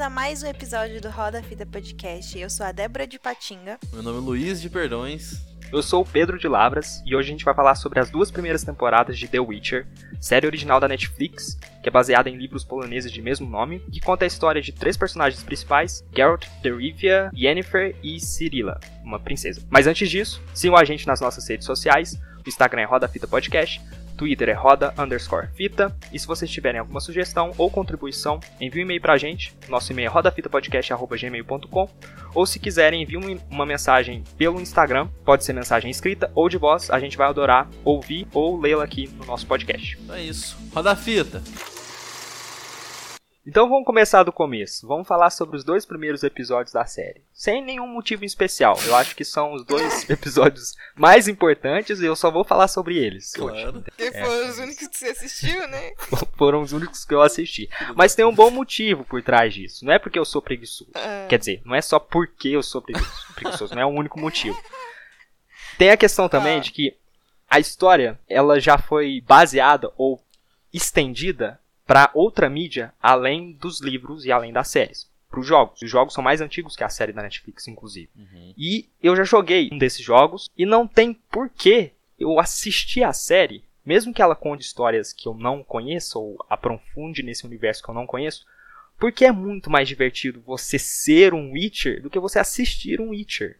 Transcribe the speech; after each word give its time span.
bem-vindos 0.00 0.06
a 0.06 0.10
mais 0.10 0.42
um 0.42 0.46
episódio 0.46 1.00
do 1.00 1.10
Roda 1.10 1.42
Fita 1.42 1.66
Podcast. 1.66 2.38
Eu 2.38 2.48
sou 2.48 2.64
a 2.64 2.72
Débora 2.72 3.06
de 3.06 3.18
Patinga. 3.18 3.78
Meu 3.92 4.02
nome 4.02 4.16
é 4.16 4.20
Luiz 4.20 4.60
de 4.60 4.70
Perdões. 4.70 5.42
Eu 5.70 5.82
sou 5.82 6.02
o 6.02 6.06
Pedro 6.06 6.38
de 6.38 6.48
Lavras 6.48 7.02
e 7.04 7.14
hoje 7.14 7.28
a 7.28 7.32
gente 7.32 7.44
vai 7.44 7.54
falar 7.54 7.74
sobre 7.74 8.00
as 8.00 8.08
duas 8.08 8.30
primeiras 8.30 8.64
temporadas 8.64 9.18
de 9.18 9.28
The 9.28 9.38
Witcher, 9.38 9.86
série 10.18 10.46
original 10.46 10.80
da 10.80 10.88
Netflix, 10.88 11.58
que 11.82 11.88
é 11.88 11.92
baseada 11.92 12.30
em 12.30 12.36
livros 12.36 12.64
poloneses 12.64 13.12
de 13.12 13.20
mesmo 13.20 13.48
nome, 13.48 13.80
que 13.92 14.00
conta 14.00 14.24
a 14.24 14.26
história 14.26 14.62
de 14.62 14.72
três 14.72 14.96
personagens 14.96 15.42
principais, 15.42 16.02
Geralt, 16.16 16.46
Derivia, 16.62 17.30
Yennefer 17.36 17.94
e 18.02 18.18
Cirilla, 18.18 18.80
uma 19.04 19.20
princesa. 19.20 19.62
Mas 19.68 19.86
antes 19.86 20.08
disso, 20.08 20.42
sigam 20.54 20.78
a 20.78 20.84
gente 20.84 21.06
nas 21.06 21.20
nossas 21.20 21.46
redes 21.46 21.66
sociais, 21.66 22.18
o 22.44 22.48
Instagram 22.48 22.82
é 22.82 22.86
Roda 22.86 23.06
Fita 23.06 23.28
Podcast, 23.28 23.82
Twitter 24.20 24.50
é 24.50 24.52
roda 24.52 24.92
underscore 24.98 25.48
fita. 25.54 25.96
E 26.12 26.18
se 26.18 26.26
vocês 26.26 26.50
tiverem 26.50 26.78
alguma 26.78 27.00
sugestão 27.00 27.54
ou 27.56 27.70
contribuição, 27.70 28.38
envie 28.60 28.80
um 28.80 28.82
e-mail 28.82 29.00
pra 29.00 29.16
gente. 29.16 29.56
Nosso 29.66 29.92
e-mail 29.92 30.08
é 30.08 30.10
rodafitapodcast.gmail.com 30.10 31.88
Ou 32.34 32.44
se 32.44 32.58
quiserem, 32.58 33.02
envie 33.02 33.16
uma 33.50 33.64
mensagem 33.64 34.22
pelo 34.36 34.60
Instagram. 34.60 35.08
Pode 35.24 35.42
ser 35.42 35.54
mensagem 35.54 35.90
escrita 35.90 36.30
ou 36.34 36.50
de 36.50 36.58
voz. 36.58 36.90
A 36.90 37.00
gente 37.00 37.16
vai 37.16 37.28
adorar 37.28 37.70
ouvir 37.82 38.28
ou 38.34 38.60
lê-la 38.60 38.84
aqui 38.84 39.08
no 39.08 39.24
nosso 39.24 39.46
podcast. 39.46 39.98
É 40.10 40.20
isso. 40.20 40.58
Roda 40.74 40.90
a 40.90 40.96
fita. 40.96 41.42
Então 43.46 43.68
vamos 43.70 43.86
começar 43.86 44.22
do 44.22 44.30
começo. 44.32 44.86
Vamos 44.86 45.08
falar 45.08 45.30
sobre 45.30 45.56
os 45.56 45.64
dois 45.64 45.86
primeiros 45.86 46.22
episódios 46.22 46.74
da 46.74 46.84
série. 46.84 47.24
Sem 47.32 47.64
nenhum 47.64 47.86
motivo 47.86 48.22
especial. 48.22 48.78
Eu 48.84 48.94
acho 48.94 49.16
que 49.16 49.24
são 49.24 49.54
os 49.54 49.64
dois 49.64 50.08
episódios 50.10 50.74
mais 50.94 51.26
importantes 51.26 52.00
e 52.00 52.04
eu 52.04 52.14
só 52.14 52.30
vou 52.30 52.44
falar 52.44 52.68
sobre 52.68 52.98
eles 52.98 53.32
Claro. 53.32 53.54
hoje. 53.56 53.72
Porque 53.82 54.02
É. 54.04 54.24
foram 54.24 54.50
os 54.50 54.58
únicos 54.58 54.86
que 54.88 54.96
você 54.98 55.06
assistiu, 55.08 55.68
né? 55.68 55.92
Foram 56.36 56.60
os 56.62 56.72
únicos 56.72 57.04
que 57.04 57.14
eu 57.14 57.20
assisti. 57.22 57.68
Mas 57.96 58.14
tem 58.14 58.24
um 58.24 58.34
bom 58.34 58.50
motivo 58.50 59.04
por 59.04 59.22
trás 59.22 59.52
disso. 59.54 59.84
Não 59.86 59.92
é 59.92 59.98
porque 59.98 60.18
eu 60.18 60.24
sou 60.24 60.40
preguiçoso. 60.42 60.90
Ah, 60.94 61.26
Quer 61.28 61.38
dizer, 61.38 61.62
não 61.64 61.74
é 61.74 61.80
só 61.82 61.98
porque 61.98 62.48
eu 62.48 62.62
sou 62.62 62.80
preguiçoso. 62.82 63.26
preguiçoso 63.34 63.74
não 63.74 63.82
é 63.82 63.86
o 63.86 63.88
único 63.90 64.18
motivo. 64.20 64.58
Tem 65.78 65.90
a 65.90 65.96
questão 65.96 66.28
também 66.28 66.58
Ah. 66.58 66.60
de 66.60 66.72
que 66.72 66.96
a 67.48 67.58
história 67.58 68.18
ela 68.28 68.60
já 68.60 68.76
foi 68.78 69.22
baseada 69.26 69.90
ou 69.96 70.22
estendida 70.72 71.58
para 71.90 72.08
outra 72.14 72.48
mídia 72.48 72.94
além 73.02 73.50
dos 73.50 73.80
livros 73.80 74.24
e 74.24 74.30
além 74.30 74.52
das 74.52 74.68
séries. 74.68 75.10
Para 75.28 75.40
os 75.40 75.46
jogos. 75.46 75.82
Os 75.82 75.90
jogos 75.90 76.14
são 76.14 76.22
mais 76.22 76.40
antigos 76.40 76.76
que 76.76 76.84
a 76.84 76.88
série 76.88 77.12
da 77.12 77.20
Netflix, 77.20 77.66
inclusive. 77.66 78.08
Uhum. 78.14 78.54
E 78.56 78.88
eu 79.02 79.16
já 79.16 79.24
joguei 79.24 79.68
um 79.72 79.76
desses 79.76 80.04
jogos 80.04 80.48
e 80.56 80.64
não 80.64 80.86
tem 80.86 81.12
porquê 81.12 81.94
eu 82.16 82.38
assistir 82.38 83.02
a 83.02 83.12
série, 83.12 83.64
mesmo 83.84 84.14
que 84.14 84.22
ela 84.22 84.36
conte 84.36 84.62
histórias 84.62 85.12
que 85.12 85.26
eu 85.26 85.34
não 85.34 85.64
conheço 85.64 86.20
ou 86.20 86.38
aprofunde 86.48 87.24
nesse 87.24 87.44
universo 87.44 87.82
que 87.82 87.90
eu 87.90 87.94
não 87.94 88.06
conheço, 88.06 88.46
porque 88.96 89.24
é 89.24 89.32
muito 89.32 89.68
mais 89.68 89.88
divertido 89.88 90.40
você 90.46 90.78
ser 90.78 91.34
um 91.34 91.50
Witcher 91.50 92.00
do 92.00 92.08
que 92.08 92.20
você 92.20 92.38
assistir 92.38 93.00
um 93.00 93.08
Witcher. 93.08 93.58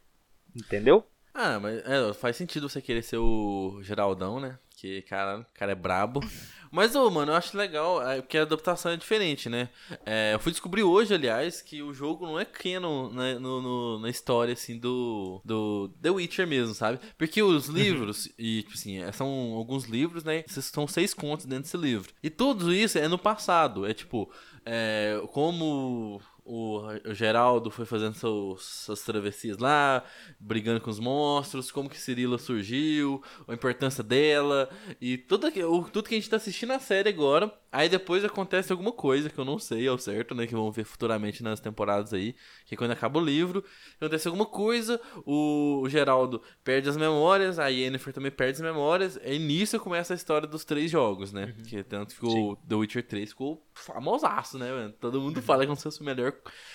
Entendeu? 0.55 1.05
Ah, 1.35 1.59
mas 1.59 1.83
é, 1.85 2.15
faz 2.15 2.37
sentido 2.37 2.69
você 2.69 2.81
querer 2.81 3.03
ser 3.03 3.17
o 3.17 3.81
Geraldão, 3.83 4.39
né? 4.39 4.57
Que, 4.77 5.03
cara, 5.03 5.41
o 5.41 5.47
cara 5.53 5.73
é 5.73 5.75
brabo. 5.75 6.21
Mas, 6.71 6.95
ô, 6.95 7.11
mano, 7.11 7.33
eu 7.33 7.37
acho 7.37 7.57
legal, 7.57 8.01
é, 8.09 8.21
porque 8.21 8.39
a 8.39 8.43
adaptação 8.43 8.93
é 8.93 8.97
diferente, 8.97 9.49
né? 9.49 9.69
É, 10.07 10.35
eu 10.35 10.39
fui 10.39 10.53
descobrir 10.53 10.83
hoje, 10.85 11.13
aliás, 11.13 11.61
que 11.61 11.83
o 11.83 11.93
jogo 11.93 12.25
não 12.27 12.39
é 12.39 12.45
canon 12.45 13.11
né, 13.11 13.39
no, 13.39 13.61
no- 13.61 13.99
na 13.99 14.09
história, 14.09 14.53
assim, 14.53 14.79
do, 14.79 15.41
do 15.45 15.89
The 16.01 16.11
Witcher 16.11 16.47
mesmo, 16.47 16.73
sabe? 16.75 17.01
Porque 17.19 17.43
os 17.43 17.67
livros, 17.67 18.29
e, 18.39 18.63
tipo 18.63 18.75
assim, 18.75 18.99
é, 19.03 19.11
são 19.13 19.29
alguns 19.55 19.85
livros, 19.87 20.23
né? 20.23 20.45
São 20.47 20.87
seis 20.87 21.13
contos 21.13 21.45
dentro 21.47 21.65
desse 21.65 21.77
livro. 21.77 22.13
E 22.23 22.31
tudo 22.31 22.73
isso 22.73 22.99
é 22.99 23.09
no 23.09 23.19
passado. 23.19 23.85
É, 23.85 23.93
tipo, 23.93 24.31
é, 24.65 25.21
como 25.33 26.21
o, 26.53 27.15
Geraldo 27.15 27.71
foi 27.71 27.85
fazendo 27.87 28.15
suas 28.59 29.01
travessias 29.03 29.59
lá, 29.59 30.03
brigando 30.39 30.81
com 30.81 30.91
os 30.91 30.99
monstros, 30.99 31.71
como 31.71 31.89
que 31.89 31.99
Cirila 31.99 32.39
surgiu, 32.39 33.23
a 33.47 33.55
importância 33.55 34.03
dela, 34.03 34.69
e 35.01 35.17
tudo, 35.17 35.47
o- 35.47 35.85
tudo 35.85 36.09
que 36.09 36.15
a 36.15 36.19
gente 36.19 36.29
tá 36.29 36.37
assistindo 36.37 36.71
na 36.71 36.81
série 36.81 37.09
agora. 37.09 37.53
Aí 37.73 37.89
depois 37.89 38.25
acontece 38.25 38.73
alguma 38.73 38.93
coisa 38.93 39.31
que 39.31 39.39
eu 39.39 39.45
não 39.45 39.59
sei 39.59 39.87
ao 39.87 39.97
certo, 39.97 40.35
né? 40.35 40.47
Que 40.47 40.55
vamos 40.55 40.75
ver 40.75 40.85
futuramente 40.85 41.43
nas 41.43 41.61
temporadas 41.61 42.13
aí, 42.13 42.35
que 42.67 42.75
é 42.75 42.77
quando 42.77 42.91
acaba 42.91 43.21
o 43.21 43.25
livro, 43.25 43.65
acontece 43.97 44.27
alguma 44.27 44.47
coisa, 44.47 45.01
o, 45.25 45.83
o 45.83 45.89
Geraldo 45.89 46.43
perde 46.65 46.89
as 46.89 46.97
memórias, 46.97 47.59
a 47.59 47.69
Yennefer 47.69 48.13
também 48.13 48.33
perde 48.33 48.55
as 48.55 48.61
memórias, 48.61 49.21
e 49.25 49.39
nisso 49.39 49.79
começa 49.79 50.13
a 50.13 50.17
história 50.17 50.49
dos 50.49 50.65
três 50.65 50.91
jogos, 50.91 51.33
né? 51.33 51.55
Que 51.69 51.85
tanto 51.85 52.15
ficou 52.15 52.57
The 52.57 52.75
Witcher 52.75 53.07
3 53.07 53.31
ficou 53.31 53.65
famosaço, 53.73 54.59
né, 54.59 54.71
mano? 54.71 54.95
Todo 55.01 55.21
mundo 55.21 55.41
fala 55.41 55.65
como 55.65 55.77
se 55.77 55.85
fosse 55.85 56.03
a 56.03 56.05
melhor 56.05 56.35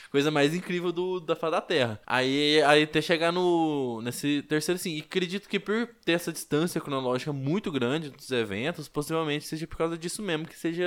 coisa 0.09 0.31
mais 0.31 0.55
incrível 0.55 0.91
do, 0.91 1.19
da 1.19 1.35
face 1.35 1.51
da 1.51 1.61
Terra. 1.61 2.01
Aí, 2.07 2.61
aí 2.63 2.83
até 2.83 3.01
chegar 3.01 3.31
no 3.31 4.01
nesse 4.01 4.41
terceiro, 4.43 4.79
sim. 4.79 4.95
E 4.95 4.99
acredito 5.01 5.49
que 5.49 5.59
por 5.59 5.87
ter 6.05 6.13
essa 6.13 6.31
distância 6.31 6.79
cronológica 6.79 7.33
muito 7.33 7.71
grande 7.71 8.09
dos 8.09 8.31
eventos, 8.31 8.87
possivelmente 8.87 9.45
seja 9.45 9.67
por 9.67 9.77
causa 9.77 9.97
disso 9.97 10.21
mesmo, 10.21 10.47
que 10.47 10.57
seja 10.57 10.84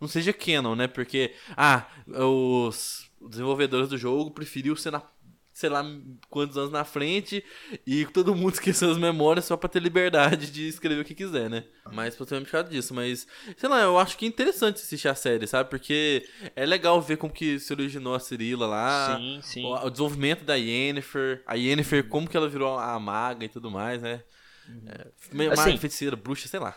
não 0.00 0.08
seja 0.08 0.32
canon, 0.32 0.74
né? 0.74 0.86
Porque 0.86 1.34
ah, 1.56 1.86
os 2.06 3.10
desenvolvedores 3.30 3.88
do 3.88 3.98
jogo 3.98 4.30
preferiu 4.30 4.76
ser 4.76 4.90
na 4.90 5.02
sei 5.52 5.70
lá 5.70 5.84
quantos 6.28 6.58
anos 6.58 6.72
na 6.72 6.84
frente 6.84 7.44
e 7.86 8.04
todo 8.06 8.34
mundo 8.34 8.54
esqueceu 8.58 8.90
as 8.90 8.98
memórias 8.98 9.44
só 9.44 9.56
pra 9.56 9.68
ter 9.68 9.80
liberdade 9.80 10.50
de 10.50 10.66
escrever 10.66 11.00
o 11.00 11.04
que 11.04 11.14
quiser, 11.14 11.48
né? 11.48 11.64
Mas 11.92 12.16
possivelmente 12.16 12.50
por 12.50 12.56
causa 12.58 12.68
disso, 12.68 12.92
mas 12.92 13.24
sei 13.56 13.68
lá, 13.68 13.80
eu 13.82 13.96
acho 13.96 14.18
que 14.18 14.24
é 14.24 14.28
interessante 14.28 14.82
assistir 14.82 15.06
a 15.06 15.14
série, 15.14 15.46
sabe? 15.46 15.70
Porque 15.70 16.28
é 16.56 16.66
legal 16.66 17.00
ver 17.00 17.18
como 17.18 17.32
que 17.32 17.60
se 17.60 17.72
originou 17.72 18.16
a 18.16 18.18
Cirila 18.18 18.66
lá, 18.66 19.16
sim, 19.16 19.40
sim. 19.42 19.64
o, 19.64 19.74
o 19.86 19.90
desenvolvimento 19.90 20.44
da 20.44 20.56
Yennefer, 20.56 21.44
a 21.46 21.54
Yennefer, 21.54 22.08
como 22.08 22.28
que 22.28 22.36
ela 22.36 22.48
virou 22.48 22.76
a 22.76 22.98
maga 22.98 23.44
e 23.44 23.48
tudo 23.48 23.70
mais, 23.70 24.02
né? 24.02 24.24
É, 24.86 25.06
me- 25.32 25.46
Assim- 25.46 25.66
maga, 25.70 25.78
feiticeira, 25.78 26.16
bruxa, 26.16 26.48
sei 26.48 26.58
lá. 26.58 26.76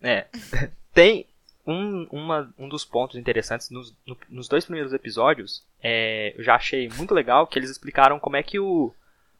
É. 0.00 0.28
Tem 0.94 1.26
um, 1.66 2.06
uma- 2.10 2.52
um 2.58 2.68
dos 2.68 2.84
pontos 2.84 3.16
interessantes 3.16 3.70
nos, 3.70 3.94
no- 4.06 4.16
nos 4.28 4.48
dois 4.48 4.64
primeiros 4.64 4.92
episódios. 4.92 5.64
é, 5.82 6.34
eu 6.36 6.42
já 6.44 6.54
achei 6.54 6.88
muito 6.96 7.12
legal 7.14 7.46
que 7.46 7.58
eles 7.58 7.70
explicaram 7.70 8.18
como 8.18 8.36
é 8.36 8.42
que 8.42 8.58
o, 8.58 8.92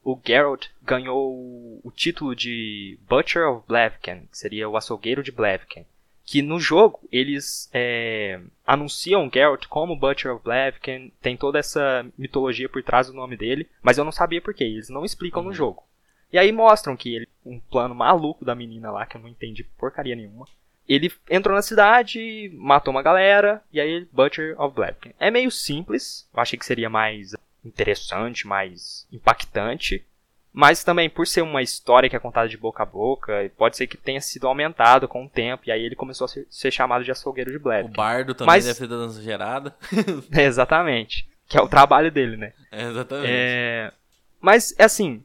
o 0.04 0.18
Geralt 0.24 0.66
ganhou 0.82 1.32
o, 1.32 1.80
o 1.84 1.90
título 1.90 2.34
de 2.36 2.98
Butcher 3.08 3.48
of 3.48 3.64
Blaviken, 3.66 4.26
que 4.30 4.38
seria 4.38 4.68
o 4.68 4.76
açougueiro 4.76 5.22
de 5.22 5.32
Blaviken. 5.32 5.84
Que 6.24 6.42
no 6.42 6.58
jogo 6.58 7.00
eles 7.12 7.70
é, 7.72 8.40
anunciam 8.66 9.30
Geralt 9.32 9.66
como 9.68 9.94
Butcher 9.96 10.34
of 10.34 10.42
Blaviken, 10.44 11.12
tem 11.22 11.36
toda 11.36 11.58
essa 11.58 12.04
mitologia 12.18 12.68
por 12.68 12.82
trás 12.82 13.06
do 13.06 13.12
nome 13.14 13.36
dele, 13.36 13.68
mas 13.82 13.96
eu 13.98 14.04
não 14.04 14.10
sabia 14.12 14.40
por 14.40 14.52
quê, 14.52 14.64
eles 14.64 14.88
não 14.88 15.04
explicam 15.04 15.42
no 15.42 15.48
Uhum. 15.50 15.54
jogo. 15.54 15.84
E 16.32 16.38
aí 16.38 16.50
mostram 16.50 16.96
que 16.96 17.14
ele, 17.14 17.28
um 17.44 17.60
plano 17.60 17.94
maluco 17.94 18.44
da 18.44 18.54
menina 18.56 18.90
lá, 18.90 19.06
que 19.06 19.16
eu 19.16 19.20
não 19.20 19.28
entendi 19.28 19.62
porcaria 19.78 20.16
nenhuma. 20.16 20.46
Ele 20.88 21.12
entrou 21.28 21.54
na 21.54 21.62
cidade, 21.62 22.50
matou 22.54 22.92
uma 22.92 23.02
galera, 23.02 23.62
e 23.72 23.80
aí 23.80 24.06
Butcher 24.12 24.60
of 24.60 24.74
Blaviken. 24.74 25.12
É 25.18 25.30
meio 25.30 25.50
simples, 25.50 26.28
eu 26.34 26.40
achei 26.40 26.58
que 26.58 26.64
seria 26.66 26.88
mais 26.88 27.32
interessante, 27.64 28.46
mais 28.46 29.06
impactante. 29.12 30.04
Mas 30.52 30.82
também, 30.82 31.10
por 31.10 31.26
ser 31.26 31.42
uma 31.42 31.60
história 31.60 32.08
que 32.08 32.16
é 32.16 32.18
contada 32.18 32.48
de 32.48 32.56
boca 32.56 32.82
a 32.82 32.86
boca, 32.86 33.50
pode 33.58 33.76
ser 33.76 33.86
que 33.86 33.96
tenha 33.96 34.20
sido 34.22 34.46
aumentado 34.46 35.06
com 35.06 35.24
o 35.26 35.28
tempo, 35.28 35.64
e 35.66 35.70
aí 35.72 35.82
ele 35.82 35.94
começou 35.94 36.24
a 36.24 36.28
ser, 36.28 36.70
chamado 36.70 37.04
de 37.04 37.10
açougueiro 37.10 37.50
de 37.50 37.58
O 37.58 37.60
Blaviken. 37.60 37.92
bardo 37.92 38.34
também 38.34 38.54
Mas- 38.54 38.64
deve 38.64 38.88
ter 38.88 38.94
uma 38.94 39.08
gerada. 39.20 39.76
Exatamente. 40.32 41.28
Que 41.48 41.58
é 41.58 41.60
o 41.60 41.68
trabalho 41.68 42.10
dele, 42.10 42.36
né? 42.36 42.52
É, 42.72 42.82
exatamente. 42.84 43.28
É, 43.30 43.92
mas, 44.40 44.74
assim, 44.78 45.22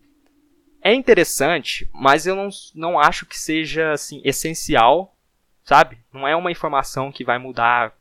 é 0.84 0.94
interessante, 0.94 1.90
mas 1.94 2.28
eu 2.28 2.36
não, 2.36 2.50
não 2.76 3.00
acho 3.00 3.26
que 3.26 3.40
seja, 3.40 3.92
assim, 3.94 4.22
essencial, 4.26 5.16
sabe? 5.72 5.98
Não 6.12 6.28
é 6.28 6.36
uma 6.36 6.52
informação 6.52 7.14
que 7.14 7.24
vai 7.24 7.38
mudar 7.38 7.94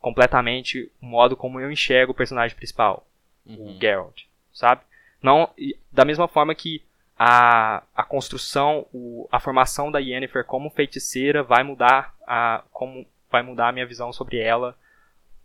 completamente 0.00 0.90
o 1.00 1.06
modo 1.06 1.34
como 1.34 1.58
eu 1.58 1.72
enxergo 1.72 2.12
o 2.12 2.14
personagem 2.14 2.54
principal, 2.54 3.06
Uhum. 3.46 3.74
o 3.76 3.80
Geralt, 3.80 4.24
sabe? 4.52 4.82
Não, 5.22 5.48
da 5.90 6.04
mesma 6.04 6.28
forma 6.28 6.54
que 6.54 6.82
a, 7.18 7.82
a 7.94 8.02
construção, 8.02 8.86
o, 8.92 9.26
a 9.32 9.40
formação 9.40 9.90
da 9.90 9.98
Yennefer 9.98 10.44
como 10.44 10.68
feiticeira 10.68 11.42
vai 11.42 11.62
mudar 11.62 12.14
a, 12.26 12.62
como, 12.70 13.06
vai 13.30 13.42
mudar 13.42 13.68
a 13.68 13.72
minha 13.72 13.86
visão 13.86 14.12
sobre 14.12 14.36
ela 14.38 14.76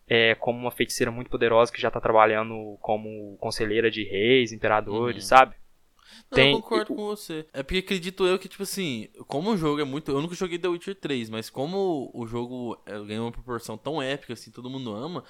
é, 0.09 0.35
como 0.35 0.57
uma 0.59 0.71
feiticeira 0.71 1.09
muito 1.11 1.29
poderosa 1.29 1.71
que 1.71 1.79
já 1.79 1.89
tá 1.89 2.01
trabalhando 2.01 2.77
como 2.81 3.37
conselheira 3.39 3.89
de 3.89 4.03
reis, 4.03 4.51
imperadores, 4.51 5.23
Uhum. 5.23 5.29
sabe? 5.37 5.55
Não, 6.29 6.35
Tem- 6.35 6.53
eu 6.53 6.61
concordo 6.61 6.95
com 6.95 7.05
você. 7.05 7.45
É 7.53 7.61
porque 7.63 7.79
acredito 7.79 8.25
eu 8.25 8.39
que, 8.39 8.47
tipo 8.47 8.63
assim, 8.63 9.07
como 9.27 9.51
o 9.51 9.57
jogo 9.57 9.81
é 9.81 9.83
muito. 9.83 10.11
Eu 10.11 10.21
nunca 10.21 10.35
joguei 10.35 10.57
The 10.57 10.67
Witcher 10.67 10.95
3, 10.95 11.29
mas 11.29 11.49
como 11.49 12.09
o 12.13 12.25
jogo 12.27 12.81
é, 12.85 12.99
ganhou 13.03 13.25
uma 13.25 13.31
proporção 13.31 13.77
tão 13.77 14.01
épica, 14.01 14.33
assim, 14.33 14.51
todo 14.51 14.69
mundo 14.69 14.93
ama, 14.93 15.23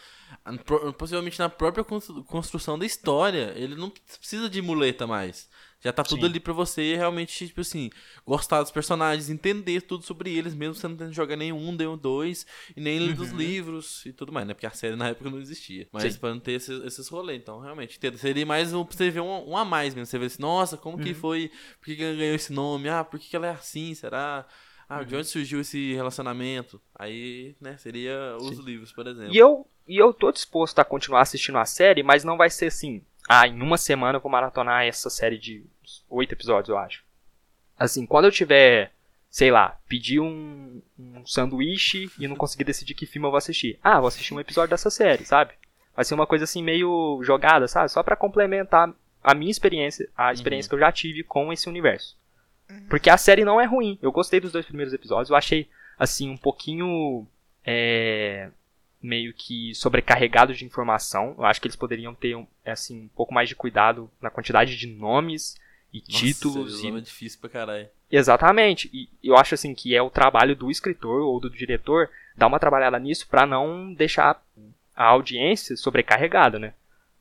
possivelmente 0.97 1.39
na 1.39 1.49
própria 1.49 1.83
constru- 1.83 2.23
construção 2.23 2.77
da 2.77 2.85
história, 2.85 3.53
ele 3.55 3.75
não 3.75 3.89
precisa 3.89 4.49
de 4.49 4.61
muleta 4.61 5.05
mais. 5.07 5.49
Já 5.83 5.91
tá 5.91 6.03
tudo 6.03 6.19
Sim. 6.19 6.25
ali 6.25 6.39
pra 6.39 6.53
você 6.53 6.95
realmente, 6.95 7.47
tipo 7.47 7.61
assim, 7.61 7.89
gostar 8.25 8.61
dos 8.61 8.71
personagens, 8.71 9.29
entender 9.29 9.81
tudo 9.81 10.03
sobre 10.05 10.35
eles, 10.35 10.53
mesmo 10.53 10.75
você 10.75 10.87
não 10.87 10.95
tendo 10.95 11.11
jogar 11.11 11.35
nenhum, 11.35 11.71
nenhum 11.71 11.97
dois, 11.97 12.45
e 12.75 12.79
nem 12.81 12.99
ler 12.99 13.15
dos 13.15 13.31
Uhum. 13.31 13.37
livros 13.37 14.05
e 14.05 14.13
tudo 14.13 14.31
mais, 14.31 14.47
né? 14.47 14.53
Porque 14.53 14.67
a 14.67 14.71
série 14.71 14.95
na 14.95 15.09
época 15.09 15.29
não 15.29 15.39
existia. 15.39 15.87
Mas 15.91 16.13
Sim. 16.13 16.19
pra 16.19 16.29
não 16.29 16.39
ter 16.39 16.53
esses, 16.53 16.83
esses 16.83 17.07
rolês, 17.07 17.41
então, 17.41 17.59
realmente, 17.59 17.99
seria 18.17 18.45
mais 18.45 18.73
um, 18.73 18.85
pra 18.85 18.95
você 18.95 19.09
ver 19.09 19.21
um, 19.21 19.49
um 19.49 19.57
a 19.57 19.65
mais 19.65 19.95
mesmo. 19.95 20.05
Você 20.05 20.19
vê 20.19 20.25
assim, 20.25 20.41
nossa, 20.41 20.77
como 20.77 20.97
Uhum. 20.97 21.03
que 21.03 21.13
foi? 21.13 21.49
Por 21.79 21.85
que, 21.85 21.95
que 21.95 22.03
ela 22.03 22.15
ganhou 22.15 22.35
esse 22.35 22.53
nome? 22.53 22.87
Ah, 22.87 23.03
por 23.03 23.19
que, 23.19 23.27
que 23.29 23.35
ela 23.35 23.47
é 23.47 23.51
assim? 23.51 23.93
Será? 23.95 24.45
Ah, 24.87 24.99
Uhum. 24.99 25.05
de 25.05 25.15
onde 25.15 25.27
surgiu 25.27 25.61
esse 25.61 25.93
relacionamento? 25.93 26.81
Aí, 26.93 27.55
né, 27.61 27.77
seria 27.77 28.35
os 28.39 28.57
livros, 28.59 28.91
por 28.91 29.07
exemplo. 29.07 29.33
E 29.33 29.37
eu, 29.37 29.65
e 29.87 29.97
eu 29.97 30.13
tô 30.13 30.31
disposto 30.31 30.79
a 30.79 30.85
continuar 30.85 31.21
assistindo 31.21 31.57
a 31.57 31.65
série, 31.65 32.03
mas 32.03 32.23
não 32.23 32.37
vai 32.37 32.49
ser 32.49 32.67
assim. 32.67 33.01
Ah, 33.33 33.47
em 33.47 33.61
uma 33.61 33.77
semana 33.77 34.17
eu 34.17 34.21
vou 34.21 34.29
maratonar 34.29 34.83
essa 34.83 35.09
série 35.09 35.37
de 35.37 35.63
oito 36.09 36.33
episódios, 36.33 36.67
eu 36.67 36.77
acho. 36.77 37.01
Assim, 37.79 38.05
quando 38.05 38.25
eu 38.25 38.31
tiver, 38.31 38.91
sei 39.29 39.49
lá, 39.49 39.79
pedir 39.87 40.19
um, 40.19 40.81
um 40.99 41.25
sanduíche 41.25 42.11
e 42.19 42.27
não 42.27 42.35
conseguir 42.35 42.65
decidir 42.65 42.93
que 42.93 43.05
filme 43.05 43.25
eu 43.25 43.31
vou 43.31 43.37
assistir. 43.37 43.79
Ah, 43.81 44.01
vou 44.01 44.09
assistir 44.09 44.33
um 44.33 44.39
episódio 44.41 44.71
dessa 44.71 44.89
série, 44.89 45.23
sabe? 45.23 45.53
Vai 45.95 46.03
ser 46.03 46.13
uma 46.13 46.27
coisa 46.27 46.43
assim 46.43 46.61
meio 46.61 47.21
jogada, 47.23 47.69
sabe? 47.69 47.89
Só 47.89 48.03
pra 48.03 48.17
complementar 48.17 48.93
a 49.23 49.33
minha 49.33 49.49
experiência, 49.49 50.09
a 50.17 50.33
experiência 50.33 50.67
que 50.67 50.75
eu 50.75 50.79
já 50.79 50.91
tive 50.91 51.23
com 51.23 51.53
esse 51.53 51.69
universo. 51.69 52.17
Porque 52.89 53.09
a 53.09 53.17
série 53.17 53.45
não 53.45 53.61
é 53.61 53.65
ruim. 53.65 53.97
Eu 54.01 54.11
gostei 54.11 54.41
dos 54.41 54.51
dois 54.51 54.65
primeiros 54.65 54.93
episódios. 54.93 55.29
Eu 55.29 55.37
achei, 55.37 55.69
assim, 55.97 56.29
um 56.29 56.37
pouquinho. 56.37 57.25
É, 57.65 58.49
meio 59.01 59.33
que 59.33 59.73
sobrecarregado 59.73 60.53
de 60.53 60.65
informação. 60.65 61.35
Eu 61.37 61.45
acho 61.45 61.59
que 61.59 61.67
eles 61.67 61.75
poderiam 61.75 62.13
ter, 62.13 62.35
um, 62.35 62.45
assim, 62.65 63.03
um 63.03 63.07
pouco 63.09 63.33
mais 63.33 63.49
de 63.49 63.55
cuidado 63.55 64.09
na 64.21 64.29
quantidade 64.29 64.77
de 64.77 64.87
nomes 64.87 65.55
e 65.93 65.99
Nossa, 65.99 66.11
títulos. 66.11 66.79
E... 66.79 66.87
nome 66.87 66.99
é 66.99 67.03
difícil 67.03 67.39
pra 67.39 67.49
caralho. 67.49 67.89
Exatamente. 68.11 68.89
E 68.93 69.09
eu 69.23 69.35
acho, 69.35 69.55
assim, 69.55 69.73
que 69.73 69.95
é 69.95 70.01
o 70.01 70.09
trabalho 70.09 70.55
do 70.55 70.69
escritor 70.69 71.21
ou 71.21 71.39
do 71.39 71.49
diretor 71.49 72.09
dar 72.35 72.47
uma 72.47 72.59
trabalhada 72.59 72.99
nisso 72.99 73.27
pra 73.27 73.45
não 73.45 73.93
deixar 73.93 74.41
a 74.95 75.05
audiência 75.05 75.75
sobrecarregada, 75.75 76.59
né? 76.59 76.73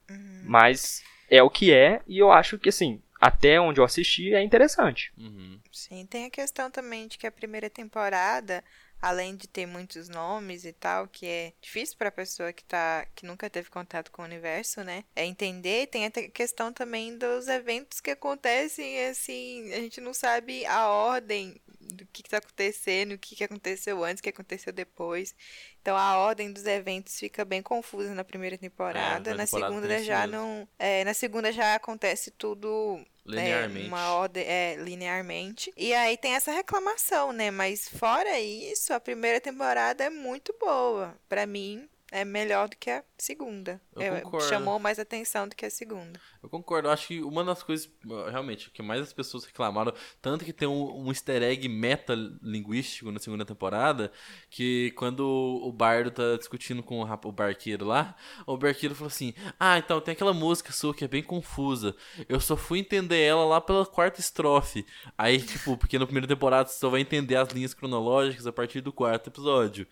Uhum. 0.09 0.43
Mas 0.45 1.03
é 1.31 1.43
o 1.43 1.51
que 1.51 1.73
é, 1.73 2.03
e 2.07 2.19
eu 2.19 2.31
acho 2.31 2.59
que, 2.59 2.69
assim, 2.69 3.01
até 3.21 3.61
onde 3.61 3.81
eu 3.81 3.85
assisti 3.85 4.35
é 4.35 4.43
interessante. 4.43 5.13
Uhum. 5.17 5.61
Sim, 5.71 6.07
tem 6.07 6.27
a 6.27 6.31
questão 6.31 6.71
também 6.71 7.07
de 7.07 7.19
que 7.19 7.27
a 7.27 7.33
primeira 7.33 7.71
temporada, 7.71 8.65
além 9.01 9.37
de 9.37 9.49
ter 9.49 9.67
muitos 9.67 10.09
nomes 10.09 10.65
e 10.65 10.73
tal, 10.73 11.09
que 11.09 11.27
é 11.27 11.53
difícil 11.61 11.97
pra 11.97 12.11
pessoa 12.11 12.53
que 12.53 12.65
tá 12.65 13.07
que 13.15 13.27
nunca 13.27 13.49
teve 13.49 13.71
contato 13.71 14.11
com 14.11 14.23
o 14.23 14.25
universo, 14.25 14.83
né? 14.83 15.05
É 15.17 15.25
entender, 15.25 15.87
tem 15.89 16.07
a 16.07 16.11
questão 16.11 16.73
também 16.73 17.17
dos 17.17 17.49
eventos 17.49 18.01
que 18.01 18.11
acontecem, 18.11 19.07
assim, 19.07 19.73
a 19.73 19.77
gente 19.77 20.01
não 20.01 20.13
sabe 20.13 20.65
a 20.67 20.89
ordem 20.89 21.61
do 21.81 22.07
que, 22.07 22.23
que 22.23 22.31
tá 22.31 22.39
acontecendo, 22.39 23.13
o 23.13 23.19
que, 23.19 23.35
que 23.35 23.45
aconteceu 23.45 24.05
antes, 24.05 24.21
o 24.21 24.23
que 24.23 24.29
aconteceu 24.29 24.73
depois. 24.73 25.35
Então 25.81 25.97
a 25.97 26.19
ordem 26.19 26.53
dos 26.53 26.67
eventos 26.67 27.19
fica 27.19 27.45
bem 27.45 27.63
confusa 27.63 28.15
na 28.15 28.25
primeira 28.25 28.57
temporada. 28.59 29.31
É, 29.31 29.35
na 29.35 29.45
temporada 29.45 29.75
segunda 29.75 30.03
já 30.03 30.27
não. 30.27 30.69
é, 30.79 31.05
na 31.05 31.15
segunda 31.15 31.53
já 31.53 31.75
acontece 31.75 32.31
tudo 32.31 33.05
Linearmente. 33.27 33.85
é, 33.85 33.89
uma 33.89 34.15
ordem, 34.15 34.45
é, 34.45 34.77
linearmente. 34.77 35.73
E 35.77 35.93
aí 35.93 36.17
tem 36.17 36.35
essa 36.35 36.53
reclamação, 36.53 37.33
né? 37.33 37.51
Mas 37.51 37.89
fora 37.89 38.39
isso, 38.41 38.93
a 38.93 39.01
primeira 39.01 39.41
temporada 39.41 40.05
é 40.05 40.11
muito 40.11 40.55
boa. 40.59 41.15
Pra 41.29 41.47
mim, 41.47 41.89
é 42.11 42.25
melhor 42.25 42.69
do 42.69 42.77
que 42.77 42.91
a 42.91 43.05
segunda. 43.17 43.81
Eu 43.95 44.03
É, 44.03 44.21
concordo. 44.21 44.49
chamou 44.49 44.79
mais 44.79 44.99
atenção 44.99 45.47
do 45.49 45.55
que 45.55 45.65
a 45.65 45.71
segunda. 45.71 46.19
Eu 46.43 46.49
concordo, 46.49 46.89
eu 46.89 46.93
acho 46.93 47.07
que 47.09 47.21
uma 47.23 47.45
das 47.45 47.63
coisas, 47.63 47.89
realmente, 48.31 48.71
que 48.71 48.83
mais 48.83 49.01
as 49.03 49.13
pessoas 49.13 49.45
reclamaram, 49.45 49.93
tanto 50.21 50.45
que 50.45 50.53
tem 50.53 50.67
um, 50.67 51.07
um 51.07 51.09
easter 51.09 51.43
egg 51.43 51.69
metalinguístico 51.69 53.11
na 53.13 53.19
segunda 53.19 53.45
temporada, 53.45 54.11
que 54.49 54.91
quando 54.97 55.21
o 55.63 55.73
bardo 55.73 56.11
tá 56.11 56.37
discutindo 56.37 56.83
com 56.83 57.01
o, 57.03 57.05
o 57.29 57.33
barqueiro 57.33 57.85
lá, 57.85 58.17
o 58.47 58.57
barqueiro 58.57 58.95
falou 58.95 59.09
assim, 59.09 59.35
ah, 59.59 59.79
então 59.79 60.01
tem 60.01 60.13
aquela 60.13 60.33
música 60.33 60.73
sua 60.73 60.95
que 60.95 61.05
é 61.05 61.09
bem 61.09 61.23
confusa, 61.23 61.95
eu 62.29 62.41
só 62.41 62.57
fui 62.57 62.79
entender 62.81 63.21
ela 63.21 63.45
lá 63.45 63.61
pela 63.61 63.85
quarta 63.87 64.21
estrofe. 64.21 64.85
Aí, 65.17 65.41
tipo, 65.41 65.77
porque 65.77 65.99
na 65.99 66.07
primeira 66.07 66.27
temporada 66.27 66.69
você 66.69 66.79
só 66.79 66.89
vai 66.89 67.01
entender 67.01 67.37
as 67.37 67.51
linhas 67.51 67.75
cronológicas 67.75 68.47
a 68.47 68.53
partir 68.53 68.81
do 68.81 68.93
quarto 68.93 69.29
episódio. 69.29 69.87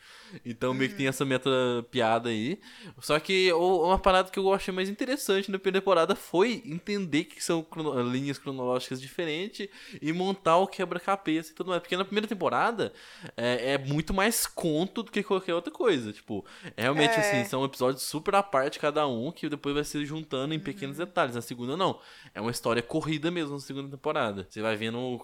Então 0.44 0.72
meio 0.74 0.90
que 0.90 0.96
tem 0.96 1.06
essa 1.06 1.24
meta 1.24 1.50
piada 1.90 2.07
aí. 2.28 2.60
Só 3.00 3.18
que 3.20 3.52
uma 3.52 3.98
parada 3.98 4.30
que 4.30 4.38
eu 4.38 4.52
achei 4.52 4.72
mais 4.72 4.88
interessante 4.88 5.50
na 5.50 5.58
primeira 5.58 5.80
temporada 5.80 6.14
foi 6.14 6.62
entender 6.64 7.24
que 7.24 7.42
são 7.42 7.62
crono- 7.62 8.00
linhas 8.10 8.38
cronológicas 8.38 9.00
diferentes 9.00 9.68
e 10.00 10.12
montar 10.12 10.56
o 10.58 10.66
quebra-cabeça 10.66 11.52
e 11.52 11.54
tudo 11.54 11.68
mais. 11.70 11.80
Porque 11.82 11.96
na 11.96 12.04
primeira 12.04 12.26
temporada 12.26 12.92
é, 13.36 13.72
é 13.72 13.78
muito 13.78 14.14
mais 14.14 14.46
conto 14.46 15.02
do 15.02 15.10
que 15.12 15.22
qualquer 15.22 15.54
outra 15.54 15.72
coisa. 15.72 16.12
Tipo, 16.12 16.44
é 16.76 16.82
realmente 16.82 17.14
É. 17.14 17.20
assim, 17.20 17.44
são 17.48 17.64
episódios 17.64 18.02
super 18.02 18.34
à 18.34 18.42
parte 18.42 18.78
cada 18.78 19.06
um, 19.06 19.30
que 19.30 19.48
depois 19.48 19.74
vai 19.74 19.84
se 19.84 20.04
juntando 20.04 20.54
em 20.54 20.58
pequenos 20.60 20.96
detalhes. 20.96 21.34
Na 21.34 21.42
segunda, 21.42 21.76
não. 21.76 22.00
É 22.34 22.40
uma 22.40 22.50
história 22.50 22.82
corrida 22.82 23.30
mesmo 23.30 23.54
na 23.54 23.60
segunda 23.60 23.90
temporada. 23.90 24.46
Você 24.48 24.62
vai 24.62 24.76
vendo 24.76 25.20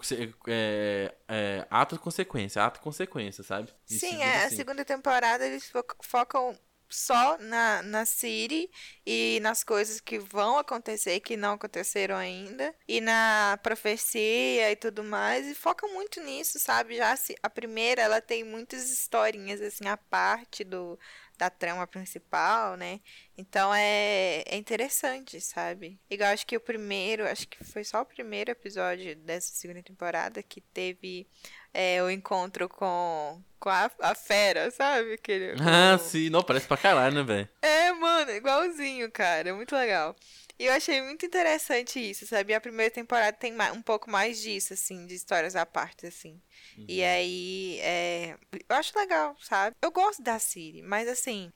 é, 0.47 1.13
é, 1.27 1.67
ato 1.69 1.95
e 1.95 1.97
consequência, 1.97 2.63
ato 2.63 2.79
consequência, 2.81 3.43
sabe? 3.43 3.69
Sim, 3.85 4.21
é, 4.21 4.43
a 4.43 4.45
assim. 4.47 4.55
segunda 4.57 4.83
temporada 4.85 5.45
eles 5.45 5.65
fo- 5.69 5.83
focam 6.01 6.55
só 6.89 7.37
na, 7.39 7.81
na 7.83 8.05
City 8.05 8.69
e 9.05 9.39
nas 9.41 9.63
coisas 9.63 9.99
que 9.99 10.19
vão 10.19 10.57
acontecer, 10.57 11.19
que 11.19 11.35
não 11.37 11.53
aconteceram 11.53 12.15
ainda, 12.15 12.73
e 12.87 13.01
na 13.01 13.59
profecia 13.63 14.71
e 14.71 14.75
tudo 14.75 15.03
mais, 15.03 15.47
e 15.47 15.55
focam 15.55 15.93
muito 15.93 16.21
nisso, 16.21 16.59
sabe? 16.59 16.95
Já 16.97 17.15
se- 17.15 17.35
a 17.43 17.49
primeira, 17.49 18.01
ela 18.01 18.21
tem 18.21 18.43
muitas 18.43 18.89
historinhas, 18.91 19.61
assim, 19.61 19.87
a 19.87 19.97
parte 19.97 20.63
do, 20.63 20.97
da 21.37 21.49
trama 21.49 21.85
principal, 21.87 22.75
né? 22.77 22.99
Então 23.37 23.73
é, 23.73 24.43
é 24.45 24.55
interessante, 24.57 25.39
sabe? 25.41 25.99
Igual 26.09 26.31
acho 26.31 26.45
que 26.47 26.55
o 26.57 26.61
primeiro, 26.61 27.27
acho 27.27 27.47
que 27.47 27.63
foi 27.63 27.83
só 27.83 28.01
o 28.01 28.05
primeiro 28.05 28.51
episódio 28.51 29.15
dessa 29.17 29.53
segunda 29.53 29.83
temporada 29.83 30.41
que 30.43 30.61
teve 30.61 31.27
é, 31.75 32.01
o 32.03 32.09
encontro 32.09 32.69
com, 32.69 33.41
com 33.59 33.69
a, 33.69 33.91
a 34.01 34.15
fera, 34.15 34.71
sabe? 34.71 35.13
Aquele, 35.13 35.55
Ah, 35.61 35.97
o- 35.97 35.99
sim. 35.99 36.29
Não, 36.29 36.43
parece 36.43 36.67
pra 36.67 36.77
caralho, 36.77 37.15
né, 37.15 37.23
velho? 37.23 37.49
É, 37.61 37.91
mano, 37.93 38.31
igualzinho, 38.31 39.11
cara. 39.11 39.53
Muito 39.55 39.75
legal. 39.75 40.15
E 40.57 40.65
eu 40.65 40.73
achei 40.73 41.01
muito 41.01 41.25
interessante 41.25 41.99
isso, 41.99 42.25
sabe? 42.27 42.53
A 42.53 42.61
primeira 42.61 42.91
temporada 42.93 43.35
tem 43.35 43.53
um 43.73 43.81
pouco 43.81 44.09
mais 44.09 44.39
disso, 44.41 44.73
assim, 44.73 45.05
de 45.05 45.15
histórias 45.15 45.55
à 45.55 45.65
parte, 45.65 46.05
assim. 46.07 46.41
E 46.87 47.03
aí, 47.03 47.79
é... 47.81 48.37
eu 48.69 48.75
acho 48.77 48.97
legal, 48.97 49.35
sabe? 49.41 49.75
Eu 49.81 49.91
gosto 49.91 50.21
da 50.23 50.39
Siri, 50.39 50.81
mas 50.81 51.07
assim, 51.09 51.51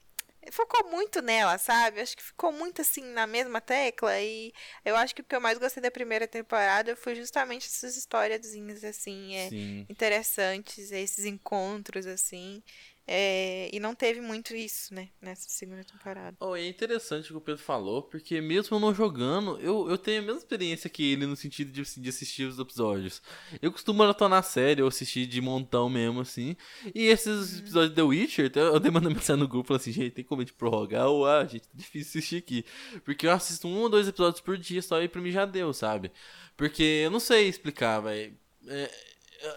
focou 0.51 0.89
muito 0.89 1.21
nela, 1.21 1.57
sabe? 1.57 1.99
Acho 2.01 2.15
que 2.15 2.23
ficou 2.23 2.51
muito 2.51 2.81
assim 2.81 3.03
na 3.03 3.27
mesma 3.27 3.59
tecla. 3.61 4.19
E 4.21 4.53
eu 4.85 4.95
acho 4.95 5.13
que 5.13 5.21
o 5.21 5.23
que 5.23 5.35
eu 5.35 5.41
mais 5.41 5.57
gostei 5.57 5.81
da 5.83 5.91
primeira 5.91 6.27
temporada 6.27 6.95
foi 6.95 7.15
justamente 7.15 7.67
essas 7.67 7.95
historiazinhas, 7.97 8.83
assim, 8.83 9.35
é, 9.35 9.49
interessantes, 9.89 10.91
esses 10.91 11.25
encontros, 11.25 12.05
assim. 12.07 12.63
É, 13.11 13.71
e 13.73 13.79
não 13.79 13.95
teve 13.95 14.21
muito 14.21 14.55
isso, 14.55 14.93
né, 14.93 15.09
nessa 15.19 15.49
segunda 15.49 15.83
temporada. 15.83 16.37
Oh, 16.39 16.55
é 16.55 16.67
interessante 16.67 17.25
o 17.25 17.33
que 17.33 17.37
o 17.37 17.41
Pedro 17.41 17.63
falou, 17.63 18.03
porque 18.03 18.39
mesmo 18.39 18.75
eu 18.75 18.79
não 18.79 18.93
jogando, 18.93 19.59
eu, 19.59 19.89
eu 19.89 19.97
tenho 19.97 20.19
a 20.19 20.25
mesma 20.25 20.37
experiência 20.37 20.87
que 20.91 21.13
ele 21.13 21.25
no 21.25 21.35
sentido 21.35 21.71
de, 21.71 21.81
de 21.81 22.09
assistir 22.09 22.43
os 22.43 22.59
episódios. 22.59 23.19
Eu 23.63 23.71
costumo 23.71 23.97
maratonar 23.97 24.43
série, 24.43 24.81
eu 24.81 24.87
assisti 24.87 25.25
de 25.25 25.41
montão 25.41 25.89
mesmo, 25.89 26.21
assim. 26.21 26.55
E 26.93 27.07
esses 27.07 27.57
episódios 27.57 27.89
de 27.89 27.95
The 27.95 28.03
Witcher, 28.03 28.51
eu 28.53 28.79
dei 28.79 28.91
mandando 28.91 29.15
mensagem 29.15 29.41
no 29.41 29.47
grupo, 29.47 29.69
falando 29.69 29.81
assim, 29.81 29.91
gente, 29.91 30.11
tem 30.11 30.23
como 30.23 30.41
a 30.41 30.45
gente 30.45 30.53
prorrogar? 30.53 31.07
Ou, 31.07 31.25
ah, 31.25 31.43
gente, 31.45 31.63
tá 31.63 31.73
difícil 31.73 32.19
assistir 32.19 32.35
aqui. 32.35 32.63
Porque 33.03 33.25
eu 33.25 33.31
assisto 33.31 33.67
um 33.67 33.79
ou 33.79 33.89
dois 33.89 34.07
episódios 34.07 34.39
por 34.39 34.55
dia 34.55 34.83
só 34.83 35.01
e 35.01 35.07
pra 35.07 35.19
mim 35.19 35.31
já 35.31 35.47
deu, 35.47 35.73
sabe? 35.73 36.11
Porque 36.55 36.83
eu 36.83 37.09
não 37.09 37.19
sei 37.19 37.49
explicar, 37.49 38.01
velho. 38.01 38.37
É, 38.67 38.91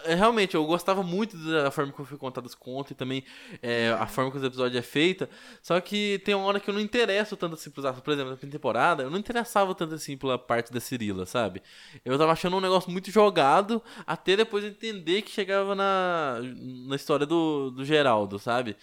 realmente, 0.05 0.55
eu 0.55 0.65
gostava 0.65 1.03
muito 1.03 1.37
da 1.37 1.69
forma 1.71 1.91
como 1.91 2.07
foi 2.07 2.17
contado 2.17 2.45
os 2.45 2.55
contos 2.55 2.91
e 2.91 2.95
também 2.95 3.23
é, 3.61 3.89
a 3.89 4.07
forma 4.07 4.31
que 4.31 4.37
os 4.37 4.43
episódios 4.43 4.77
é 4.77 4.81
feita. 4.81 5.29
Só 5.61 5.79
que 5.81 6.21
tem 6.23 6.33
uma 6.35 6.45
hora 6.45 6.59
que 6.59 6.69
eu 6.69 6.73
não 6.73 6.81
interesso 6.81 7.35
tanto 7.35 7.55
assim 7.55 7.69
pros 7.69 7.85
Por 7.99 8.11
exemplo, 8.11 8.31
na 8.31 8.37
primeira 8.37 8.57
temporada, 8.57 9.03
eu 9.03 9.09
não 9.09 9.17
interessava 9.17 9.73
tanto 9.75 9.95
assim 9.95 10.17
pela 10.17 10.37
parte 10.37 10.71
da 10.71 10.79
Cirila, 10.79 11.25
sabe? 11.25 11.61
Eu 12.05 12.17
tava 12.17 12.31
achando 12.31 12.55
um 12.57 12.61
negócio 12.61 12.91
muito 12.91 13.11
jogado, 13.11 13.81
até 14.05 14.35
depois 14.35 14.63
entender 14.63 15.21
que 15.21 15.31
chegava 15.31 15.75
na, 15.75 16.39
na 16.87 16.95
história 16.95 17.25
do, 17.25 17.71
do 17.71 17.83
Geraldo, 17.83 18.39
sabe? 18.39 18.75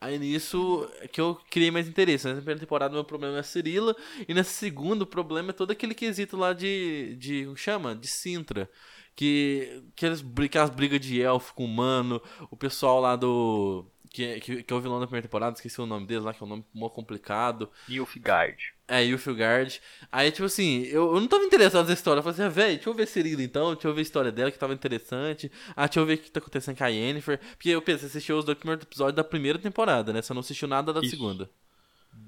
Aí 0.00 0.18
nisso 0.18 0.88
é 1.00 1.08
que 1.08 1.20
eu 1.20 1.40
criei 1.50 1.70
mais 1.70 1.88
interesse. 1.88 2.26
Na 2.26 2.34
primeira 2.34 2.60
temporada, 2.60 2.94
meu 2.94 3.04
problema 3.04 3.36
é 3.36 3.40
a 3.40 3.42
Cirila, 3.42 3.94
e 4.26 4.34
nessa 4.34 4.50
segunda, 4.50 5.04
o 5.04 5.06
problema 5.06 5.50
é 5.50 5.52
todo 5.52 5.70
aquele 5.70 5.94
quesito 5.94 6.36
lá 6.36 6.52
de. 6.52 7.16
de 7.16 7.44
como 7.44 7.56
chama? 7.56 7.94
De 7.94 8.08
Sintra 8.08 8.68
que 9.18 9.82
aquelas, 9.96 10.22
bri- 10.22 10.46
aquelas 10.46 10.70
brigas 10.70 11.00
de 11.00 11.20
elfo 11.20 11.52
com 11.52 11.64
humano, 11.64 12.22
o 12.52 12.56
pessoal 12.56 13.00
lá 13.00 13.16
do 13.16 13.84
que, 14.10 14.38
que, 14.38 14.62
que 14.62 14.72
é 14.72 14.76
o 14.76 14.80
vilão 14.80 15.00
da 15.00 15.06
primeira 15.08 15.26
temporada, 15.26 15.56
esqueci 15.56 15.80
o 15.80 15.86
nome 15.86 16.06
dele 16.06 16.20
lá, 16.20 16.32
que 16.32 16.40
é 16.40 16.46
um 16.46 16.48
nome 16.48 16.64
mó 16.72 16.88
complicado. 16.88 17.68
Nilfgaard. 17.88 18.72
É, 18.86 19.02
Yufilgard. 19.02 19.82
Aí, 20.10 20.30
tipo 20.30 20.46
assim, 20.46 20.84
eu, 20.84 21.14
eu 21.14 21.20
não 21.20 21.26
tava 21.26 21.44
interessado 21.44 21.82
nessa 21.82 21.98
história. 21.98 22.20
Eu 22.20 22.22
falei 22.22 22.34
assim, 22.34 22.44
ah, 22.44 22.48
velho, 22.48 22.76
deixa 22.76 22.88
eu 22.88 22.94
ver 22.94 23.06
Cirila 23.08 23.42
então, 23.42 23.74
deixa 23.74 23.88
eu 23.88 23.92
ver 23.92 23.98
a 23.98 24.02
história 24.02 24.30
dela 24.30 24.52
que 24.52 24.58
tava 24.58 24.72
interessante. 24.72 25.50
Ah, 25.74 25.86
deixa 25.86 25.98
eu 25.98 26.06
ver 26.06 26.14
o 26.14 26.18
que 26.18 26.30
tá 26.30 26.38
acontecendo 26.38 26.78
com 26.78 26.84
a 26.84 26.88
Yennefer. 26.88 27.40
Porque 27.50 27.70
eu 27.70 27.82
pensei, 27.82 28.08
você 28.08 28.18
assistiu 28.18 28.38
os 28.38 28.44
dois 28.44 28.56
primeiros 28.56 28.84
episódios 28.84 29.16
da 29.16 29.24
primeira 29.24 29.58
temporada, 29.58 30.12
né? 30.12 30.22
Você 30.22 30.32
não 30.32 30.40
assistiu 30.40 30.68
nada 30.68 30.92
da 30.92 31.00
Isso. 31.00 31.10
segunda. 31.10 31.50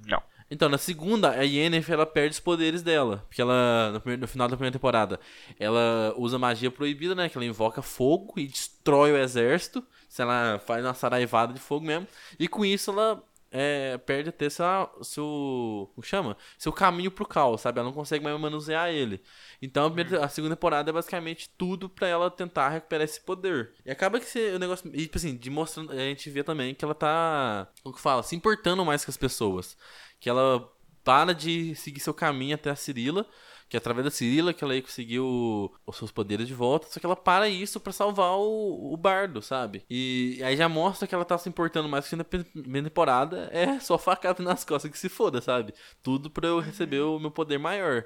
Não. 0.06 0.23
Então, 0.50 0.69
na 0.69 0.78
segunda, 0.78 1.30
a 1.30 1.42
Yennefer, 1.42 1.95
ela 1.95 2.07
perde 2.07 2.33
os 2.35 2.40
poderes 2.40 2.83
dela. 2.83 3.25
Porque 3.28 3.40
ela, 3.40 3.90
no, 3.92 4.00
primeiro- 4.00 4.23
no 4.23 4.28
final 4.28 4.49
da 4.49 4.57
primeira 4.57 4.73
temporada, 4.73 5.21
ela 5.59 6.12
usa 6.16 6.38
magia 6.38 6.71
proibida, 6.71 7.14
né? 7.14 7.28
Que 7.28 7.38
ela 7.38 7.45
invoca 7.45 7.80
fogo 7.83 8.35
e 8.37 8.47
destrói 8.47 9.12
o 9.12 9.16
exército. 9.16 9.85
Se 10.09 10.23
ela 10.23 10.59
faz 10.66 10.85
uma 10.85 10.92
saraivada 10.92 11.52
de 11.52 11.61
fogo 11.61 11.87
mesmo. 11.87 12.07
E 12.38 12.49
com 12.49 12.64
isso, 12.64 12.90
ela 12.90 13.23
é, 13.50 13.99
perde 13.99 14.28
até 14.30 14.49
seu, 14.49 14.64
seu. 15.02 15.90
Como 15.95 16.04
chama? 16.04 16.37
Seu 16.59 16.73
caminho 16.73 17.11
pro 17.11 17.26
caos, 17.26 17.61
sabe? 17.61 17.78
Ela 17.78 17.88
não 17.88 17.95
consegue 17.95 18.23
mais 18.25 18.38
manusear 18.40 18.90
ele. 18.90 19.21
Então, 19.61 19.87
a, 19.87 19.90
primeira- 19.90 20.25
a 20.25 20.28
segunda 20.28 20.57
temporada 20.57 20.90
é 20.90 20.92
basicamente 20.92 21.49
tudo 21.59 21.88
pra 21.88 22.07
ela 22.09 22.30
tentar 22.30 22.69
recuperar 22.71 23.04
esse 23.04 23.21
poder. 23.21 23.73
E 23.85 23.90
acaba 23.90 24.19
que 24.21 24.26
esse, 24.26 24.38
o 24.54 24.59
negócio. 24.59 24.90
E, 24.95 25.02
tipo 25.02 25.16
assim, 25.19 25.37
de 25.37 25.50
mostrando, 25.50 25.92
a 25.92 25.97
gente 25.97 26.30
vê 26.30 26.42
também 26.45 26.75
que 26.75 26.85
ela 26.85 26.95
tá. 26.95 27.69
Como 27.83 27.95
que 27.95 28.00
fala? 28.00 28.23
Se 28.23 28.37
importando 28.37 28.85
mais 28.85 29.04
com 29.04 29.11
as 29.11 29.16
pessoas 29.16 29.76
que 30.19 30.28
ela 30.28 30.69
para 31.02 31.35
de 31.35 31.75
seguir 31.75 32.00
seu 32.00 32.12
caminho 32.14 32.54
até 32.54 32.71
a 32.71 32.76
Cirila, 32.76 33.26
que 33.70 33.76
é 33.76 33.78
através 33.78 34.04
da 34.04 34.10
Cirila 34.10 34.52
que 34.52 34.64
ela 34.64 34.72
aí 34.72 34.82
conseguiu 34.82 35.72
os 35.86 35.96
seus 35.96 36.10
poderes 36.10 36.48
de 36.48 36.52
volta, 36.54 36.88
só 36.90 36.98
que 36.98 37.06
ela 37.06 37.14
para 37.14 37.48
isso 37.48 37.78
pra 37.78 37.92
salvar 37.92 38.32
o, 38.36 38.92
o 38.92 38.96
bardo, 38.96 39.40
sabe? 39.40 39.84
E 39.88 40.40
aí 40.44 40.56
já 40.56 40.68
mostra 40.68 41.06
que 41.06 41.14
ela 41.14 41.24
tá 41.24 41.38
se 41.38 41.48
importando 41.48 41.88
mais 41.88 42.08
que 42.08 42.16
na 42.16 42.24
primeira 42.24 42.88
temporada 42.88 43.48
é 43.52 43.78
só 43.78 43.96
facada 43.96 44.42
nas 44.42 44.64
costas 44.64 44.90
que 44.90 44.98
se 44.98 45.08
foda, 45.08 45.40
sabe? 45.40 45.72
Tudo 46.02 46.28
pra 46.28 46.48
eu 46.48 46.58
receber 46.58 47.00
o 47.00 47.20
meu 47.20 47.30
poder 47.30 47.58
maior. 47.58 48.04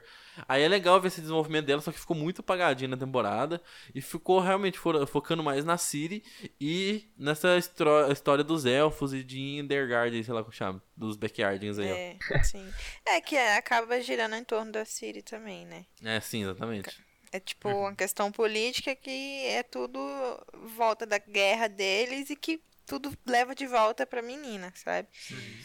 Aí 0.49 0.63
é 0.63 0.69
legal 0.69 1.01
ver 1.01 1.09
esse 1.09 1.21
desenvolvimento 1.21 1.67
dela, 1.67 1.81
só 1.81 1.93
que 1.93 1.99
ficou 1.99 2.17
muito 2.17 2.41
apagadinho 2.41 2.91
na 2.91 2.97
temporada 2.97 3.61
e 3.95 4.01
ficou 4.01 4.41
realmente 4.41 4.79
fo- 4.79 5.07
focando 5.07 5.43
mais 5.43 5.65
na 5.65 5.77
Ciri 5.79 6.23
e 6.61 7.09
nessa 7.17 7.57
história 7.57 8.43
dos 8.45 8.65
elfos 8.67 9.15
e 9.15 9.23
de 9.23 9.41
Indergard, 9.59 10.23
sei 10.25 10.35
lá 10.35 10.43
como 10.43 10.53
chama, 10.53 10.83
dos 10.97 11.17
Backyardings 11.17 11.79
aí, 11.79 11.91
ó. 11.91 11.95
É, 11.95 12.17
sim. 12.45 12.69
É 13.07 13.21
que 13.21 13.37
é, 13.37 13.57
acaba 13.57 14.01
girando 14.01 14.35
em 14.35 14.45
torno 14.45 14.73
da 14.73 14.85
Siri 14.85 15.23
também, 15.23 15.65
né? 15.67 15.85
É, 16.03 16.21
sim, 16.21 16.43
exatamente. 16.43 16.91
É 17.33 17.41
tipo 17.41 17.69
uma 17.69 17.95
questão 17.95 18.31
política 18.31 18.95
que 18.95 19.45
é 19.47 19.63
tudo 19.63 19.99
volta 20.77 21.05
da 21.05 21.19
guerra 21.19 21.69
deles 21.69 22.31
e 22.31 22.37
que 22.37 22.61
tudo 22.87 23.17
leva 23.27 23.55
de 23.55 23.67
volta 23.67 24.07
pra 24.07 24.23
menina, 24.23 24.73
sabe? 24.77 25.09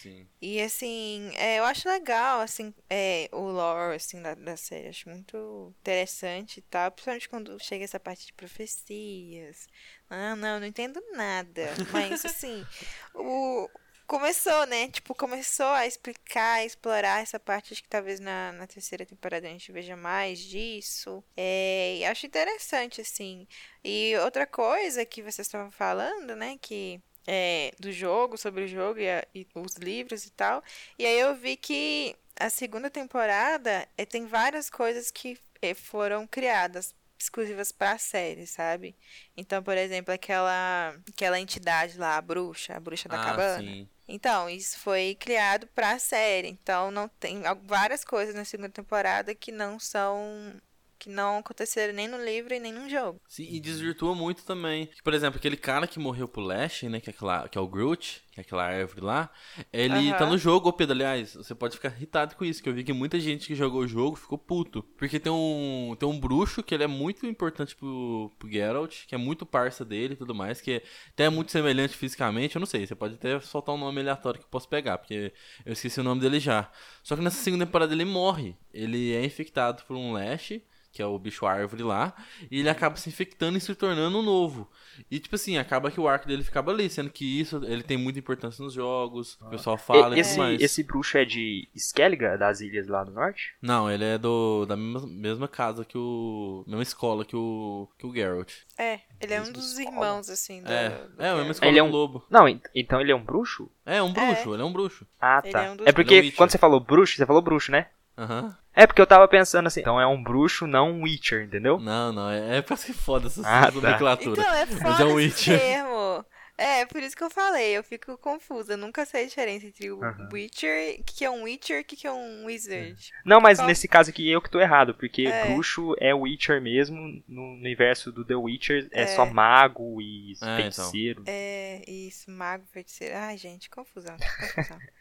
Sim. 0.02 0.28
E 0.42 0.62
assim, 0.62 1.32
é, 1.36 1.60
eu 1.60 1.66
acho 1.66 1.88
legal, 1.90 2.40
assim, 2.42 2.74
é, 2.90 3.30
o 3.32 3.42
lore, 3.42 3.96
assim, 3.96 4.22
da, 4.22 4.36
da 4.36 4.56
série. 4.56 4.88
Acho 4.88 5.10
muito 5.10 5.74
interessante 5.82 6.58
e 6.58 6.62
tal. 6.62 6.92
Principalmente 6.92 7.30
quando 7.30 7.60
chega 7.60 7.84
essa 7.84 8.00
parte 8.00 8.26
de 8.26 8.34
profecias. 8.34 9.68
Ah, 10.10 10.36
não, 10.36 10.60
não 10.60 10.68
entendo 10.68 11.02
nada. 11.14 11.70
Mas, 11.92 12.26
assim, 12.26 12.66
o... 13.14 13.70
Começou, 14.08 14.66
né? 14.66 14.88
Tipo, 14.88 15.14
começou 15.14 15.68
a 15.68 15.86
explicar, 15.86 16.56
a 16.56 16.66
explorar 16.66 17.22
essa 17.22 17.40
parte. 17.40 17.74
Acho 17.74 17.84
que 17.84 17.90
talvez 17.90 18.20
na, 18.20 18.52
na 18.54 18.66
terceira 18.66 19.06
temporada 19.06 19.46
a 19.46 19.52
gente 19.52 19.72
veja 19.72 19.96
mais 19.96 20.40
disso. 20.40 21.24
É, 21.38 22.02
acho 22.10 22.26
interessante, 22.26 23.02
assim. 23.02 23.48
E 23.84 24.18
outra 24.18 24.48
coisa 24.48 25.06
que 25.06 25.22
vocês 25.22 25.46
estavam 25.46 25.70
falando, 25.70 26.36
né? 26.36 26.58
Que 26.60 27.00
é, 27.32 27.72
do 27.80 27.92
jogo, 27.92 28.38
sobre 28.38 28.64
o 28.64 28.68
jogo 28.68 29.00
e, 29.00 29.08
a- 29.08 29.24
e 29.36 29.48
os 29.54 29.76
livros 29.76 30.26
e 30.26 30.32
tal. 30.32 30.64
E 30.98 31.06
aí 31.06 31.20
eu 31.20 31.36
vi 31.36 31.56
que 31.56 32.16
a 32.40 32.50
segunda 32.50 32.90
temporada 32.90 33.88
eh, 33.96 34.06
tem 34.06 34.26
várias 34.26 34.68
coisas 34.70 35.12
que 35.12 35.38
eh, 35.62 35.76
foram 35.76 36.26
criadas 36.26 36.96
exclusivas 37.20 37.72
para 37.72 37.92
a 37.92 37.98
série, 38.00 38.48
sabe? 38.48 38.96
Então, 39.38 39.62
por 39.62 39.78
exemplo, 39.78 40.12
aquela 40.14 40.96
aquela 41.14 41.40
entidade 41.40 41.98
lá, 42.00 42.18
a 42.18 42.22
bruxa, 42.22 42.76
a 42.76 42.80
bruxa 42.80 43.08
da 43.10 43.22
ah, 43.22 43.26
cabana. 43.26 43.62
sim. 43.62 43.88
Então, 44.08 44.50
isso 44.50 44.80
foi 44.80 45.16
criado 45.20 45.68
para 45.68 45.92
a 45.92 46.00
série. 46.00 46.48
Então, 46.48 46.90
não 46.90 47.08
tem 47.08 47.44
várias 47.66 48.04
coisas 48.04 48.34
na 48.34 48.44
segunda 48.44 48.70
temporada 48.70 49.36
que 49.36 49.52
não 49.52 49.80
são 49.80 50.60
que 51.00 51.10
não 51.10 51.38
aconteceram 51.38 51.94
nem 51.94 52.08
no 52.08 52.24
livro 52.24 52.54
e 52.54 52.60
nem 52.60 52.74
no 52.74 52.90
jogo. 52.90 53.22
Sim, 53.28 53.48
e 53.50 53.60
desvirtua 53.60 54.14
muito 54.14 54.44
também. 54.44 54.90
Por 55.02 55.14
exemplo, 55.14 55.38
aquele 55.38 55.56
cara 55.56 55.88
que 55.88 55.98
morreu 55.98 56.28
pro 56.28 56.42
Lash, 56.42 56.84
né? 56.84 57.00
Que 57.00 57.10
é, 57.10 57.14
aquela, 57.14 57.48
que 57.48 57.58
é 57.58 57.62
o 57.62 57.68
Groot, 57.68 58.22
que 58.34 58.40
é 58.40 58.42
aquela 58.42 58.66
árvore 58.66 59.02
lá. 59.02 59.32
Ele 59.72 60.10
Aham. 60.10 60.18
tá 60.18 60.26
no 60.26 60.38
jogo, 60.38 60.68
ô 60.68 60.74
Pedro. 60.74 60.94
Aliás, 60.94 61.36
você 61.36 61.56
pode 61.56 61.76
ficar 61.78 61.96
irritado 61.96 62.36
com 62.36 62.44
isso, 62.44 62.62
que 62.62 62.68
eu 62.68 62.74
vi 62.74 62.84
que 62.84 62.92
muita 62.92 63.18
gente 63.20 63.48
que 63.48 63.56
jogou 63.56 63.82
o 63.82 63.88
jogo 63.88 64.18
ficou 64.18 64.38
puto. 64.38 64.84
Porque 64.98 65.20
tem 65.20 65.32
um, 65.32 65.96
tem 65.98 66.08
um 66.08 66.20
bruxo 66.20 66.62
que 66.62 66.76
ele 66.76 66.84
é 66.84 66.88
muito 66.88 67.26
importante 67.26 67.76
pro, 67.76 68.32
pro 68.38 68.52
Geralt, 68.52 69.06
que 69.08 69.16
é 69.16 69.18
muito 69.18 69.46
parça 69.46 69.86
dele 69.86 70.16
e 70.16 70.18
tudo 70.18 70.36
mais, 70.36 70.60
que 70.60 70.84
até 71.14 71.26
é 71.26 71.30
muito 71.30 71.52
semelhante 71.52 71.96
fisicamente. 71.96 72.58
Eu 72.58 72.60
não 72.60 72.68
sei, 72.68 72.86
você 72.86 72.96
pode 72.96 73.16
até 73.16 73.40
soltar 73.40 73.74
um 73.74 73.78
nome 73.78 74.02
aleatório 74.02 74.40
que 74.40 74.46
eu 74.46 74.50
posso 74.50 74.68
pegar, 74.68 74.98
porque 74.98 75.32
eu 75.66 75.72
esqueci 75.72 76.02
o 76.02 76.04
nome 76.04 76.20
dele 76.20 76.42
já. 76.42 76.70
Só 77.02 77.16
que 77.16 77.22
nessa 77.22 77.42
segunda 77.42 77.66
temporada 77.66 77.94
ele 77.94 78.06
morre. 78.06 78.56
Ele 78.74 79.14
é 79.14 79.24
infectado 79.24 79.84
por 79.86 79.96
um 79.96 80.12
Lash 80.12 80.60
que 81.00 81.04
é 81.04 81.06
o 81.06 81.18
bicho 81.18 81.46
árvore 81.46 81.82
lá, 81.82 82.14
e 82.52 82.60
ele 82.60 82.70
acaba 82.70 82.98
se 82.98 83.08
infectando 83.08 83.58
e 83.58 83.62
se 83.62 83.74
tornando 83.74 84.20
um 84.20 84.22
novo. 84.22 84.70
E 85.10 85.18
tipo 85.18 85.34
assim, 85.36 85.58
acaba 85.58 85.90
que 85.90 85.98
o 85.98 86.10
arco 86.10 86.28
dele 86.28 86.44
ficava 86.44 86.72
ali, 86.72 86.90
sendo 86.90 87.10
que 87.10 87.40
isso 87.40 87.64
ele 87.64 87.82
tem 87.84 87.96
muita 87.96 88.20
importância 88.20 88.62
nos 88.62 88.74
jogos, 88.74 89.38
o 89.40 89.50
pessoal 89.50 89.78
fala 89.78 90.18
e, 90.18 90.20
esse, 90.20 90.32
tudo 90.32 90.40
mais. 90.40 90.62
esse 90.62 90.84
bruxo 90.84 91.18
é 91.18 91.24
de 91.24 91.70
Skelliga, 91.74 92.38
das 92.38 92.60
ilhas 92.60 92.90
lá 92.90 93.06
do 93.06 93.14
norte? 93.14 93.56
Não, 93.62 93.90
ele 93.90 94.04
é 94.04 94.18
do 94.18 94.66
da 94.66 94.76
mesma, 94.76 95.08
mesma 95.08 95.48
casa 95.48 95.86
que 95.86 95.98
o 95.98 96.66
mesma 96.68 96.84
escola 96.84 97.24
que 97.24 97.38
o 97.38 97.88
que 97.98 98.06
o 98.06 98.14
Geralt. 98.14 98.52
É, 98.78 99.00
ele 99.22 99.34
é 99.34 99.42
um 99.42 99.50
dos 99.54 99.78
escola. 99.80 99.88
irmãos 99.96 100.30
assim 100.30 100.62
do, 100.62 100.70
É, 100.70 100.90
do 100.90 101.24
é 101.24 101.30
a 101.30 101.36
mesma 101.36 101.52
escola 101.54 101.72
Ele 101.72 101.80
é 101.80 101.82
do 101.82 101.88
um- 101.88 101.92
lobo. 101.92 102.26
Não, 102.30 102.46
ent- 102.46 102.66
então 102.76 103.00
ele 103.00 103.14
é 103.14 103.16
um 103.16 103.24
bruxo? 103.24 103.72
É, 103.86 104.02
um 104.04 104.12
bruxo, 104.12 104.54
ele 104.54 104.62
é 104.62 104.66
um 104.66 104.74
bruxo. 104.74 105.08
Ah, 105.18 105.42
tá. 105.42 105.64
é 105.64 105.72
um 105.72 105.78
dos- 105.78 105.88
É 105.88 105.94
porque 105.94 106.16
é 106.16 106.22
um 106.24 106.32
quando 106.32 106.52
você 106.52 106.58
falou 106.58 106.82
bruxo, 106.82 107.16
você 107.16 107.26
falou 107.26 107.42
bruxo, 107.42 107.72
né? 107.72 107.88
Aham. 108.18 108.54
É 108.82 108.88
porque 108.88 109.02
eu 109.02 109.06
tava 109.08 109.28
pensando 109.28 109.68
assim, 109.68 109.82
então 109.82 110.00
é 110.00 110.08
um 110.08 110.24
bruxo, 110.24 110.66
não 110.66 110.90
um 110.92 111.04
Witcher, 111.04 111.44
entendeu? 111.44 111.78
Não, 111.82 112.14
não, 112.14 112.30
é, 112.32 112.60
é 112.60 112.62
pra 112.62 112.78
ser 112.78 112.94
foda 112.94 113.28
essa 113.28 113.42
Ah, 113.46 113.66
tá. 113.66 113.72
nomenclatura. 113.72 114.40
Então, 114.42 114.54
é 114.54 114.66
Mas 114.66 114.80
foda 114.82 115.04
é 115.04 115.06
um 115.06 115.20
esse 115.20 115.52
Witcher. 115.52 115.60
termo. 115.60 116.26
É, 116.60 116.86
por 116.86 117.02
isso 117.02 117.16
que 117.16 117.24
eu 117.24 117.30
falei, 117.30 117.78
eu 117.78 117.84
fico 117.84 118.18
confusa. 118.18 118.74
Eu 118.74 118.78
nunca 118.78 119.06
sei 119.06 119.24
a 119.24 119.28
diferença 119.28 119.66
entre 119.66 119.90
o 119.92 120.04
Aham. 120.04 120.30
Witcher, 120.34 121.00
o 121.00 121.04
que 121.04 121.16
que 121.16 121.26
é 121.26 121.30
um 121.30 121.44
Witcher 121.44 121.78
e 121.78 121.82
o 121.82 121.86
que 121.86 121.96
que 121.96 122.06
é 122.08 122.12
um 122.12 122.46
Wizard. 122.46 123.12
Não, 123.26 123.40
mas 123.40 123.60
Qual? 123.60 123.68
nesse 123.68 123.88
caso 123.88 124.10
aqui 124.10 124.30
eu 124.30 124.42
que 124.42 124.50
tô 124.50 124.60
errado, 124.60 124.94
porque 124.94 125.24
É. 125.28 125.46
bruxo 125.46 125.94
é 126.00 126.14
Witcher 126.14 126.62
mesmo, 126.62 126.98
no 127.28 127.42
universo 127.54 128.12
do 128.12 128.26
The 128.26 128.36
Witcher 128.36 128.90
é, 128.92 129.04
É. 129.04 129.08
só 129.08 129.26
mago 129.26 130.02
e 130.02 130.34
É, 130.42 130.56
feiticeiro. 130.58 131.24
É, 131.26 131.82
isso, 131.90 132.30
mago, 132.30 132.66
feiticeiro. 132.72 133.16
Ai, 133.16 133.38
gente, 133.38 133.70
confusão, 133.70 134.16
confusão. 134.18 134.80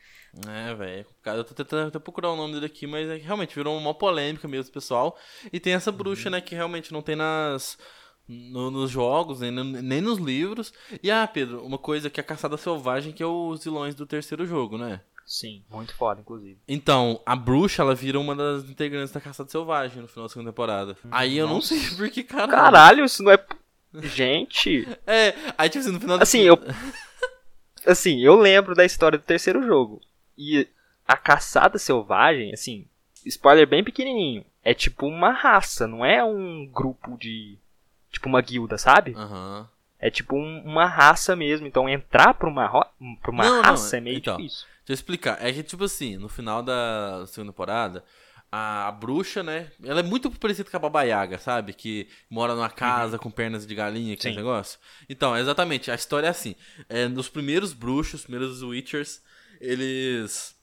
É, 0.47 0.75
velho. 0.75 1.07
Cara, 1.23 1.39
eu 1.39 1.45
tô 1.45 1.55
tentando 1.55 1.89
até 1.89 1.99
procurar 1.99 2.31
o 2.31 2.37
nome 2.37 2.53
dele 2.53 2.67
aqui, 2.67 2.87
mas 2.87 3.09
é 3.09 3.19
que 3.19 3.25
realmente 3.25 3.55
virou 3.55 3.77
uma 3.79 3.95
polêmica 3.95 4.47
mesmo, 4.47 4.71
pessoal. 4.73 5.19
E 5.51 5.59
tem 5.59 5.73
essa 5.73 5.91
bruxa, 5.91 6.29
né, 6.29 6.39
que 6.41 6.55
realmente 6.55 6.93
não 6.93 7.01
tem 7.01 7.17
nas. 7.17 7.79
No- 8.29 8.71
nos 8.71 8.91
jogos, 8.91 9.41
nem, 9.41 9.51
nem 9.51 10.01
nos 10.01 10.19
livros. 10.19 10.73
E 11.03 11.11
ah, 11.11 11.27
Pedro, 11.27 11.65
uma 11.65 11.79
coisa 11.79 12.11
que 12.11 12.21
é 12.21 12.23
a 12.23 12.27
caçada 12.27 12.57
selvagem, 12.57 13.13
que 13.13 13.23
é 13.23 13.27
os 13.27 13.65
vilões 13.65 13.95
do 13.95 14.07
terceiro 14.07 14.45
jogo, 14.47 14.77
né? 14.77 15.01
Sim, 15.27 15.63
muito 15.71 15.95
foda, 15.95 16.21
inclusive. 16.23 16.59
Então, 16.67 17.21
a 17.27 17.37
bruxa, 17.37 17.83
ela 17.83 17.95
vira 17.95 18.19
uma 18.19 18.35
das 18.35 18.65
integrantes 18.65 19.13
da 19.13 19.21
caçada 19.21 19.51
selvagem 19.51 20.01
no 20.01 20.09
final 20.09 20.25
da 20.27 20.29
segunda 20.33 20.51
temporada. 20.51 20.97
Aí 21.11 21.37
eu 21.37 21.47
não 21.47 21.61
sei 21.61 21.79
por 21.97 22.09
que 22.11 22.23
caralho. 22.23 22.51
Caralho, 22.51 23.05
isso 23.05 23.23
não 23.23 23.33
é. 23.33 23.47
Gente! 24.03 24.87
É, 25.07 25.35
aí 25.57 25.69
tipo 25.69 25.81
assim, 25.85 25.93
no 25.93 26.01
final 26.01 26.17
da 26.19 26.23
Assim, 26.23 26.41
eu. 26.41 26.59
Assim, 27.87 28.21
eu 28.21 28.37
lembro 28.37 28.75
da 28.75 28.85
história 28.85 29.19
do 29.19 29.25
terceiro 29.25 29.63
jogo. 29.63 30.01
E 30.37 30.67
a 31.07 31.17
caçada 31.17 31.79
selvagem, 31.79 32.53
assim, 32.53 32.87
spoiler 33.25 33.67
bem 33.67 33.83
pequenininho. 33.83 34.45
É 34.63 34.75
tipo 34.75 35.07
uma 35.07 35.31
raça, 35.31 35.87
não 35.87 36.05
é 36.05 36.23
um 36.23 36.67
grupo 36.67 37.17
de. 37.17 37.59
Tipo 38.11 38.29
uma 38.29 38.41
guilda, 38.41 38.79
sabe? 38.79 39.15
Aham. 39.17 39.69
É 40.01 40.11
tipo 40.11 40.37
um- 40.37 40.63
uma 40.65 40.87
raça 40.87 41.35
mesmo. 41.35 41.67
Então 41.67 41.89
entrar 41.89 42.35
pra 42.35 42.49
uma, 42.49 42.67
ro- 42.67 42.87
pra 43.21 43.31
uma 43.31 43.45
Não, 43.45 43.57
não, 43.57 43.63
raça 43.63 43.97
é 43.97 44.01
meio 44.01 44.19
então. 44.19 44.37
difícil. 44.37 44.65
Deixa 44.87 44.93
eu 44.93 44.95
explicar. 44.95 45.45
É 45.45 45.53
que, 45.53 45.63
tipo 45.63 45.85
assim, 45.85 46.17
no 46.17 46.29
final 46.29 46.63
da 46.63 47.25
segunda 47.27 47.53
temporada, 47.53 48.05
a, 48.51 48.89
a 48.89 48.93
bruxa, 48.93 49.43
né? 49.43 49.71
Ela 49.85 50.01
é 50.01 50.03
muito 50.03 50.31
parecida 50.31 50.71
com 50.71 50.77
a 50.77 50.81
Baba 50.81 51.03
Yaga, 51.03 51.37
sabe? 51.39 51.75
Que 51.75 52.09
mora 52.31 52.55
numa 52.55 52.71
casa 52.71 53.19
com 53.19 53.31
pernas 53.31 53.67
de 53.67 53.75
galinha, 53.75 54.15
aquele 54.15 54.33
Sim. 54.35 54.39
negócio. 54.41 54.79
Então, 55.09 55.37
exatamente, 55.37 55.91
a 55.91 55.95
história 55.95 56.29
é 56.29 56.31
assim. 56.31 56.55
É, 56.89 57.07
nos 57.09 57.29
primeiros 57.29 57.73
bruxos, 57.75 58.21
os 58.21 58.23
primeiros 58.23 58.63
Witchers, 58.63 59.21
eles 59.61 60.57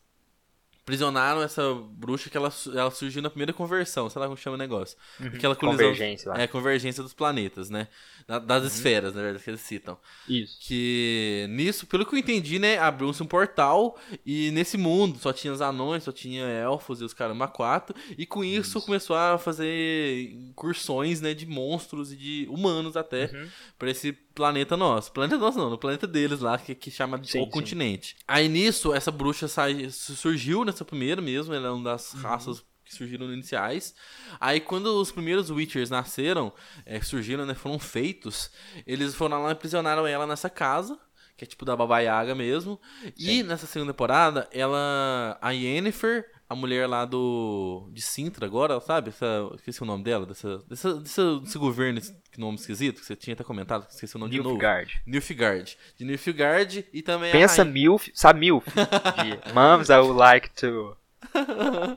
aprisionaram 0.86 1.42
essa 1.42 1.74
bruxa 1.74 2.30
que 2.30 2.38
ela, 2.38 2.54
ela 2.76 2.92
surgiu 2.92 3.20
na 3.20 3.30
primeira 3.32 3.52
conversão, 3.52 4.08
sei 4.08 4.20
lá 4.20 4.28
como 4.28 4.38
chama 4.38 4.54
o 4.54 4.58
negócio. 4.60 4.96
Uhum. 5.20 5.28
Aquela 5.34 5.56
colisão, 5.56 5.80
Convergência 5.88 6.30
lá. 6.32 6.40
É, 6.40 6.46
convergência 6.46 7.02
dos 7.02 7.12
planetas, 7.12 7.72
né? 7.72 7.88
Da- 8.28 8.38
Das 8.38 8.62
Uhum. 8.62 8.68
esferas, 8.68 9.16
na 9.16 9.22
verdade, 9.24 9.44
que 9.44 9.50
eles 9.50 9.62
citam. 9.62 9.98
Isso. 10.30 10.60
Que 10.62 11.48
nisso, 11.50 11.88
pelo 11.88 12.06
que 12.06 12.14
eu 12.14 12.20
entendi, 12.20 12.60
né, 12.60 12.78
abriu-se 12.78 13.22
um 13.24 13.26
portal 13.26 13.98
e 14.24 14.52
nesse 14.52 14.78
mundo 14.78 15.18
só 15.18 15.34
tinha 15.34 15.52
os 15.52 15.60
anões, 15.62 16.04
só 16.04 16.12
tinha 16.12 16.46
elfos 16.46 17.02
e 17.02 17.04
os 17.04 17.14
caramba 17.16 17.48
quatro, 17.48 17.96
e 18.16 18.24
com 18.26 18.44
isso, 18.44 18.80
começou 18.82 19.16
a 19.16 19.40
fazer 19.40 20.30
incursões, 20.34 21.20
né, 21.20 21.34
de 21.34 21.48
monstros 21.48 22.14
e 22.14 22.16
de 22.16 22.48
humanos 22.48 22.96
até 22.96 23.26
Uhum. 23.26 23.48
pra 23.80 23.90
esse 23.90 24.16
planeta 24.36 24.76
nosso. 24.78 25.12
Planeta 25.12 25.38
nosso 25.38 25.58
não, 25.58 25.70
no 25.70 25.78
planeta 25.78 26.06
deles 26.06 26.42
lá, 26.42 26.58
que, 26.58 26.76
que 26.76 26.92
chama 26.92 27.18
de 27.18 27.32
Sim, 27.32 27.40
o 27.42 27.46
sim. 27.46 27.50
continente. 27.50 28.16
Aí 28.28 28.48
nisso, 28.50 28.94
essa 28.94 29.10
bruxa 29.12 29.48
sai, 29.48 29.90
surgiu 29.90 30.64
nessa 30.66 30.84
primeira 30.86 31.22
mesmo, 31.22 31.54
ela 31.54 31.68
é 31.68 31.72
uma 31.72 31.84
das 31.84 32.14
Uhum. 32.14 32.22
raças 32.22 32.64
que 32.84 32.94
surgiram 32.94 33.32
iniciais. 33.34 33.96
Aí 34.40 34.60
quando 34.60 34.88
os 35.02 35.12
primeiros 35.12 35.50
Witchers 35.50 35.90
nasceram, 35.90 36.54
é, 36.86 37.02
surgiram, 37.02 37.46
né, 37.46 37.56
foram 37.56 37.80
feitos, 37.80 38.52
eles 38.86 39.16
foram 39.16 39.42
lá 39.42 39.50
e 39.50 39.52
aprisionaram 39.54 40.06
ela 40.06 40.28
nessa 40.28 40.52
casa, 40.52 41.00
que 41.36 41.44
é 41.44 41.48
tipo 41.48 41.66
da 41.66 41.76
Baba 41.76 42.00
Yaga 42.00 42.36
mesmo. 42.36 42.80
E 43.18 43.42
nessa 43.42 43.66
segunda 43.66 43.92
temporada, 43.92 44.48
ela, 44.52 45.38
a 45.42 45.50
Yennefer, 45.52 46.26
a 46.48 46.56
mulher 46.56 46.88
lá 46.88 47.06
do 47.06 47.90
de 47.92 48.02
Sintra 48.02 48.46
agora, 48.46 48.80
sabe? 48.80 49.10
Essa, 49.10 49.50
esqueci 49.56 49.82
o 49.82 49.86
nome 49.86 50.04
dela, 50.04 50.26
dessa, 50.26 50.60
dessa, 50.68 50.94
desse, 51.00 51.40
desse 51.42 51.58
governo, 51.58 52.00
esse 52.00 52.14
nome 52.38 52.56
esquisito, 52.58 53.00
que 53.00 53.06
você 53.06 53.16
tinha 53.16 53.34
até 53.34 53.44
comentado, 53.44 53.88
esqueci 53.90 54.16
o 54.16 54.20
nome 54.20 54.32
de 54.32 54.38
novo. 54.38 54.50
Nilfgaard. 54.50 55.02
Nilfgaard. 55.08 55.78
De 55.98 56.06
Nilfgaard 56.06 56.86
e 56.94 57.02
também 57.02 57.30
a 57.30 57.34
Pensa 57.34 57.64
rainha- 57.64 57.74
milf, 57.74 58.10
sabe 58.14 58.40
milf? 58.42 58.66
De 58.76 59.54
moms 59.54 59.90
I 59.90 59.98
would 59.98 60.18
like 60.20 60.50
to... 60.56 60.96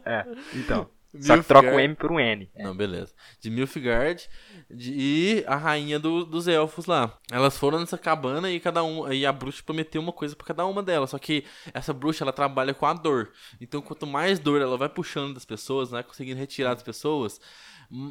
É, 0.05 0.25
então. 0.55 0.89
Só 1.21 1.37
que 1.39 1.43
troca 1.45 1.69
o 1.75 1.81
M 1.81 1.95
por 1.95 2.13
um 2.13 2.21
N. 2.21 2.51
Não, 2.57 2.77
beleza. 2.77 3.15
De 3.41 3.49
Nilfgaard 3.49 4.29
de, 4.71 4.93
e 4.93 5.45
a 5.47 5.57
rainha 5.57 5.99
do- 5.99 6.25
dos 6.25 6.47
elfos 6.47 6.85
lá. 6.87 7.19
Elas 7.33 7.57
foram 7.57 7.81
nessa 7.81 7.97
cabana 7.97 8.51
e 8.51 8.61
cada 8.61 8.83
um 8.85 9.11
e 9.11 9.25
a 9.25 9.33
bruxa 9.33 9.63
prometeu 9.65 10.03
uma 10.03 10.13
coisa 10.13 10.37
pra 10.37 10.47
cada 10.47 10.67
uma 10.67 10.83
delas. 10.83 11.11
Só 11.11 11.19
que 11.19 11.45
essa 11.73 11.93
bruxa 11.95 12.25
ela 12.25 12.33
trabalha 12.33 12.75
com 12.75 12.85
a 12.85 12.93
dor. 12.93 13.33
Então 13.61 13.81
quanto 13.81 14.07
mais 14.07 14.39
dor 14.39 14.61
ela 14.61 14.77
vai 14.77 14.89
puxando 14.89 15.33
das 15.35 15.47
pessoas, 15.47 15.91
né, 15.91 16.03
conseguindo 16.03 16.39
retirar 16.39 16.75
das 16.75 16.83
pessoas, 16.83 17.41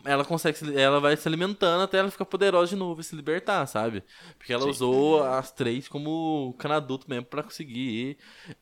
ela 0.06 0.26
consegue, 0.26 0.58
se- 0.58 0.76
ela 0.80 1.00
vai 1.00 1.16
se 1.16 1.28
alimentando 1.28 1.84
até 1.84 2.00
ela 2.00 2.10
ficar 2.10 2.26
poderosa 2.26 2.70
de 2.70 2.76
novo 2.76 3.00
e 3.02 3.04
se 3.04 3.16
libertar, 3.16 3.66
sabe? 3.68 4.04
Porque 4.38 4.52
ela 4.52 4.64
Sim. 4.64 4.70
usou 4.70 5.24
as 5.24 5.52
três 5.52 5.88
como 5.88 6.56
canaduto 6.58 7.08
mesmo 7.10 7.26
pra 7.26 7.44
conseguir 7.44 7.80
ir, 7.80 8.18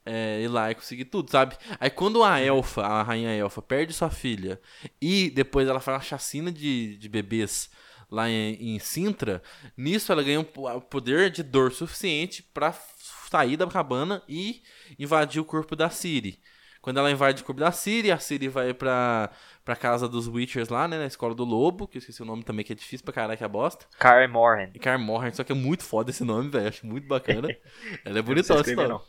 é, 0.05 0.41
ir 0.41 0.47
lá 0.49 0.71
e 0.71 0.75
conseguir 0.75 1.05
tudo, 1.05 1.31
sabe? 1.31 1.55
Aí 1.79 1.89
quando 1.89 2.23
a 2.23 2.39
elfa, 2.39 2.81
a 2.81 3.03
rainha 3.03 3.31
elfa, 3.31 3.61
perde 3.61 3.93
sua 3.93 4.09
filha 4.09 4.59
e 5.01 5.29
depois 5.29 5.67
ela 5.67 5.79
faz 5.79 5.95
uma 5.97 6.03
chacina 6.03 6.51
de, 6.51 6.97
de 6.97 7.07
bebês 7.09 7.69
lá 8.11 8.29
em, 8.29 8.75
em 8.75 8.79
Sintra, 8.79 9.41
nisso 9.77 10.11
ela 10.11 10.21
ganha 10.23 10.39
um 10.39 10.43
poder 10.43 11.29
de 11.31 11.41
dor 11.43 11.71
suficiente 11.71 12.43
pra 12.53 12.67
f- 12.67 12.93
sair 13.29 13.57
da 13.57 13.65
cabana 13.67 14.21
e 14.27 14.61
invadir 14.99 15.41
o 15.41 15.45
corpo 15.45 15.75
da 15.75 15.89
Ciri. 15.89 16.39
Quando 16.81 16.99
ela 16.99 17.09
invade 17.09 17.41
o 17.41 17.45
corpo 17.45 17.59
da 17.61 17.71
Ciri, 17.71 18.11
a 18.11 18.19
Ciri 18.19 18.47
vai 18.47 18.71
pra, 18.73 19.31
pra 19.65 19.75
casa 19.75 20.07
dos 20.07 20.27
Witchers 20.27 20.69
lá, 20.69 20.87
né? 20.87 20.97
Na 20.99 21.07
escola 21.07 21.33
do 21.35 21.43
lobo, 21.43 21.87
que 21.87 21.97
eu 21.97 21.99
esqueci 21.99 22.21
o 22.21 22.25
nome 22.25 22.43
também, 22.43 22.63
que 22.63 22.71
é 22.71 22.75
difícil 22.75 23.03
pra 23.03 23.13
caralho, 23.13 23.35
que 23.37 23.43
é 23.43 23.47
a 23.47 23.49
bosta. 23.49 23.85
Car 23.99 24.29
Morhen. 24.29 24.71
Kaer 24.79 24.99
Morhen, 24.99 25.33
só 25.33 25.43
que 25.43 25.51
é 25.51 25.55
muito 25.55 25.83
foda 25.83 26.11
esse 26.11 26.23
nome, 26.23 26.49
velho. 26.49 26.67
Acho 26.69 26.85
muito 26.85 27.07
bacana. 27.07 27.47
Ela 28.05 28.19
é 28.19 28.21
não 28.21 28.23
bonitona 28.23 28.61
esse 28.61 28.75
nome. 28.75 29.01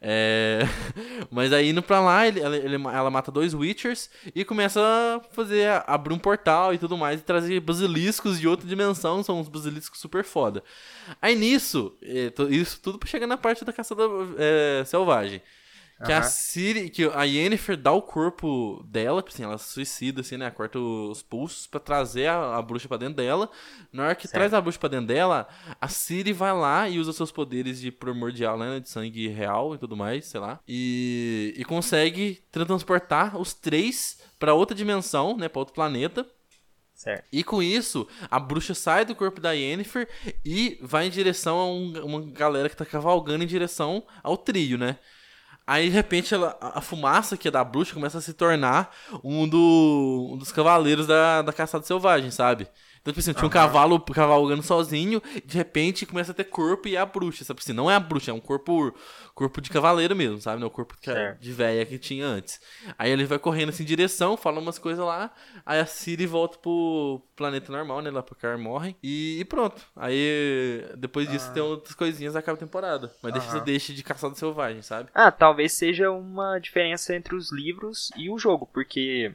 É... 0.00 0.60
Mas 1.30 1.52
aí 1.52 1.70
indo 1.70 1.82
pra 1.82 2.00
lá, 2.00 2.26
ele, 2.26 2.40
ele- 2.40 2.74
ela 2.76 3.10
mata 3.10 3.30
dois 3.32 3.54
Witchers 3.54 4.08
e 4.34 4.44
começa 4.44 4.80
a 4.80 5.20
fazer, 5.34 5.68
a 5.68 5.78
abrir 5.88 6.14
um 6.14 6.18
portal 6.18 6.72
e 6.72 6.78
tudo 6.78 6.96
mais, 6.96 7.20
e 7.20 7.24
trazer 7.24 7.58
basiliscos 7.60 8.38
de 8.40 8.46
outra 8.48 8.66
dimensão, 8.66 9.22
são 9.22 9.40
uns 9.40 9.48
basiliscos 9.48 9.98
super 10.00 10.24
foda. 10.24 10.62
Aí 11.20 11.34
nisso, 11.34 11.96
to- 12.34 12.48
isso 12.52 12.80
tudo 12.80 12.98
pra 12.98 13.08
chegar 13.08 13.26
na 13.26 13.36
parte 13.36 13.64
da 13.64 13.72
caçada 13.72 14.02
é, 14.38 14.84
selvagem. 14.86 15.42
Que 16.04 16.12
a 16.12 16.18
Aham. 16.18 16.28
Ciri, 16.28 16.90
que 16.90 17.04
a 17.12 17.24
Yennefer 17.24 17.76
dá 17.76 17.90
o 17.90 18.00
corpo 18.00 18.84
dela, 18.86 19.20
tipo 19.20 19.34
assim, 19.34 19.42
ela 19.42 19.58
suicida, 19.58 20.20
assim, 20.20 20.36
né? 20.36 20.48
Corta 20.48 20.78
os 20.78 21.22
pulsos 21.22 21.66
pra 21.66 21.80
trazer 21.80 22.28
a, 22.28 22.56
a 22.56 22.62
bruxa 22.62 22.86
pra 22.86 22.96
dentro 22.96 23.14
dela. 23.16 23.50
Na 23.92 24.04
hora 24.04 24.14
que 24.14 24.28
Certo. 24.28 24.34
traz 24.34 24.54
a 24.54 24.60
bruxa 24.60 24.78
pra 24.78 24.88
dentro 24.88 25.06
dela, 25.08 25.48
a 25.80 25.88
Ciri 25.88 26.32
vai 26.32 26.52
lá 26.52 26.88
e 26.88 27.00
usa 27.00 27.12
seus 27.12 27.32
poderes 27.32 27.80
de 27.80 27.90
primordial, 27.90 28.56
né? 28.56 28.78
De 28.78 28.88
sangue 28.88 29.26
real 29.26 29.74
e 29.74 29.78
tudo 29.78 29.96
mais, 29.96 30.26
sei 30.26 30.38
lá. 30.38 30.60
E, 30.68 31.52
e 31.56 31.64
consegue 31.64 32.40
transportar 32.52 33.36
os 33.36 33.52
três 33.52 34.20
pra 34.38 34.54
outra 34.54 34.76
dimensão, 34.76 35.36
né? 35.36 35.48
Pra 35.48 35.58
outro 35.58 35.74
planeta. 35.74 36.24
Certo. 36.94 37.26
E 37.32 37.42
com 37.44 37.62
isso, 37.62 38.06
a 38.30 38.38
bruxa 38.40 38.74
sai 38.74 39.04
do 39.04 39.14
corpo 39.14 39.40
da 39.40 39.52
Yennefer 39.52 40.08
e 40.44 40.78
vai 40.80 41.06
em 41.06 41.10
direção 41.10 41.58
a 41.58 41.66
um- 41.66 42.04
uma 42.04 42.20
galera 42.32 42.68
que 42.68 42.76
tá 42.76 42.84
cavalgando 42.84 43.42
em 43.44 43.46
direção 43.48 44.04
ao 44.22 44.36
trio, 44.36 44.76
né? 44.78 44.96
Aí, 45.70 45.88
de 45.90 45.94
repente, 45.94 46.32
ela- 46.34 46.56
a 46.60 46.80
fumaça 46.80 47.36
que 47.36 47.46
é 47.48 47.50
da 47.50 47.62
bruxa 47.62 47.92
começa 47.92 48.16
a 48.18 48.20
se 48.22 48.32
tornar 48.32 48.90
um, 49.22 49.46
do, 49.46 50.30
um 50.32 50.38
dos 50.38 50.50
cavaleiros 50.50 51.06
da, 51.06 51.42
da 51.42 51.52
caçada 51.52 51.84
selvagem, 51.84 52.30
sabe? 52.30 52.66
Então, 53.08 53.12
tipo 53.14 53.20
assim, 53.20 53.32
tinha 53.32 53.46
um 53.46 53.50
cavalo 53.50 53.98
cavalgando 54.00 54.62
sozinho, 54.62 55.22
de 55.44 55.56
repente 55.56 56.04
começa 56.04 56.32
a 56.32 56.34
ter 56.34 56.44
corpo 56.44 56.86
e 56.88 56.94
é 56.94 56.98
a 56.98 57.06
bruxa, 57.06 57.42
sabe? 57.42 57.60
Assim, 57.60 57.72
não 57.72 57.90
é 57.90 57.94
a 57.94 58.00
bruxa, 58.00 58.30
é 58.30 58.34
um 58.34 58.40
corpo 58.40 58.94
corpo 59.34 59.60
de 59.60 59.70
cavaleiro 59.70 60.14
mesmo, 60.14 60.40
sabe? 60.40 60.58
Não 60.60 60.66
é 60.66 60.68
o 60.68 60.70
corpo 60.70 60.94
Certo. 61.00 61.40
de 61.40 61.52
véia 61.52 61.86
que 61.86 61.96
tinha 61.98 62.26
antes. 62.26 62.60
Aí 62.98 63.10
ele 63.10 63.24
vai 63.24 63.38
correndo 63.38 63.68
assim 63.70 63.82
em 63.82 63.86
direção, 63.86 64.36
fala 64.36 64.60
umas 64.60 64.78
coisas 64.78 65.02
lá, 65.04 65.32
aí 65.64 65.78
a 65.80 65.86
Ciri 65.86 66.26
volta 66.26 66.58
pro 66.58 67.22
planeta 67.34 67.72
normal, 67.72 68.02
né? 68.02 68.10
Lá 68.10 68.22
pro 68.22 68.34
Car 68.34 68.58
morre. 68.58 68.94
E, 69.02 69.38
e 69.40 69.44
pronto. 69.44 69.80
Aí 69.96 70.84
depois 70.98 71.28
disso 71.30 71.46
Ah. 71.50 71.54
tem 71.54 71.62
outras 71.62 71.94
coisinhas 71.94 72.36
acaba 72.36 72.56
a 72.56 72.60
temporada. 72.60 73.10
Mas 73.22 73.32
deixa, 73.32 73.48
Aham. 73.48 73.64
deixa 73.64 73.94
de 73.94 74.02
caçada 74.02 74.34
selvagem, 74.34 74.82
sabe? 74.82 75.08
Ah, 75.14 75.30
talvez 75.30 75.72
seja 75.72 76.10
uma 76.10 76.58
diferença 76.58 77.14
entre 77.14 77.34
os 77.34 77.50
livros 77.52 78.10
e 78.16 78.28
o 78.28 78.36
jogo, 78.38 78.68
porque, 78.74 79.32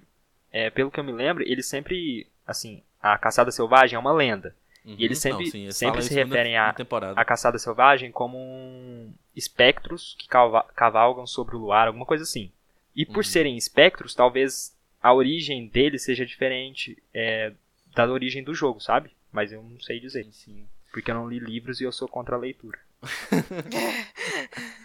é, 0.51 0.69
pelo 0.69 0.91
que 0.91 0.99
eu 0.99 1.03
me 1.03 1.11
lembro, 1.13 1.43
eles 1.43 1.65
sempre, 1.65 2.27
assim, 2.45 2.83
a 3.03 3.17
caçada 3.17 3.51
selvagem 3.51 3.95
é 3.97 3.99
uma 3.99 4.13
lenda. 4.13 4.55
E 4.85 5.05
eles 5.05 5.19
sempre- 5.19 5.49
eles 5.53 5.77
sempre 5.77 6.01
se 6.01 6.13
referem. 6.13 6.57
A 6.57 7.25
caçada 7.25 7.57
selvagem 7.59 8.11
como 8.11 8.37
um 8.37 9.13
espectros 9.35 10.15
que 10.19 10.27
cavalgam 10.75 11.25
sobre 11.27 11.55
o 11.55 11.59
luar, 11.59 11.87
alguma 11.87 12.05
coisa 12.05 12.23
assim. 12.23 12.51
E 12.95 13.05
por 13.05 13.17
Uhum. 13.17 13.23
serem 13.23 13.57
espectros, 13.57 14.13
talvez 14.13 14.75
a 15.01 15.13
origem 15.13 15.67
deles 15.67 16.03
seja 16.03 16.25
diferente 16.25 17.01
é, 17.13 17.53
da 17.95 18.05
origem 18.11 18.43
do 18.43 18.53
jogo, 18.53 18.79
sabe? 18.79 19.11
Mas 19.31 19.51
eu 19.51 19.63
não 19.63 19.79
sei 19.79 19.99
dizer, 19.99 20.25
Sim. 20.31 20.65
porque 20.91 21.11
eu 21.11 21.15
não 21.15 21.27
li 21.29 21.39
livros 21.39 21.79
e 21.81 21.83
eu 21.85 21.91
sou 21.91 22.07
contra 22.07 22.35
a 22.35 22.39
leitura. 22.39 22.77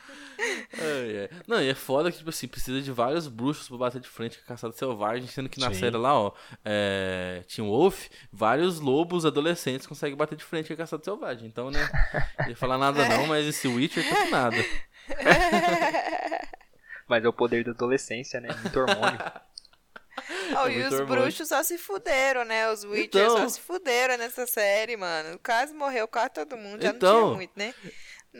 Ai, 0.80 1.18
ai. 1.32 1.40
Não, 1.46 1.60
e 1.62 1.68
é 1.68 1.74
foda 1.74 2.10
que, 2.10 2.18
tipo 2.18 2.30
assim, 2.30 2.46
precisa 2.46 2.80
de 2.80 2.92
vários 2.92 3.26
bruxos 3.28 3.68
pra 3.68 3.76
bater 3.76 4.00
de 4.00 4.08
frente 4.08 4.36
com 4.38 4.44
a 4.44 4.46
caçada 4.48 4.72
selvagem, 4.72 5.26
sendo 5.28 5.48
que 5.48 5.58
na 5.60 5.72
Sim. 5.72 5.80
série 5.80 5.96
lá, 5.96 6.14
ó, 6.18 6.32
é, 6.64 7.42
Team 7.54 7.68
Wolf, 7.68 8.06
vários 8.32 8.78
lobos 8.80 9.26
adolescentes 9.26 9.86
conseguem 9.86 10.16
bater 10.16 10.36
de 10.36 10.44
frente 10.44 10.68
com 10.68 10.74
a 10.74 10.76
caçada 10.76 11.02
selvagem. 11.02 11.46
Então, 11.46 11.70
né, 11.70 11.80
não 12.40 12.48
ia 12.50 12.56
falar 12.56 12.78
nada 12.78 13.08
não, 13.08 13.26
mas 13.26 13.46
esse 13.46 13.66
Witcher 13.68 14.08
tá 14.08 14.16
com 14.24 14.30
nada. 14.30 14.56
Mas 17.08 17.24
é 17.24 17.28
o 17.28 17.32
poder 17.32 17.64
da 17.64 17.70
adolescência, 17.70 18.38
né? 18.40 18.48
Muito 18.62 18.78
hormônio. 18.78 19.18
Oh, 20.62 20.66
É 20.68 20.72
e 20.74 20.82
os 20.82 20.92
hormônio. 20.92 21.06
bruxos 21.22 21.48
só 21.48 21.62
se 21.62 21.78
fuderam, 21.78 22.44
né? 22.44 22.70
Os 22.70 22.84
Witchers 22.84 23.24
Então. 23.32 23.38
só 23.38 23.48
se 23.48 23.60
fuderam 23.60 24.18
nessa 24.18 24.46
série, 24.46 24.94
mano. 24.96 25.38
Quase 25.42 25.72
morreu, 25.72 26.06
quase 26.06 26.30
todo 26.34 26.56
mundo. 26.56 26.82
Já 26.82 26.90
não 26.90 26.96
Então. 26.96 27.22
tinha 27.24 27.34
muito, 27.36 27.52
né? 27.56 27.74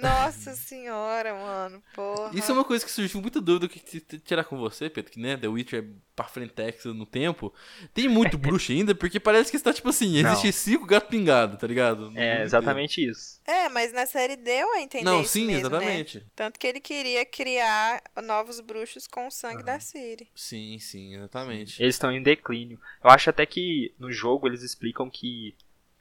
Nossa 0.00 0.54
senhora, 0.54 1.34
mano. 1.34 1.82
Porra. 1.94 2.30
Isso 2.34 2.50
é 2.50 2.54
uma 2.54 2.64
coisa 2.64 2.84
que 2.84 2.90
surgiu 2.90 3.20
muita 3.20 3.40
dúvida 3.40 3.68
que 3.68 4.00
tirar 4.20 4.44
com 4.44 4.58
você, 4.58 4.88
Pedro, 4.88 5.10
que 5.12 5.20
né, 5.20 5.36
The 5.36 5.48
Witcher 5.48 5.84
é 5.84 5.86
pra 6.14 6.26
frentex 6.26 6.84
no 6.86 7.06
tempo. 7.06 7.52
Tem 7.94 8.08
muito 8.08 8.36
bruxo 8.38 8.72
ainda, 8.72 8.94
porque 8.94 9.20
parece 9.20 9.50
que 9.50 9.56
está 9.56 9.72
tipo 9.72 9.88
assim, 9.88 10.20
Não. 10.22 10.32
existe 10.32 10.52
cinco 10.52 10.84
gato 10.86 11.08
pingado, 11.08 11.56
tá 11.56 11.66
ligado? 11.66 12.10
No 12.10 12.18
É 12.18 12.42
exatamente 12.42 13.06
isso. 13.08 13.40
É, 13.46 13.68
mas 13.68 13.92
na 13.92 14.04
série 14.06 14.36
deu 14.36 14.72
a 14.74 14.80
entender 14.80 15.04
Não, 15.04 15.20
isso 15.22 15.32
sim, 15.32 15.46
mesmo, 15.46 15.68
né? 15.70 15.76
exatamente. 15.76 16.26
Tanto 16.34 16.58
que 16.58 16.66
ele 16.66 16.80
queria 16.80 17.24
criar 17.24 18.02
novos 18.22 18.60
bruxos 18.60 19.06
com 19.06 19.26
o 19.26 19.30
sangue 19.30 19.62
da 19.62 19.78
Ciri. 19.80 20.28
Sim, 20.34 20.78
sim, 20.78 21.14
exatamente. 21.14 21.80
Eles 21.82 21.94
estão 21.94 22.10
em 22.10 22.22
declínio. 22.22 22.80
Eu 23.02 23.10
acho 23.10 23.30
até 23.30 23.46
que 23.46 23.94
no 23.98 24.10
jogo 24.12 24.46
eles 24.48 24.62
explicam 24.62 25.08
que 25.08 25.54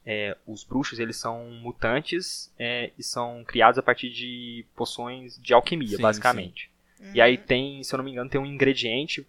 é, 0.09 0.37
os 0.47 0.63
bruxos 0.63 0.99
eles 0.99 1.17
são 1.17 1.51
mutantes 1.61 2.49
é, 2.57 2.91
e 2.97 3.03
são 3.03 3.43
criados 3.43 3.77
a 3.77 3.83
partir 3.83 4.09
de 4.09 4.65
poções 4.73 5.37
de 5.37 5.53
alquimia, 5.53 5.97
Sim, 5.97 6.01
basicamente. 6.01 6.71
E 7.13 7.19
Uhum. 7.19 7.23
aí 7.23 7.37
tem, 7.37 7.83
se 7.83 7.93
eu 7.93 7.97
não 7.97 8.05
me 8.05 8.11
engano, 8.11 8.29
tem 8.29 8.39
um 8.39 8.45
ingrediente 8.45 9.27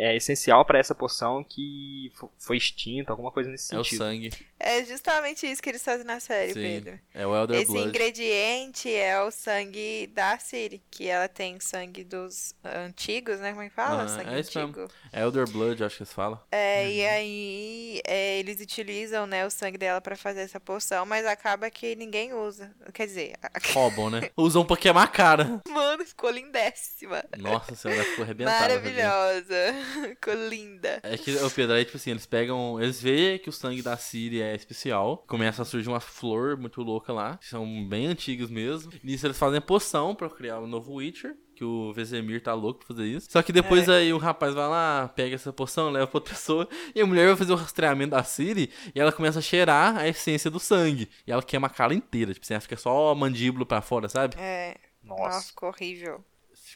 é 0.00 0.16
essencial 0.16 0.64
pra 0.64 0.78
essa 0.78 0.94
poção 0.94 1.44
que 1.44 2.10
fo- 2.14 2.30
foi 2.38 2.56
extinta, 2.56 3.12
alguma 3.12 3.30
coisa 3.30 3.50
nesse 3.50 3.74
É 3.74 3.78
o 3.78 3.84
sentido. 3.84 3.98
sangue. 3.98 4.30
É 4.58 4.84
justamente 4.84 5.50
isso 5.50 5.62
que 5.62 5.70
eles 5.70 5.82
fazem 5.82 6.04
na 6.04 6.20
série, 6.20 6.52
Sim. 6.52 6.60
Pedro. 6.60 7.00
É 7.14 7.26
o 7.26 7.34
Elder 7.34 7.60
Esse 7.60 7.72
Blood. 7.72 7.88
ingrediente 7.88 8.92
é 8.94 9.20
o 9.22 9.30
sangue 9.30 10.06
da 10.14 10.38
Ciri, 10.38 10.82
que 10.90 11.08
ela 11.08 11.28
tem 11.28 11.58
sangue 11.60 12.04
dos 12.04 12.54
antigos, 12.64 13.38
né? 13.40 13.50
Como 13.50 13.62
é 13.62 13.68
que 13.68 13.74
fala? 13.74 14.02
Ah, 14.02 14.08
sangue 14.08 14.34
é 14.34 14.40
isso 14.40 14.58
mesmo. 14.58 14.70
antigo. 14.82 14.92
Elder 15.12 15.48
Blood, 15.48 15.82
acho 15.84 15.98
que 15.98 16.04
se 16.04 16.14
fala. 16.14 16.44
É, 16.52 16.90
e 16.90 17.00
Uhum. 17.00 17.08
aí 17.10 18.00
é, 18.06 18.38
eles 18.38 18.60
utilizam, 18.60 19.26
né, 19.26 19.46
o 19.46 19.50
sangue 19.50 19.78
dela 19.78 20.00
pra 20.00 20.14
fazer 20.16 20.40
essa 20.42 20.60
poção, 20.60 21.06
mas 21.06 21.24
acaba 21.24 21.70
que 21.70 21.96
ninguém 21.96 22.34
usa. 22.34 22.70
Quer 22.92 23.06
dizer, 23.06 23.32
Roubam, 23.74 24.10
né? 24.10 24.30
Usam 24.36 24.64
pra 24.66 24.76
queimar 24.76 25.04
a 25.04 25.08
cara. 25.08 25.60
mano, 25.68 26.04
ficou 26.04 26.30
lindéssima. 26.30 27.24
Nossa 27.38 27.74
senhora, 27.74 28.04
ficou 28.04 28.24
arrebentada. 28.24 28.60
Maravilhosa. 28.60 29.74
Ficou 30.08 30.34
linda. 30.48 31.00
É 31.02 31.16
que, 31.16 31.30
o 31.36 31.50
Pedro, 31.50 31.74
aí, 31.74 31.84
tipo 31.84 31.96
assim, 31.96 32.10
eles 32.10 32.26
pegam. 32.26 32.80
Eles 32.80 33.00
veem 33.00 33.38
que 33.38 33.48
o 33.48 33.52
sangue 33.52 33.82
da 33.82 33.96
Siri 33.96 34.40
é 34.42 34.54
especial. 34.54 35.24
Começa 35.26 35.62
a 35.62 35.64
surgir 35.64 35.88
uma 35.88 36.00
flor 36.00 36.56
muito 36.56 36.82
louca 36.82 37.12
lá. 37.12 37.36
Que 37.38 37.46
são 37.48 37.86
bem 37.88 38.06
antigos 38.06 38.50
mesmo. 38.50 38.92
Nisso 39.02 39.26
eles 39.26 39.38
fazem 39.38 39.60
poção 39.60 40.14
pra 40.14 40.28
criar 40.30 40.60
um 40.60 40.66
novo 40.66 40.94
Witcher. 40.94 41.34
Que 41.54 41.64
o 41.64 41.92
Vesemir 41.92 42.42
tá 42.42 42.54
louco 42.54 42.78
pra 42.78 42.88
fazer 42.88 43.06
isso. 43.06 43.30
Só 43.30 43.42
que 43.42 43.52
depois 43.52 43.86
É. 43.86 43.98
aí 43.98 44.12
o 44.14 44.18
rapaz 44.18 44.54
vai 44.54 44.66
lá, 44.66 45.08
pega 45.14 45.34
essa 45.34 45.52
poção, 45.52 45.90
leva 45.90 46.06
pra 46.06 46.16
outra 46.16 46.32
pessoa. 46.34 46.66
E 46.94 47.00
a 47.02 47.06
mulher 47.06 47.26
vai 47.26 47.36
fazer 47.36 47.52
o 47.52 47.56
rastreamento 47.56 48.12
da 48.12 48.22
Siri. 48.24 48.70
E 48.94 48.98
ela 49.00 49.12
começa 49.12 49.40
a 49.40 49.42
cheirar 49.42 49.96
a 49.98 50.08
essência 50.08 50.50
do 50.50 50.58
sangue. 50.58 51.10
E 51.26 51.30
ela 51.30 51.42
queima 51.42 51.66
a 51.66 51.70
cara 51.70 51.92
inteira. 51.92 52.32
Tipo 52.32 52.44
assim, 52.46 52.54
ela 52.54 52.60
fica 52.62 52.76
só 52.78 53.10
a 53.10 53.14
mandíbula 53.14 53.66
pra 53.66 53.82
fora, 53.82 54.08
sabe? 54.08 54.36
É. 54.38 54.74
Nossa, 55.02 55.22
Nossa. 55.22 55.46
ficou 55.48 55.68
horrível. 55.68 56.24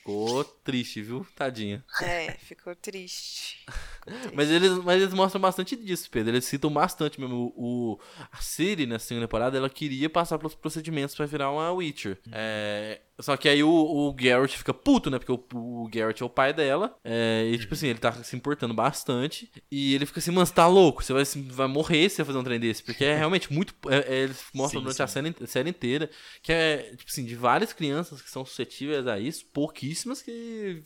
Ficou 0.05 0.45
triste, 0.45 1.01
viu? 1.01 1.27
Tadinha. 1.35 1.83
É, 2.03 2.33
ficou 2.33 2.77
triste. 2.77 3.65
Mas 4.35 4.51
eles, 4.51 4.71
mas 4.85 5.01
eles 5.01 5.15
mostram 5.15 5.41
bastante 5.41 5.75
disso, 5.77 6.11
Pedro. 6.11 6.33
Eles 6.35 6.45
citam 6.45 6.71
bastante 6.71 7.19
mesmo. 7.19 7.51
O, 7.57 7.93
o- 7.95 8.01
a 8.31 8.37
Siri, 8.37 8.85
nessa 8.85 9.07
segunda 9.07 9.27
temporada, 9.27 9.57
ela 9.57 9.71
queria 9.71 10.11
passar 10.11 10.37
pelos 10.37 10.55
procedimentos 10.55 11.15
pra 11.15 11.25
virar 11.25 11.51
uma 11.51 11.73
Witcher. 11.73 12.19
É, 12.31 13.01
só 13.21 13.37
que 13.37 13.49
aí 13.49 13.63
o, 13.63 13.69
o 13.71 14.13
Garrett 14.13 14.57
fica 14.59 14.75
puto, 14.75 15.11
né? 15.11 15.19
Porque 15.19 15.33
o, 15.33 15.45
o 15.57 15.89
Garrett 15.89 16.23
é 16.23 16.27
o 16.27 16.31
pai 16.31 16.53
dela. 16.53 16.97
É, 17.05 17.45
e, 17.53 17.59
tipo 17.59 17.75
assim, 17.75 17.89
ele 17.89 17.99
tá 17.99 18.13
se 18.13 18.35
importando 18.37 18.75
bastante. 18.75 19.51
E 19.71 19.95
ele 19.95 20.05
fica 20.07 20.19
assim, 20.19 20.31
mano, 20.31 20.45
você 20.47 20.53
tá 20.55 20.67
louco? 20.67 21.03
Você 21.03 21.13
vai, 21.13 21.25
vai 21.51 21.69
morrer 21.69 22.09
se 22.09 22.17
você 22.17 22.25
fazer 22.25 22.39
um 22.39 22.45
trem 22.45 22.59
desse. 22.59 22.83
Porque 22.83 23.05
é 23.05 23.17
realmente 23.17 23.53
muito. 23.53 23.75
é- 23.89 24.15
é, 24.15 24.23
eles 24.25 24.45
mostram 24.53 24.81
Sim, 24.81 24.85
durante 24.85 24.97
sim. 24.97 25.03
a 25.03 25.07
série, 25.07 25.35
a 25.43 25.47
série 25.47 25.71
inteira 25.71 26.11
que 26.43 26.53
é, 26.53 26.95
tipo 26.97 27.11
assim, 27.11 27.25
de 27.25 27.35
várias 27.37 27.73
crianças 27.73 28.21
que 28.21 28.31
são 28.31 28.45
suscetíveis 28.45 29.07
a 29.07 29.19
isso, 29.19 29.47
pouquíssimas 29.53 30.21
que. 30.23 30.83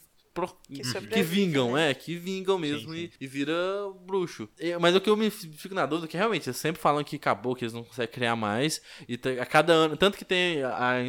Pro- 0.47 0.57
Que 0.69 0.75
que 0.75 0.85
sobrevivem, 0.85 1.25
vingam, 1.47 1.73
né? 1.75 1.91
é, 1.91 1.95
que 1.95 2.17
vingam 2.17 2.59
mesmo 2.59 2.93
Sim, 2.93 3.11
E, 3.21 3.25
e 3.25 3.27
vira 3.27 3.55
bruxo. 4.07 4.49
E- 4.59 4.77
mas 4.79 4.95
o 4.95 5.01
que 5.01 5.11
eu 5.11 5.17
me 5.17 5.31
fico 5.31 5.75
na 5.75 5.85
dúvida 5.87 6.07
é 6.07 6.11
que 6.11 6.17
realmente 6.17 6.49
eles 6.49 6.57
sempre 6.57 6.81
falam 6.81 7.03
que 7.03 7.17
acabou, 7.17 7.55
que 7.55 7.65
eles 7.65 7.73
não 7.73 7.83
conseguem 7.85 8.13
criar 8.13 8.37
mais. 8.37 8.81
E 9.09 9.19
a 9.41 9.47
cada 9.47 9.73
ano, 9.73 9.97
tanto 9.97 10.17
que 10.17 10.25
tem 10.25 10.63
a, 10.63 10.91
a 10.91 11.03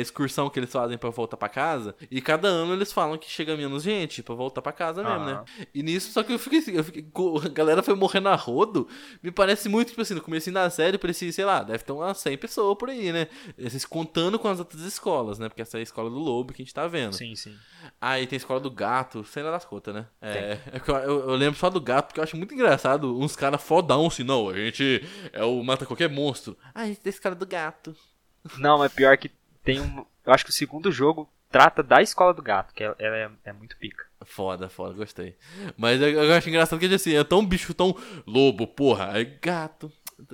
excursão 0.00 0.48
que 0.48 0.58
eles 0.58 0.70
fazem 0.70 0.96
pra 0.98 1.10
voltar 1.10 1.36
pra 1.36 1.48
casa, 1.48 1.94
e 2.10 2.20
cada 2.20 2.48
ano 2.48 2.72
eles 2.72 2.92
falam 2.92 3.18
que 3.18 3.28
chega 3.30 3.56
menos 3.56 3.82
gente 3.82 4.22
pra 4.22 4.34
voltar 4.34 4.62
pra 4.62 4.72
casa 4.72 5.02
mesmo, 5.02 5.24
né? 5.24 5.32
Aham. 5.32 5.44
E 5.74 5.82
nisso, 5.82 6.12
só 6.12 6.22
que 6.22 6.32
eu 6.32 6.38
fiquei 6.38 6.58
assim, 6.60 6.72
eu 6.72 6.84
fiquei, 6.84 7.04
a 7.44 7.48
galera 7.48 7.82
foi 7.82 7.94
morrendo 7.94 8.28
a 8.28 8.34
rodo, 8.36 8.86
me 9.22 9.30
parece 9.30 9.68
muito, 9.68 9.88
tipo 9.88 10.00
assim, 10.02 10.14
no 10.14 10.20
começo 10.20 10.50
da 10.52 10.68
série, 10.70 10.98
parecia, 10.98 11.32
sei 11.32 11.44
lá, 11.44 11.62
deve 11.62 11.84
ter 11.84 11.92
umas 11.92 12.18
100 12.18 12.36
pessoas 12.36 12.76
por 12.78 12.90
aí, 12.90 13.12
né? 13.12 13.28
Esses 13.58 13.84
contando 13.84 14.38
com 14.38 14.48
as 14.48 14.58
outras 14.58 14.82
escolas, 14.82 15.38
né? 15.38 15.48
Porque 15.48 15.62
essa 15.62 15.76
é 15.78 15.80
a 15.80 15.82
escola 15.82 16.10
do 16.10 16.18
lobo 16.18 16.52
que 16.52 16.62
a 16.62 16.64
gente 16.64 16.74
tá 16.74 16.86
vendo. 16.86 17.14
Sim, 17.14 17.34
sim. 17.34 17.56
Aí 18.00 18.26
tem 18.26 18.36
a 18.36 18.38
escola 18.38 18.59
do 18.60 18.70
gato, 18.70 19.24
sei 19.24 19.42
lá 19.42 19.50
das 19.50 19.64
contas, 19.64 19.92
né? 19.94 20.06
É, 20.22 20.58
é 20.72 20.80
eu, 20.86 21.20
eu- 21.30 21.34
lembro 21.34 21.58
só 21.58 21.68
do 21.68 21.80
gato, 21.80 22.06
porque 22.08 22.20
eu 22.20 22.24
acho 22.24 22.36
muito 22.36 22.54
engraçado 22.54 23.18
uns 23.18 23.34
caras 23.34 23.62
fodão 23.62 24.06
assim, 24.06 24.22
não, 24.22 24.48
a 24.48 24.54
gente 24.54 25.04
é 25.32 25.42
o 25.44 25.62
mata 25.64 25.86
qualquer 25.86 26.08
monstro. 26.08 26.56
Ah, 26.74 26.88
esse 26.88 27.00
esse 27.08 27.20
cara 27.20 27.34
do 27.34 27.46
gato. 27.46 27.94
Não, 28.58 28.78
mas 28.78 28.92
pior 28.92 29.16
que 29.18 29.30
tem 29.62 29.80
um. 29.80 30.06
Eu 30.24 30.32
acho 30.32 30.44
que 30.44 30.50
o 30.50 30.54
segundo 30.54 30.90
jogo 30.90 31.28
trata 31.50 31.82
da 31.82 32.00
escola 32.00 32.32
do 32.32 32.40
gato, 32.40 32.72
que 32.72 32.82
ela 32.82 32.96
é, 32.98 33.30
é 33.44 33.52
muito 33.52 33.76
pica. 33.76 34.06
Foda, 34.24 34.68
foda, 34.68 34.94
gostei. 34.94 35.36
Mas 35.76 36.00
eu, 36.00 36.08
eu 36.08 36.32
acho 36.32 36.48
engraçado 36.48 36.78
que 36.78 36.86
assim, 36.94 37.14
é 37.14 37.24
tão 37.24 37.44
bicho, 37.44 37.74
tão 37.74 37.94
lobo, 38.26 38.66
porra, 38.66 39.10
aí 39.12 39.24
gato. 39.24 39.90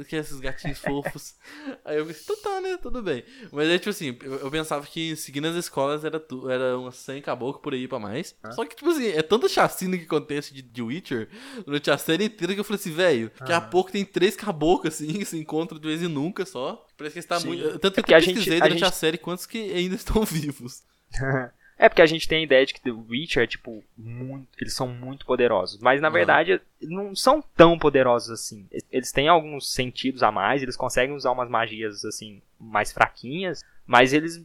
Que 0.08 0.16
esses 0.16 0.40
gatinhos 0.40 0.78
fofos. 0.78 1.34
Aí 1.84 1.98
eu 1.98 2.06
pensei, 2.06 2.22
então 2.22 2.36
tá, 2.42 2.60
né? 2.60 2.76
Tudo 2.80 3.02
bem. 3.02 3.24
Mas 3.52 3.68
é 3.68 3.78
tipo 3.78 3.90
assim, 3.90 4.16
eu, 4.22 4.34
eu 4.40 4.50
pensava 4.50 4.86
que 4.86 5.14
seguindo 5.16 5.46
as 5.48 5.54
escolas 5.56 6.04
era, 6.04 6.18
tu, 6.20 6.48
era 6.50 6.78
umas 6.78 6.96
100 6.96 7.22
caboclo 7.22 7.60
por 7.60 7.72
aí 7.74 7.86
pra 7.88 7.98
mais. 7.98 8.34
Só 8.52 8.64
que, 8.64 8.74
tipo 8.76 8.90
assim, 8.90 9.08
é 9.08 9.22
tanta 9.22 9.48
chacina 9.48 9.96
que 9.96 10.04
acontece 10.04 10.52
de, 10.54 10.62
de 10.62 10.82
Witcher 10.82 11.28
durante 11.64 11.90
a 11.90 11.98
série 11.98 12.24
inteira 12.24 12.54
que 12.54 12.60
eu 12.60 12.64
falei 12.64 12.80
assim, 12.80 12.92
velho, 12.92 13.30
daqui 13.38 13.52
a 13.52 13.60
pouco 13.60 13.90
tem 13.92 14.04
três 14.04 14.34
caboclos 14.36 14.94
assim, 14.94 15.12
que 15.12 15.24
se 15.24 15.38
encontram 15.38 15.78
de 15.78 15.86
vez 15.86 16.02
em 16.02 16.08
nunca 16.08 16.44
só. 16.46 16.84
Parece 16.96 17.14
que 17.14 17.18
está 17.20 17.38
muito. 17.40 17.78
Tanto 17.78 17.94
que 17.94 18.00
É 18.00 18.02
porque 18.02 18.12
eu 18.14 18.16
a 18.16 18.20
gente- 18.20 18.34
pesquisei 18.34 18.58
a 18.58 18.62
durante 18.64 18.82
a, 18.84 18.86
gente- 18.88 18.96
série 18.96 19.18
quantos 19.18 19.46
que 19.46 19.58
ainda 19.72 19.94
estão 19.96 20.22
vivos. 20.24 20.82
É 21.78 21.88
porque 21.90 22.00
a 22.02 22.06
gente 22.06 22.26
tem 22.26 22.38
a 22.38 22.42
ideia 22.42 22.64
de 22.64 22.72
que 22.72 22.80
The 22.80 22.90
Witcher 22.90 23.42
é 23.42 23.46
tipo 23.46 23.84
muito, 23.98 24.48
eles 24.58 24.72
são 24.74 24.88
muito 24.88 25.26
poderosos, 25.26 25.78
mas 25.80 26.00
na 26.00 26.08
verdade 26.08 26.60
não 26.80 27.14
são 27.14 27.42
tão 27.54 27.78
poderosos 27.78 28.30
assim. 28.30 28.66
Eles 28.90 29.12
têm 29.12 29.28
alguns 29.28 29.70
sentidos 29.72 30.22
a 30.22 30.32
mais, 30.32 30.62
eles 30.62 30.76
conseguem 30.76 31.14
usar 31.14 31.32
umas 31.32 31.50
magias 31.50 32.02
assim 32.04 32.40
mais 32.58 32.92
fraquinhas, 32.92 33.62
mas 33.86 34.12
eles 34.14 34.42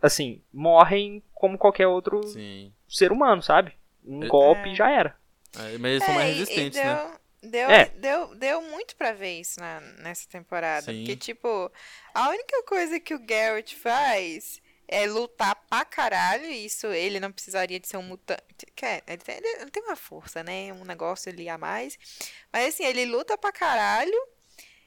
assim 0.00 0.42
morrem 0.52 1.22
como 1.32 1.56
qualquer 1.56 1.86
outro 1.86 2.22
Sim. 2.24 2.72
ser 2.88 3.12
humano, 3.12 3.42
sabe? 3.42 3.72
Um 4.04 4.24
É. 4.24 4.26
golpe 4.28 4.70
É. 4.70 4.74
já 4.74 4.90
era. 4.90 5.16
É, 5.58 5.78
Mas 5.78 5.90
eles 5.92 6.04
são 6.04 6.12
É, 6.12 6.16
mais 6.16 6.28
resistentes, 6.36 6.80
deu, 6.80 6.92
né? 6.94 7.14
Deu, 7.44 7.70
É. 7.70 7.84
deu, 7.98 8.34
deu 8.36 8.62
muito 8.62 8.94
pra 8.94 9.12
ver 9.12 9.40
isso 9.40 9.58
na, 9.58 9.80
nessa 10.02 10.28
temporada. 10.28 10.86
Sim. 10.86 10.98
Porque, 10.98 11.16
tipo, 11.16 11.70
a 12.14 12.28
única 12.28 12.62
coisa 12.64 13.00
que 13.00 13.14
o 13.14 13.18
Garrett 13.18 13.74
faz 13.74 14.62
é 14.86 15.06
lutar 15.06 15.51
pra 15.72 15.86
caralho. 15.86 16.44
E 16.44 16.66
isso 16.66 16.86
ele 16.88 17.18
não 17.18 17.32
precisaria 17.32 17.80
de 17.80 17.88
ser 17.88 17.96
um 17.96 18.02
mutante. 18.02 18.42
Quer, 18.76 19.02
ele, 19.06 19.16
tem, 19.22 19.36
ele 19.36 19.70
tem 19.70 19.82
uma 19.82 19.96
força, 19.96 20.42
né? 20.42 20.70
Um 20.74 20.84
negócio 20.84 21.32
ali 21.32 21.48
a 21.48 21.56
mais. 21.56 21.98
Mas 22.52 22.74
assim, 22.74 22.84
ele 22.84 23.06
luta 23.06 23.38
pra 23.38 23.50
caralho. 23.50 24.12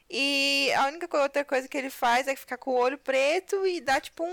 E 0.08 0.72
a 0.78 0.86
única 0.86 1.20
outra 1.20 1.44
coisa 1.44 1.68
que 1.68 1.76
ele 1.76 1.90
faz 1.90 2.28
é 2.28 2.36
ficar 2.36 2.58
com 2.58 2.70
o 2.70 2.78
olho 2.78 3.00
preto 3.00 3.66
e 3.66 3.82
dar 3.82 4.00
tipo 4.00 4.24
um, 4.24 4.28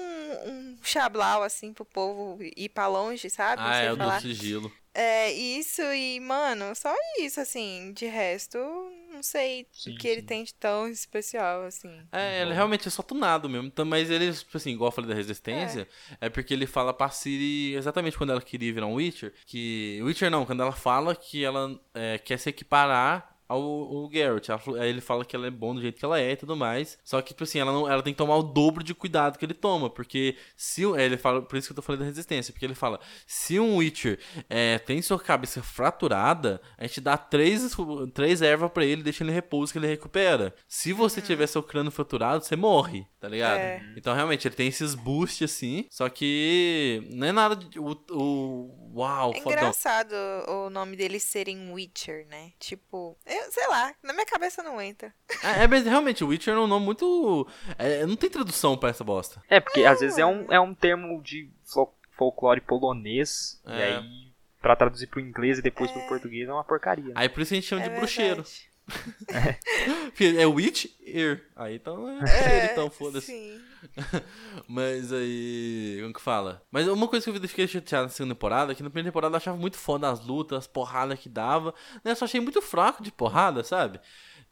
um 0.47 0.79
chablau 0.83 1.43
assim 1.43 1.73
pro 1.73 1.87
povo 1.87 2.39
ir 2.43 2.69
pra 2.69 2.87
longe, 2.87 3.31
sabe? 3.31 3.63
Ah, 3.65 3.79
é 3.79 3.91
o 3.91 3.97
do 3.97 4.03
falar. 4.03 4.21
sigilo. 4.21 4.71
É, 4.93 5.33
isso 5.33 5.81
e, 5.81 6.21
mano, 6.21 6.75
só 6.75 6.95
isso, 7.19 7.41
assim. 7.41 7.95
De 7.95 8.05
resto, 8.05 8.59
não 9.23 9.25
sei 9.25 9.69
Sim, 9.73 9.95
o 9.95 9.99
que 9.99 10.09
ele 10.09 10.21
sim. 10.21 10.27
tem 10.27 10.45
de 10.45 10.53
tão 10.53 10.89
especial, 10.89 11.63
assim. 11.63 12.03
É, 12.11 12.43
ele 12.43 12.53
realmente 12.53 12.89
é 12.89 12.91
só 12.91 13.03
tunado 13.03 13.49
mesmo. 13.49 13.69
Então, 13.69 13.85
Mas 13.85 14.11
ele, 14.11 14.33
tipo 14.33 14.57
assim, 14.57 14.73
igual 14.73 14.89
eu 14.89 14.93
falei 14.93 15.09
da 15.09 15.15
resistência, 15.15 15.89
é. 16.21 16.29
porque 16.29 16.53
ele 16.53 16.67
fala 16.67 16.93
pra 16.93 17.09
Siri 17.09 17.75
exatamente 17.75 18.19
quando 18.19 18.31
ela 18.31 18.43
queria 18.43 18.73
virar 18.75 18.87
um 18.87 18.95
Witcher. 18.95 19.33
Que. 19.47 20.01
Witcher 20.03 20.31
não, 20.31 20.45
quando 20.45 20.61
ela 20.63 20.73
fala 20.73 21.15
que 21.15 21.45
ela 21.45 21.81
é, 21.95 22.19
quer 22.19 22.37
se 22.37 22.51
equiparar 22.51 23.32
ao, 23.53 23.61
ao 23.63 24.11
Geralt. 24.13 24.49
Ela 24.49 24.87
ele 24.87 25.01
fala 25.01 25.25
que 25.25 25.35
ela 25.37 25.47
é 25.47 25.51
bom 25.51 25.75
do 25.75 25.81
jeito 25.81 25.99
que 25.99 26.05
ela 26.05 26.21
é 26.21 26.33
e 26.33 26.37
tudo 26.37 26.57
mais. 26.57 26.99
Só 27.05 27.21
que, 27.23 27.29
tipo 27.29 27.45
assim, 27.45 27.59
ela, 27.59 27.73
não, 27.73 27.89
ela 27.91 28.03
tem 28.03 28.13
que 28.13 28.19
tomar 28.19 28.37
o 28.37 28.43
dobro 28.43 28.83
de 28.83 28.95
cuidado 28.95 29.39
que 29.39 29.45
ele 29.45 29.55
toma. 29.55 29.89
Porque 29.91 30.37
se. 30.57 30.83
é, 30.97 31.05
ele 31.05 31.17
fala, 31.17 31.43
por 31.43 31.57
isso 31.57 31.69
que 31.69 31.73
eu 31.73 31.77
tô 31.77 31.83
falando 31.83 32.01
da 32.01 32.07
resistência. 32.07 32.53
Porque 32.53 32.65
ele 32.65 32.75
fala: 32.75 33.01
se 33.27 33.59
um 33.59 33.77
Witcher 33.77 34.19
é, 34.49 34.79
tem 34.79 35.01
sua 35.03 35.19
cabeça 35.19 35.63
fraturada, 35.63 36.61
a 36.77 36.87
gente 36.87 37.01
dá 37.01 37.17
três, 37.17 37.77
três 38.15 38.43
ervas 38.43 38.71
pra 38.71 38.85
ele, 38.85 39.03
deixa 39.03 39.23
ele 39.25 39.31
em 39.31 39.35
repouso 39.35 39.73
que 39.73 39.79
ele 39.79 39.87
recupera. 39.87 40.55
Se 40.67 40.93
você 40.93 41.21
tiver 41.21 41.47
seu 41.47 41.63
crânio 41.63 41.91
fraturado, 41.93 42.45
você 42.45 42.57
morre, 42.57 43.07
tá 43.21 43.29
ligado? 43.29 43.59
É. 43.59 43.83
Então, 43.97 44.15
realmente, 44.15 44.47
ele 44.49 44.55
tem 44.55 44.69
esses 44.69 44.95
boosts 44.95 45.51
assim. 45.51 45.87
Só 45.91 46.09
que 46.09 47.07
não 47.11 47.27
é 47.27 47.33
nada 47.33 47.57
de. 47.57 47.79
O, 47.79 47.97
o, 48.11 48.93
uau, 48.99 49.31
É 49.35 49.41
fodão. 49.41 49.53
engraçado 49.53 50.13
o 50.49 50.71
nome 50.71 50.97
deles 50.97 51.23
serem 51.23 51.73
Witcher, 51.73 52.27
né? 52.29 52.53
Tipo, 52.59 53.17
eu, 53.27 53.42
sei 53.51 53.67
lá, 53.69 53.95
na 54.03 54.13
minha 54.13 54.27
cabeça 54.27 54.63
não 54.63 54.81
entra. 54.81 55.13
É, 55.43 55.65
é, 55.65 55.67
mas 55.67 55.85
realmente, 55.85 56.23
o 56.25 56.29
Witcher 56.29 56.55
é 56.55 56.59
um 56.59 56.67
nome 56.67 56.85
muito. 56.87 57.47
é, 57.79 58.05
não 58.07 58.17
tem 58.17 58.31
tradução 58.31 58.77
pra 58.77 58.91
essa 58.91 59.03
bosta. 59.05 59.43
É, 59.49 59.61
porque 59.61 59.85
às 59.85 60.01
vezes 60.01 60.19
é 60.19 60.27
um, 60.27 60.53
é 60.53 60.61
um 60.61 60.75
termo 60.75 61.21
de 61.23 61.51
fol- 61.65 61.95
folclore 62.17 62.61
polonês, 62.61 63.61
e 63.67 63.73
É. 63.73 63.97
aí 63.97 64.33
pra 64.61 64.77
traduzir 64.77 65.09
pro 65.09 65.21
inglês 65.21 65.59
e 65.59 65.63
depois 65.63 65.91
pro 65.91 66.07
português 66.07 66.49
é 66.49 66.53
uma 66.53 66.63
porcaria. 66.65 67.13
Aí 67.17 67.29
por 67.29 67.41
isso 67.41 67.53
a 67.53 67.57
gente 67.57 67.67
chama 67.67 67.83
É 67.83 67.89
de 67.89 67.97
bruxeiro. 67.97 68.37
verdade. 68.43 68.51
Porque 68.51 68.72
É 70.39 70.47
Witch 70.47 70.87
Ear. 71.05 71.41
Aí 71.57 71.77
então 71.77 72.09
é, 72.09 72.69
É, 72.69 72.73
então 72.73 72.91
foda-se. 72.91 73.61
Mas 74.69 75.13
aí. 75.13 75.99
Como 76.03 76.15
que 76.15 76.21
fala? 76.21 76.63
Mas 76.71 76.87
uma 76.89 77.09
coisa 77.09 77.31
que 77.31 77.37
eu 77.37 77.49
fiquei 77.49 77.67
chateado 77.67 78.05
na 78.05 78.11
segunda 78.11 78.35
temporada 78.35 78.73
é 78.73 78.75
que 78.75 78.83
na 78.83 78.91
primeira 78.91 79.11
temporada 79.11 79.35
eu 79.35 79.37
achava 79.37 79.57
muito 79.57 79.77
foda 79.77 80.11
as 80.11 80.25
lutas, 80.25 80.59
as 80.59 80.67
porradas 80.67 81.19
que 81.19 81.29
dava. 81.29 81.75
Né? 82.05 82.13
Eu 82.13 82.17
só 82.17 82.25
achei 82.25 82.41
muito 82.41 82.63
fraco 82.63 83.03
de 83.03 83.11
porrada, 83.11 83.65
sabe? 83.65 84.01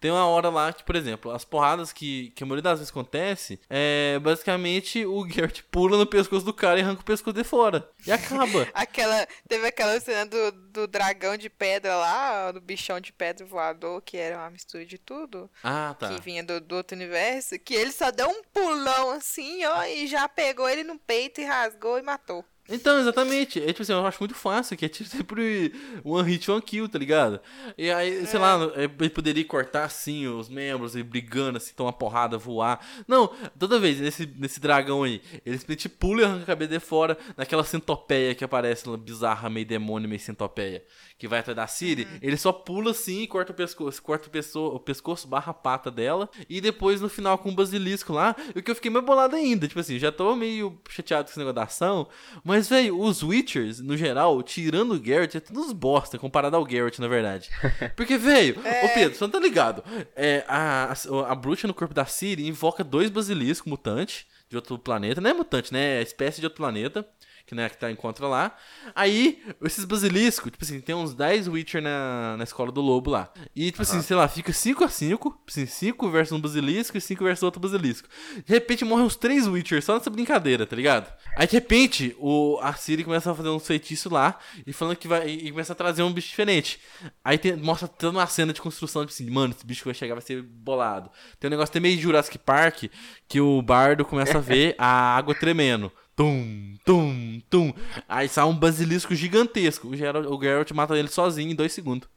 Tem 0.00 0.10
uma 0.10 0.26
hora 0.26 0.48
lá 0.48 0.72
que, 0.72 0.82
por 0.82 0.96
exemplo, 0.96 1.30
as 1.30 1.44
porradas 1.44 1.92
que, 1.92 2.30
que 2.30 2.42
a 2.42 2.46
maioria 2.46 2.62
das 2.62 2.78
vezes 2.78 2.90
acontece, 2.90 3.60
é 3.68 4.18
basicamente 4.18 5.04
o 5.04 5.22
Garrett 5.24 5.62
pula 5.64 5.98
no 5.98 6.06
pescoço 6.06 6.44
do 6.44 6.54
cara 6.54 6.80
e 6.80 6.82
arranca 6.82 7.02
o 7.02 7.04
pescoço 7.04 7.36
de 7.36 7.44
fora. 7.44 7.86
E 8.06 8.10
acaba. 8.10 8.66
aquela, 8.72 9.28
teve 9.46 9.66
aquela 9.66 10.00
cena 10.00 10.24
do, 10.24 10.52
do 10.52 10.86
dragão 10.86 11.36
de 11.36 11.50
pedra 11.50 11.96
lá, 11.96 12.50
do 12.50 12.62
bichão 12.62 12.98
de 12.98 13.12
pedra 13.12 13.44
voador, 13.44 14.00
que 14.00 14.16
era 14.16 14.38
uma 14.38 14.50
mistura 14.50 14.86
de 14.86 14.96
tudo. 14.96 15.50
Ah, 15.62 15.94
tá. 15.98 16.08
Que 16.08 16.22
vinha 16.22 16.42
do, 16.42 16.60
do 16.60 16.76
outro 16.76 16.96
universo, 16.96 17.58
que 17.58 17.74
ele 17.74 17.92
só 17.92 18.10
deu 18.10 18.28
um 18.28 18.42
pulão 18.54 19.10
assim, 19.10 19.64
ó, 19.66 19.84
e 19.84 20.06
já 20.06 20.26
pegou 20.28 20.66
ele 20.66 20.82
no 20.82 20.98
peito 20.98 21.42
e 21.42 21.44
rasgou 21.44 21.98
e 21.98 22.02
matou. 22.02 22.42
Então, 22.70 22.98
exatamente. 22.98 23.60
É 23.62 23.66
tipo 23.66 23.82
assim, 23.82 23.92
eu 23.92 24.06
acho 24.06 24.20
muito 24.20 24.34
fácil, 24.34 24.76
que 24.76 24.84
é 24.84 24.88
tipo 24.88 25.08
sempre 25.10 25.74
one 26.04 26.30
hit, 26.30 26.50
one 26.50 26.62
kill, 26.62 26.88
tá 26.88 26.98
ligado? 26.98 27.40
E 27.76 27.90
aí, 27.90 28.26
sei 28.26 28.38
lá, 28.38 28.58
é, 28.76 28.84
ele 28.84 29.10
poderia 29.10 29.44
cortar 29.44 29.84
assim 29.84 30.26
os 30.26 30.48
membros 30.48 30.96
e 30.96 31.02
brigando, 31.02 31.58
assim, 31.58 31.72
tomar 31.74 31.92
porrada, 31.92 32.38
voar. 32.38 32.84
Não, 33.06 33.28
toda 33.58 33.78
vez 33.78 33.98
nesse, 34.00 34.26
nesse 34.36 34.60
dragão 34.60 35.02
aí, 35.02 35.20
ele 35.44 35.58
simplesmente 35.58 35.88
pula 35.88 36.22
e 36.22 36.24
arranca 36.24 36.42
a 36.42 36.46
cabeça 36.46 36.70
de 36.70 36.80
fora 36.80 37.18
naquela 37.36 37.64
centopeia 37.64 38.34
que 38.34 38.44
aparece 38.44 38.88
lá, 38.88 38.96
bizarra, 38.96 39.50
meio 39.50 39.66
demônio, 39.66 40.08
meio 40.08 40.20
centopeia, 40.20 40.84
que 41.18 41.26
vai 41.26 41.40
atrás 41.40 41.56
da 41.56 41.66
Siri. 41.66 42.06
Ele 42.22 42.36
só 42.36 42.52
pula 42.52 42.92
assim 42.92 43.22
e 43.22 43.26
corta 43.26 43.52
o 43.52 43.54
pescoço, 43.54 44.02
corta 44.02 44.28
o 44.28 44.30
pescoço, 44.30 44.74
o 44.74 44.80
pescoço 44.80 45.28
barra 45.28 45.50
a 45.50 45.54
pata 45.54 45.90
dela. 45.90 46.28
E 46.48 46.60
depois 46.60 47.00
no 47.00 47.08
final 47.08 47.38
com 47.38 47.50
o 47.50 47.54
basilisco 47.54 48.12
lá, 48.12 48.34
o 48.54 48.62
que 48.62 48.70
eu 48.70 48.74
fiquei 48.74 48.90
mais 48.90 49.04
bolado 49.04 49.36
ainda. 49.36 49.66
Tipo 49.66 49.80
assim, 49.80 49.98
já 49.98 50.12
tô 50.12 50.34
meio 50.36 50.78
chateado 50.88 51.24
com 51.24 51.30
esse 51.30 51.38
negócio 51.38 51.54
da 51.54 51.64
ação, 51.64 52.08
mas 52.44 52.59
mas, 52.60 52.68
velho, 52.68 53.00
os 53.00 53.22
Witchers, 53.22 53.80
no 53.80 53.96
geral, 53.96 54.42
tirando 54.42 54.92
o 54.92 55.00
Garrett, 55.00 55.34
é 55.34 55.40
tudo 55.40 55.60
uns 55.60 55.72
bosta 55.72 56.18
comparado 56.18 56.56
ao 56.56 56.64
Garrett, 56.64 57.00
na 57.00 57.08
verdade. 57.08 57.48
Porque, 57.96 58.18
velho, 58.18 58.60
é... 58.62 58.84
ô 58.84 58.88
Pedro, 58.92 59.16
você 59.16 59.24
não 59.24 59.30
tá 59.30 59.40
ligado? 59.40 59.82
É, 60.14 60.44
a, 60.46 60.92
a, 60.92 61.32
a 61.32 61.34
bruxa 61.34 61.66
no 61.66 61.72
corpo 61.72 61.94
da 61.94 62.04
Siri 62.04 62.46
invoca 62.46 62.84
dois 62.84 63.08
basiliscos 63.08 63.66
mutantes 63.66 64.26
de 64.50 64.56
outro 64.56 64.78
planeta. 64.78 65.22
Não 65.22 65.30
é 65.30 65.32
mutante, 65.32 65.72
né? 65.72 66.00
É 66.00 66.02
espécie 66.02 66.40
de 66.40 66.46
outro 66.46 66.58
planeta 66.58 67.06
que, 67.50 67.54
né, 67.56 67.68
que 67.68 67.76
tá 67.76 67.90
encontra 67.90 68.28
lá. 68.28 68.56
Aí, 68.94 69.42
esses 69.62 69.84
basiliscos, 69.84 70.52
tipo 70.52 70.64
assim, 70.64 70.80
tem 70.80 70.94
uns 70.94 71.14
10 71.14 71.48
Witcher 71.48 71.82
na, 71.82 72.36
na 72.36 72.44
escola 72.44 72.70
do 72.70 72.80
lobo 72.80 73.10
lá. 73.10 73.32
E, 73.56 73.72
tipo 73.72 73.82
assim, 73.82 74.00
sei 74.02 74.16
lá, 74.16 74.28
fica 74.28 74.52
5 74.52 74.84
a 74.84 74.88
5 74.88 75.40
assim, 75.48 75.66
5 75.66 76.10
versus 76.10 76.32
um 76.32 76.40
basilisco 76.40 76.96
e 76.96 77.00
5 77.00 77.24
versus 77.24 77.42
outro 77.42 77.60
basilisco. 77.60 78.08
De 78.46 78.52
repente 78.52 78.84
morrem 78.84 79.04
uns 79.04 79.16
3 79.16 79.48
Witcher 79.48 79.82
só 79.82 79.94
nessa 79.94 80.08
brincadeira, 80.08 80.64
tá 80.64 80.76
ligado? 80.76 81.12
Aí, 81.36 81.44
de 81.44 81.54
repente, 81.54 82.14
o, 82.20 82.56
a 82.62 82.72
Siri 82.74 83.02
começa 83.02 83.32
a 83.32 83.34
fazer 83.34 83.48
uns 83.48 83.66
feitiços 83.66 84.12
lá 84.12 84.38
e 84.64 84.72
falando 84.72 84.96
que 84.96 85.08
vai. 85.08 85.28
E 85.28 85.50
começa 85.50 85.72
a 85.72 85.76
trazer 85.76 86.04
um 86.04 86.12
bicho 86.12 86.28
diferente. 86.28 86.78
Aí 87.24 87.36
tem, 87.36 87.56
mostra 87.56 87.88
toda 87.88 88.16
uma 88.16 88.26
cena 88.28 88.52
de 88.52 88.60
construção, 88.62 89.04
tipo 89.04 89.12
assim, 89.12 89.28
mano, 89.28 89.52
esse 89.56 89.66
bicho 89.66 89.82
que 89.82 89.88
vai 89.88 89.94
chegar 89.94 90.14
vai 90.14 90.22
ser 90.22 90.40
bolado. 90.40 91.10
Tem 91.40 91.48
um 91.48 91.50
negócio 91.50 91.72
até 91.72 91.80
meio 91.80 91.98
Jurassic 91.98 92.38
Park 92.38 92.84
que 93.28 93.40
o 93.40 93.60
bardo 93.60 94.04
começa 94.04 94.38
a 94.38 94.40
ver 94.40 94.76
a 94.78 95.16
água 95.16 95.34
tremendo. 95.34 95.90
Tum, 96.20 96.76
tum, 96.84 97.40
tum. 97.48 97.74
Aí 98.06 98.28
sai 98.28 98.44
um 98.44 98.54
basilisco 98.54 99.14
gigantesco. 99.14 99.88
O 99.88 99.96
Geralt, 99.96 100.26
o 100.26 100.38
Geralt 100.38 100.70
mata 100.72 100.94
ele 100.94 101.08
sozinho 101.08 101.50
em 101.50 101.54
dois 101.54 101.72
segundos. 101.72 102.10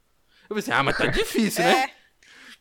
Eu 0.50 0.58
pensei, 0.58 0.74
ah, 0.74 0.84
mas 0.84 0.98
tá 0.98 1.06
difícil, 1.08 1.64
né? 1.64 1.72
É. 1.72 1.88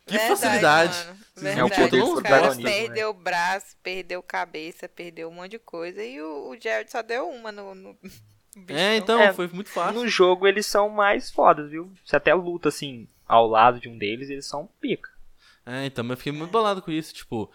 Que 0.06 0.18
Verdade, 0.18 0.28
facilidade. 0.28 1.06
Verdade. 1.34 1.60
É 1.60 1.64
o 1.64 1.68
poder 1.68 2.02
o 2.02 2.14
do 2.14 2.22
cara 2.22 2.42
protagonismo, 2.42 2.62
perdeu 2.62 3.10
o 3.10 3.14
braço, 3.14 3.76
perdeu 3.82 4.22
cabeça, 4.22 4.88
perdeu 4.88 5.28
um 5.30 5.32
monte 5.32 5.50
de 5.50 5.58
coisa. 5.58 6.04
E 6.04 6.22
o, 6.22 6.50
o 6.50 6.56
Jared 6.60 6.88
só 6.88 7.02
deu 7.02 7.28
uma 7.28 7.50
no. 7.50 7.74
no... 7.74 7.98
É, 8.68 8.96
então, 8.96 9.18
É, 9.18 9.32
foi 9.32 9.48
muito 9.48 9.70
fácil. 9.70 9.94
No 9.94 10.06
jogo 10.06 10.46
eles 10.46 10.66
são 10.66 10.90
mais 10.90 11.30
fodas, 11.30 11.70
viu? 11.70 11.90
Você 12.04 12.14
até 12.14 12.34
luta 12.34 12.68
assim 12.68 13.08
ao 13.26 13.48
lado 13.48 13.80
de 13.80 13.88
um 13.88 13.96
deles, 13.96 14.28
eles 14.28 14.46
são 14.46 14.68
pica. 14.78 15.10
É, 15.64 15.86
então, 15.86 16.04
mas 16.04 16.12
eu 16.12 16.16
fiquei 16.18 16.32
muito 16.32 16.50
bolado 16.50 16.82
com 16.82 16.90
isso, 16.90 17.14
tipo. 17.14 17.50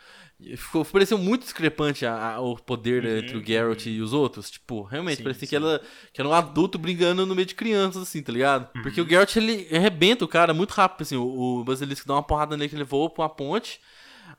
Ficou, 0.56 0.86
pareceu 0.86 1.18
muito 1.18 1.42
discrepante 1.44 2.06
a, 2.06 2.36
a- 2.36 2.40
o 2.42 2.56
poder 2.58 3.04
Uhum, 3.04 3.18
entre 3.18 3.38
o 3.38 3.44
Geralt 3.44 3.88
e 3.88 4.00
os 4.02 4.14
outros. 4.14 4.52
Tipo, 4.52 4.84
realmente, 4.84 5.18
Sim, 5.18 5.24
parecia 5.24 5.48
sim. 5.48 5.50
que, 5.50 5.56
ela, 5.56 5.82
que 6.14 6.22
era 6.22 6.30
um 6.30 6.34
adulto 6.34 6.78
brigando 6.78 7.26
no 7.26 7.34
meio 7.34 7.48
de 7.48 7.56
crianças, 7.56 8.04
assim, 8.04 8.22
tá 8.22 8.32
ligado? 8.32 8.70
Uhum. 8.76 8.82
Porque 8.84 9.02
o 9.02 9.08
Geralt, 9.10 9.36
ele 9.36 9.68
arrebenta 9.76 10.24
o 10.24 10.28
cara 10.28 10.54
muito 10.54 10.72
rápido, 10.72 11.02
assim. 11.02 11.16
O, 11.16 11.60
o 11.62 11.64
Basilisco 11.64 12.08
dá 12.08 12.14
uma 12.14 12.24
porrada 12.24 12.56
nele 12.56 12.70
que 12.70 12.76
ele 12.76 12.84
voa 12.84 13.10
pra 13.10 13.24
uma 13.24 13.30
ponte. 13.30 13.80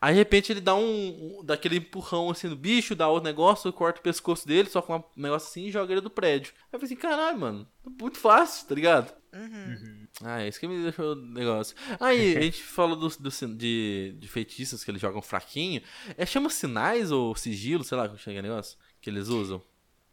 Aí, 0.01 0.13
de 0.15 0.19
repente, 0.19 0.53
ele 0.53 0.61
dá 0.61 0.75
um, 0.77 1.39
um- 1.41 1.45
daquele 1.45 1.77
empurrão, 1.79 2.31
assim, 2.31 2.47
no 2.49 2.55
bicho, 2.55 2.95
dá 2.95 3.09
outro 3.09 3.25
negócio, 3.29 3.73
corta 3.73 3.99
o 3.99 4.03
pescoço 4.03 4.47
dele, 4.47 4.69
só 4.71 4.81
com 4.81 4.97
um 4.97 5.03
negócio 5.17 5.49
assim 5.49 5.65
e 5.67 5.71
joga 5.73 5.93
ele 5.93 6.01
do 6.01 6.09
prédio. 6.11 6.53
Aí 6.57 6.63
eu 6.73 6.79
falei 6.79 6.85
assim, 6.95 6.97
caralho, 7.03 7.39
mano, 7.39 7.69
muito 8.01 8.17
fácil, 8.19 8.69
tá 8.69 8.75
ligado? 8.77 9.13
Uhum. 9.35 10.07
Ah, 10.23 10.41
é 10.43 10.49
isso 10.49 10.59
que 10.61 10.69
me 10.69 10.83
deixou 10.83 11.13
o 11.13 11.17
negócio. 11.17 11.75
Aí, 11.99 12.37
a 12.37 12.41
gente 12.41 12.63
falou 12.65 12.95
dos 12.97 13.17
do, 13.17 13.31
sin- 13.31 13.57
de, 13.57 14.15
de 14.19 14.29
feitiços 14.29 14.85
que 14.85 14.91
eles 14.91 15.01
jogam 15.01 15.21
fraquinho. 15.21 15.83
É, 16.17 16.25
chama 16.25 16.49
sinais 16.49 17.11
ou 17.11 17.35
sigilo, 17.35 17.83
sei 17.85 17.99
lá 17.99 18.07
como 18.07 18.19
chega 18.19 18.39
o 18.39 18.43
negócio, 18.43 18.79
que 19.01 19.11
eles 19.11 19.29
usam. 19.29 19.61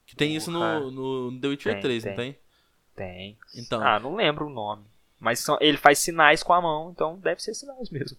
Que 0.06 0.16
tem 0.16 0.36
isso 0.36 0.50
no, 0.52 0.92
no 0.92 1.40
The 1.40 1.48
Witcher 1.48 1.74
Tem, 1.74 1.82
3, 1.82 2.04
não 2.06 2.16
tem. 2.16 2.34
tem? 2.34 2.40
Tem. 2.96 3.38
Então. 3.56 3.82
Ah, 3.86 4.00
não 4.00 4.16
lembro 4.16 4.48
o 4.48 4.50
nome. 4.50 4.84
Mas 5.20 5.40
são- 5.40 5.58
ele 5.62 5.78
faz 5.78 6.00
sinais 6.00 6.44
com 6.44 6.54
a 6.54 6.62
mão, 6.62 6.92
então 6.92 7.18
deve 7.20 7.42
ser 7.42 7.54
sinais 7.54 7.90
mesmo. 7.90 8.18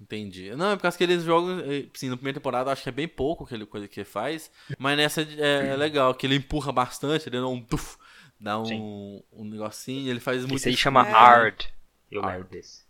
Entendi. 0.00 0.50
Não, 0.56 0.70
é 0.70 0.76
por 0.76 0.82
causa 0.82 0.96
que 0.96 1.04
eles 1.04 1.22
jogam, 1.24 1.60
eh, 1.60 1.86
sim, 1.94 2.08
na 2.08 2.16
primeira 2.16 2.38
temporada 2.38 2.68
eu 2.70 2.72
acho 2.72 2.82
que 2.82 2.88
é 2.88 2.92
bem 2.92 3.06
pouco 3.06 3.44
aquele 3.44 3.66
coisa 3.66 3.86
que 3.86 4.00
ele 4.00 4.04
faz, 4.08 4.50
mas 4.78 4.96
nessa 4.96 5.20
é, 5.22 5.68
é 5.72 5.76
legal, 5.76 6.14
que 6.14 6.26
ele 6.26 6.36
empurra 6.36 6.72
bastante, 6.72 7.28
ele 7.28 7.38
dá 7.38 7.46
um 7.46 7.62
tuf, 7.62 7.96
dá 8.40 8.58
um, 8.58 8.64
Sim. 8.64 9.22
um 9.32 9.44
negocinho, 9.44 10.08
ele 10.10 10.20
faz 10.20 10.40
muito 10.46 10.56
Isso 10.56 10.68
aí 10.68 10.76
chama 10.76 11.06
É. 11.06 11.10
Hard. 11.10 11.64
Eu 12.10 12.22
Hard. 12.22 12.34
lembro 12.36 12.48
desse. 12.50 12.88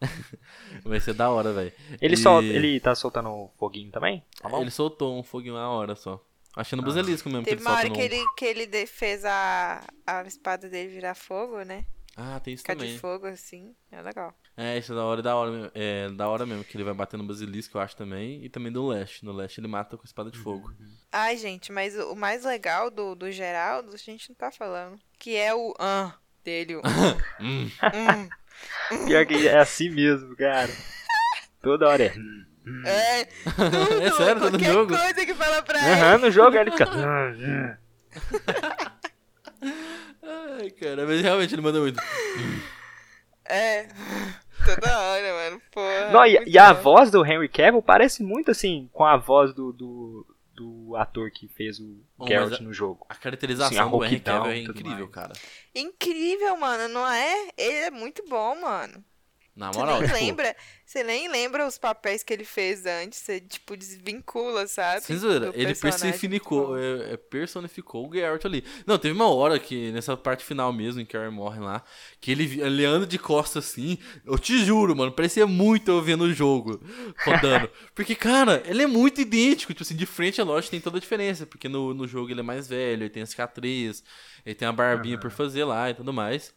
Vai 0.84 1.00
ser 1.00 1.14
da 1.14 1.30
hora, 1.30 1.52
velho. 1.52 1.72
Ele, 2.00 2.14
E- 2.14 2.16
sol, 2.16 2.42
ele 2.42 2.78
tá 2.80 2.94
soltando 2.94 3.50
foguinho 3.58 3.90
também? 3.90 4.24
Tá 4.40 4.48
bom? 4.48 4.60
Ele 4.60 4.70
soltou 4.70 5.18
um 5.18 5.22
foguinho 5.22 5.54
uma 5.54 5.68
hora 5.68 5.94
só. 5.94 6.24
Acho 6.56 6.70
que 6.70 6.76
no 6.76 6.82
Basilisco 6.82 7.28
mesmo 7.30 7.44
Teve 7.44 7.56
que 7.56 7.62
uma 7.62 7.70
ele 7.70 7.78
hora 7.78 7.86
solta 7.88 8.02
que 8.02 8.08
no... 8.08 8.14
ele, 8.14 8.26
que 8.36 8.44
ele 8.44 8.86
fez 8.86 9.24
a, 9.24 9.82
a 10.06 10.22
espada 10.22 10.68
dele 10.68 10.92
virar 10.92 11.14
fogo, 11.14 11.62
né? 11.62 11.84
Ah, 12.16 12.38
tem 12.40 12.52
isso 12.54 12.62
Ficar 12.62 12.74
também. 12.76 12.92
de 12.92 12.98
fogo 12.98 13.26
assim. 13.26 13.74
É 13.90 14.02
legal. 14.02 14.34
É, 14.56 14.76
isso 14.78 14.92
é 14.92 14.96
da 14.96 15.04
hora, 15.04 15.20
é 15.20 15.22
da 15.22 15.34
hora, 15.36 15.50
mesmo. 15.50 15.70
é 15.74 16.08
da 16.10 16.28
hora 16.28 16.44
mesmo, 16.46 16.62
que 16.64 16.76
ele 16.76 16.84
vai 16.84 16.92
bater 16.92 17.16
no 17.16 17.24
basilisco, 17.26 17.76
eu 17.78 17.80
acho 17.82 17.96
também, 17.96 18.44
e 18.44 18.48
também 18.50 18.70
do 18.70 18.86
Leste. 18.86 19.24
No 19.24 19.32
Leste 19.32 19.60
ele 19.60 19.68
mata 19.68 19.96
com 19.96 20.04
espada 20.04 20.30
de 20.30 20.38
fogo. 20.38 20.70
Ai, 21.10 21.36
gente, 21.38 21.72
mas 21.72 21.96
o 21.96 22.14
mais 22.14 22.44
legal 22.44 22.90
do, 22.90 23.14
do 23.14 23.30
Geraldo, 23.30 23.94
a 23.94 23.96
gente 23.96 24.28
não 24.28 24.36
tá 24.36 24.50
falando. 24.50 24.98
Que 25.18 25.36
é 25.36 25.54
o 25.54 25.72
ah 25.78 26.14
dele. 26.44 26.76
O, 26.76 26.82
Hum. 27.40 27.70
hum. 27.94 29.06
Pior 29.06 29.24
que 29.26 29.48
é 29.48 29.58
assim 29.58 29.88
mesmo, 29.88 30.36
cara. 30.36 30.70
Toda 31.62 31.88
hora 31.88 32.04
é. 32.04 32.12
É, 32.86 33.24
tudo, 33.24 34.02
É 34.02 34.10
sério, 34.12 34.34
no 34.40 34.50
qualquer 34.50 34.72
jogo? 34.72 34.96
coisa 34.96 35.26
que 35.26 35.34
fala 35.34 35.62
pra 35.62 35.78
ele. 35.80 36.00
Aham, 36.00 36.18
no 36.18 36.30
jogo 36.30 36.56
ele 36.56 36.70
fica. 36.70 36.86
Ai, 40.22 40.70
cara, 40.70 41.04
mas 41.06 41.20
realmente 41.20 41.54
ele 41.54 41.62
manda 41.62 41.80
muito. 41.80 42.00
É. 43.44 43.88
Toda 44.64 44.98
hora, 44.98 45.32
mano. 45.34 45.62
Porra. 45.70 46.10
Não, 46.10 46.26
e, 46.26 46.34
muito 46.36 46.50
e 46.50 46.58
a 46.58 46.72
voz 46.72 47.10
do 47.10 47.24
Henry 47.24 47.48
Cavill 47.48 47.82
parece 47.82 48.22
muito 48.22 48.50
assim 48.50 48.88
com 48.92 49.04
a 49.04 49.16
voz 49.16 49.52
do, 49.52 49.72
do, 49.72 50.26
do 50.54 50.96
ator 50.96 51.30
que 51.30 51.48
fez 51.48 51.78
o 51.80 51.96
Bom, 52.16 52.26
Geralt 52.26 52.60
no 52.60 52.72
jogo. 52.72 53.06
A 53.08 53.14
caracterização 53.14 53.72
Sim, 53.72 53.78
a 53.78 53.84
do 53.84 54.04
Henry 54.04 54.20
Cavill 54.20 54.52
é 54.52 54.58
incrível, 54.58 54.98
mais. 54.98 55.10
cara. 55.10 55.32
Incrível, 55.74 56.56
mano, 56.56 56.88
não 56.92 57.06
é? 57.06 57.48
Ele 57.56 57.76
é 57.76 57.90
muito 57.90 58.24
bom, 58.28 58.60
mano. 58.60 59.04
Na 59.54 59.70
Você 59.70 59.78
moral, 59.78 60.00
nem 60.00 60.08
tipo, 60.08 60.18
lembra, 60.18 60.56
você 60.82 61.04
nem 61.04 61.28
lembra 61.28 61.66
os 61.66 61.76
papéis 61.76 62.22
que 62.22 62.32
ele 62.32 62.44
fez 62.44 62.86
antes, 62.86 63.18
você 63.18 63.38
tipo 63.38 63.76
desvincula, 63.76 64.66
sabe? 64.66 65.00
Do 65.50 65.52
ele 65.54 65.74
personificou, 65.74 66.78
é, 66.78 67.12
é, 67.12 67.16
personificou 67.18 68.08
o 68.08 68.14
Geralt 68.14 68.42
ali. 68.46 68.64
Não, 68.86 68.96
teve 68.96 69.14
uma 69.14 69.28
hora 69.28 69.58
que, 69.58 69.92
nessa 69.92 70.16
parte 70.16 70.42
final 70.42 70.72
mesmo, 70.72 71.02
em 71.02 71.04
que 71.04 71.14
o 71.18 71.20
Harry 71.20 71.30
morre 71.30 71.60
lá, 71.60 71.84
que 72.18 72.30
ele, 72.30 72.62
ele 72.62 72.82
anda 72.86 73.06
de 73.06 73.18
costas 73.18 73.66
assim, 73.66 73.98
eu 74.24 74.38
te 74.38 74.64
juro, 74.64 74.96
mano, 74.96 75.12
parecia 75.12 75.46
muito 75.46 75.90
eu 75.90 76.00
vendo 76.00 76.22
o 76.24 76.32
jogo 76.32 76.82
rodando. 77.22 77.70
porque, 77.94 78.14
cara, 78.14 78.62
ele 78.64 78.82
é 78.82 78.86
muito 78.86 79.20
idêntico, 79.20 79.74
tipo 79.74 79.82
assim, 79.82 79.96
de 79.96 80.06
frente 80.06 80.40
é 80.40 80.44
lógico 80.44 80.70
tem 80.70 80.80
toda 80.80 80.96
a 80.96 81.00
diferença, 81.00 81.44
porque 81.44 81.68
no, 81.68 81.92
no 81.92 82.08
jogo 82.08 82.30
ele 82.30 82.40
é 82.40 82.42
mais 82.42 82.66
velho, 82.66 83.02
ele 83.02 83.10
tem 83.10 83.22
a 83.22 83.26
cicatriz, 83.26 84.02
ele 84.46 84.54
tem 84.54 84.66
a 84.66 84.72
barbinha 84.72 85.18
por 85.18 85.30
fazer 85.30 85.64
lá 85.64 85.90
e 85.90 85.94
tudo 85.94 86.10
mais. 86.10 86.54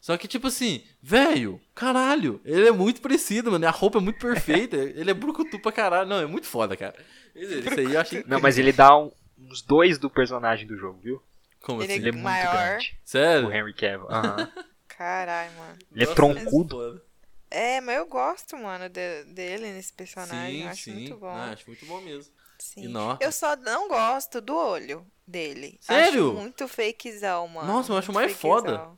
Só 0.00 0.16
que, 0.16 0.26
tipo 0.26 0.46
assim, 0.46 0.82
velho, 1.02 1.60
caralho, 1.74 2.40
ele 2.44 2.66
é 2.68 2.72
muito 2.72 3.00
parecido, 3.02 3.50
mano. 3.52 3.66
A 3.66 3.70
roupa 3.70 3.98
é 3.98 4.00
muito 4.00 4.18
perfeita. 4.18 4.76
ele 4.96 5.10
é 5.10 5.14
brucutu 5.14 5.58
pra 5.60 5.70
caralho. 5.70 6.08
Não, 6.08 6.20
é 6.20 6.26
muito 6.26 6.46
foda, 6.46 6.76
cara. 6.76 6.94
Isso 7.34 7.78
aí 7.78 7.92
eu 7.94 8.00
achei. 8.00 8.24
Não, 8.26 8.40
mas 8.40 8.56
ele 8.58 8.72
dá 8.72 8.96
um- 8.96 9.12
uns 9.38 9.60
dois 9.62 9.98
do 9.98 10.08
personagem 10.08 10.66
do 10.66 10.76
jogo, 10.76 10.98
viu? 11.02 11.22
Como 11.62 11.82
Ele 11.82 11.92
assim? 11.92 12.00
Ele 12.00 12.08
é 12.08 12.12
muito 12.12 12.24
Maior. 12.24 12.52
grande. 12.52 12.98
Sério? 13.04 13.48
O 13.48 13.52
Henry 13.52 13.74
Cavill. 13.74 14.08
Aham. 14.10 14.50
Caralho, 14.88 15.52
mano. 15.58 15.78
Ele 15.92 16.02
é 16.02 16.06
Nossa, 16.06 16.14
troncudo. 16.16 16.76
foda. 16.76 17.02
É, 17.50 17.80
mas 17.80 17.96
eu 17.98 18.06
gosto, 18.06 18.56
mano, 18.56 18.88
de- 18.88 19.24
dele 19.24 19.72
nesse 19.72 19.92
personagem. 19.92 20.58
Sim, 20.60 20.62
eu 20.62 20.68
acho 20.68 20.82
sim. 20.84 20.92
muito 20.94 21.16
bom. 21.16 21.26
Ah, 21.26 21.50
acho 21.52 21.64
muito 21.66 21.84
bom 21.86 22.00
mesmo. 22.00 22.32
Sim. 22.58 22.92
Eu 23.18 23.32
só 23.32 23.56
não 23.56 23.88
gosto 23.88 24.40
do 24.40 24.54
olho 24.54 25.06
dele. 25.26 25.78
Sério? 25.80 26.28
Acho 26.30 26.38
muito 26.38 26.68
fakezão, 26.68 27.48
mano. 27.48 27.66
Nossa, 27.66 27.92
eu 27.92 27.96
acho 27.96 28.12
muito 28.12 28.24
mais 28.24 28.36
foda. 28.36 28.88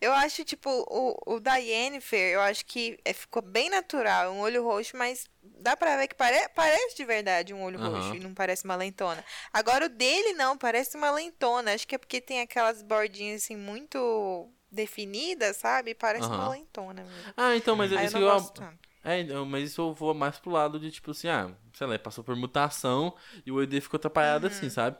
Eu 0.00 0.12
acho, 0.14 0.44
tipo, 0.44 0.70
o, 0.88 1.34
o 1.34 1.40
da 1.40 1.56
Yennefer, 1.56 2.32
eu 2.34 2.40
acho 2.40 2.64
que 2.64 2.98
é, 3.04 3.12
ficou 3.12 3.42
bem 3.42 3.68
natural, 3.68 4.32
um 4.32 4.40
olho 4.40 4.64
roxo, 4.64 4.96
mas 4.96 5.26
dá 5.42 5.76
pra 5.76 5.96
ver 5.98 6.08
que 6.08 6.14
pare, 6.14 6.48
parece 6.54 6.96
de 6.96 7.04
verdade 7.04 7.52
um 7.52 7.62
olho 7.62 7.78
Aham. 7.78 7.94
roxo 7.96 8.16
e 8.16 8.20
não 8.20 8.32
parece 8.32 8.64
uma 8.64 8.76
lentona. 8.76 9.22
Agora 9.52 9.86
o 9.86 9.88
dele 9.90 10.32
não, 10.32 10.56
parece 10.56 10.96
uma 10.96 11.10
lentona. 11.10 11.74
Acho 11.74 11.86
que 11.86 11.94
é 11.94 11.98
porque 11.98 12.20
tem 12.20 12.40
aquelas 12.40 12.82
bordinhas 12.82 13.42
assim 13.42 13.56
muito 13.56 14.48
definidas, 14.70 15.58
sabe? 15.58 15.94
Parece 15.94 16.28
uma 16.28 16.36
Aham. 16.36 16.50
lentona 16.50 17.02
mesmo. 17.02 17.34
Ah, 17.36 17.54
então, 17.56 17.76
mas 17.76 17.92
Aí 17.92 17.98
eu 17.98 18.04
isso 18.08 18.18
não 18.18 18.22
eu, 18.22 18.40
tanto. 18.40 18.78
É, 19.02 19.20
então, 19.20 19.44
mas 19.46 19.70
isso 19.70 19.80
eu 19.80 19.94
vou 19.94 20.12
mais 20.14 20.38
pro 20.38 20.50
lado 20.50 20.78
de, 20.78 20.90
tipo 20.90 21.10
assim, 21.10 21.28
ah, 21.28 21.50
sei 21.72 21.86
lá, 21.86 21.98
passou 21.98 22.22
por 22.22 22.36
mutação 22.36 23.14
e 23.44 23.50
o 23.50 23.66
dele 23.66 23.80
ficou 23.80 23.96
atrapalhado 23.98 24.46
assim, 24.46 24.68
sabe? 24.68 24.98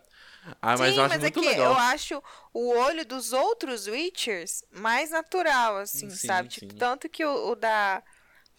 Ah, 0.62 0.76
mas. 0.76 0.96
Sim, 0.96 0.96
eu 0.96 1.04
acho 1.04 1.10
mas 1.10 1.20
muito 1.20 1.26
é 1.26 1.30
que 1.30 1.40
legal. 1.40 1.72
eu 1.72 1.76
acho 1.76 2.22
o 2.52 2.68
olho 2.70 3.04
dos 3.04 3.32
outros 3.32 3.86
Witchers 3.86 4.64
mais 4.70 5.10
natural, 5.10 5.78
assim, 5.78 6.08
Sim, 6.08 6.16
sabe? 6.16 6.48
Tipo, 6.48 6.74
sim. 6.74 6.74
tanto 6.74 7.08
que 7.08 7.24
o, 7.24 7.50
o 7.50 7.54
da. 7.56 8.02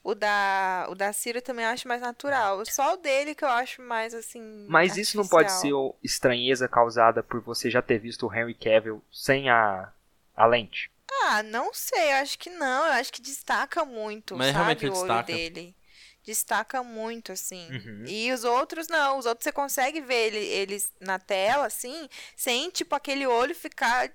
O 0.03 0.15
da, 0.15 0.87
o 0.89 0.95
da 0.95 1.13
Cira 1.13 1.41
também 1.41 1.65
eu 1.65 1.71
acho 1.71 1.87
mais 1.87 2.01
natural. 2.01 2.65
Só 2.65 2.93
o 2.95 2.97
dele 2.97 3.35
que 3.35 3.43
eu 3.45 3.49
acho 3.49 3.81
mais 3.83 4.13
assim. 4.15 4.41
Mas 4.65 4.97
isso 4.97 5.17
não 5.17 5.27
pode 5.27 5.51
ser 5.51 5.71
artificial. 5.71 5.99
estranheza 6.03 6.67
causada 6.67 7.21
por 7.21 7.41
você 7.41 7.69
já 7.69 7.79
ter 7.81 7.99
visto 7.99 8.25
o 8.25 8.33
Henry 8.33 8.55
Cavill 8.55 9.03
sem 9.11 9.49
a, 9.49 9.91
a 10.35 10.45
lente. 10.47 10.89
Ah, 11.23 11.41
não 11.43 11.73
sei, 11.73 12.11
eu 12.11 12.15
acho 12.17 12.37
que 12.39 12.49
não. 12.49 12.85
Eu 12.87 12.93
acho 12.93 13.11
que 13.13 13.21
destaca 13.21 13.85
muito, 13.85 14.37
Mas 14.37 14.51
sabe? 14.51 14.53
realmente 14.53 14.85
o 14.87 14.93
olho 14.93 15.19
destaca. 15.19 15.21
dele. 15.21 15.75
Destaca 16.23 16.83
muito, 16.83 17.31
assim. 17.31 17.67
Uhum. 17.71 18.03
E 18.07 18.31
os 18.31 18.43
outros 18.43 18.87
não. 18.87 19.17
Os 19.17 19.25
outros 19.25 19.43
você 19.43 19.51
consegue 19.51 20.01
ver 20.01 20.27
ele- 20.27 20.37
eles 20.45 20.91
na 20.99 21.17
tela, 21.17 21.65
assim, 21.65 22.07
sem, 22.35 22.69
tipo, 22.69 22.93
aquele 22.95 23.25
olho 23.25 23.55
ficar 23.55 24.11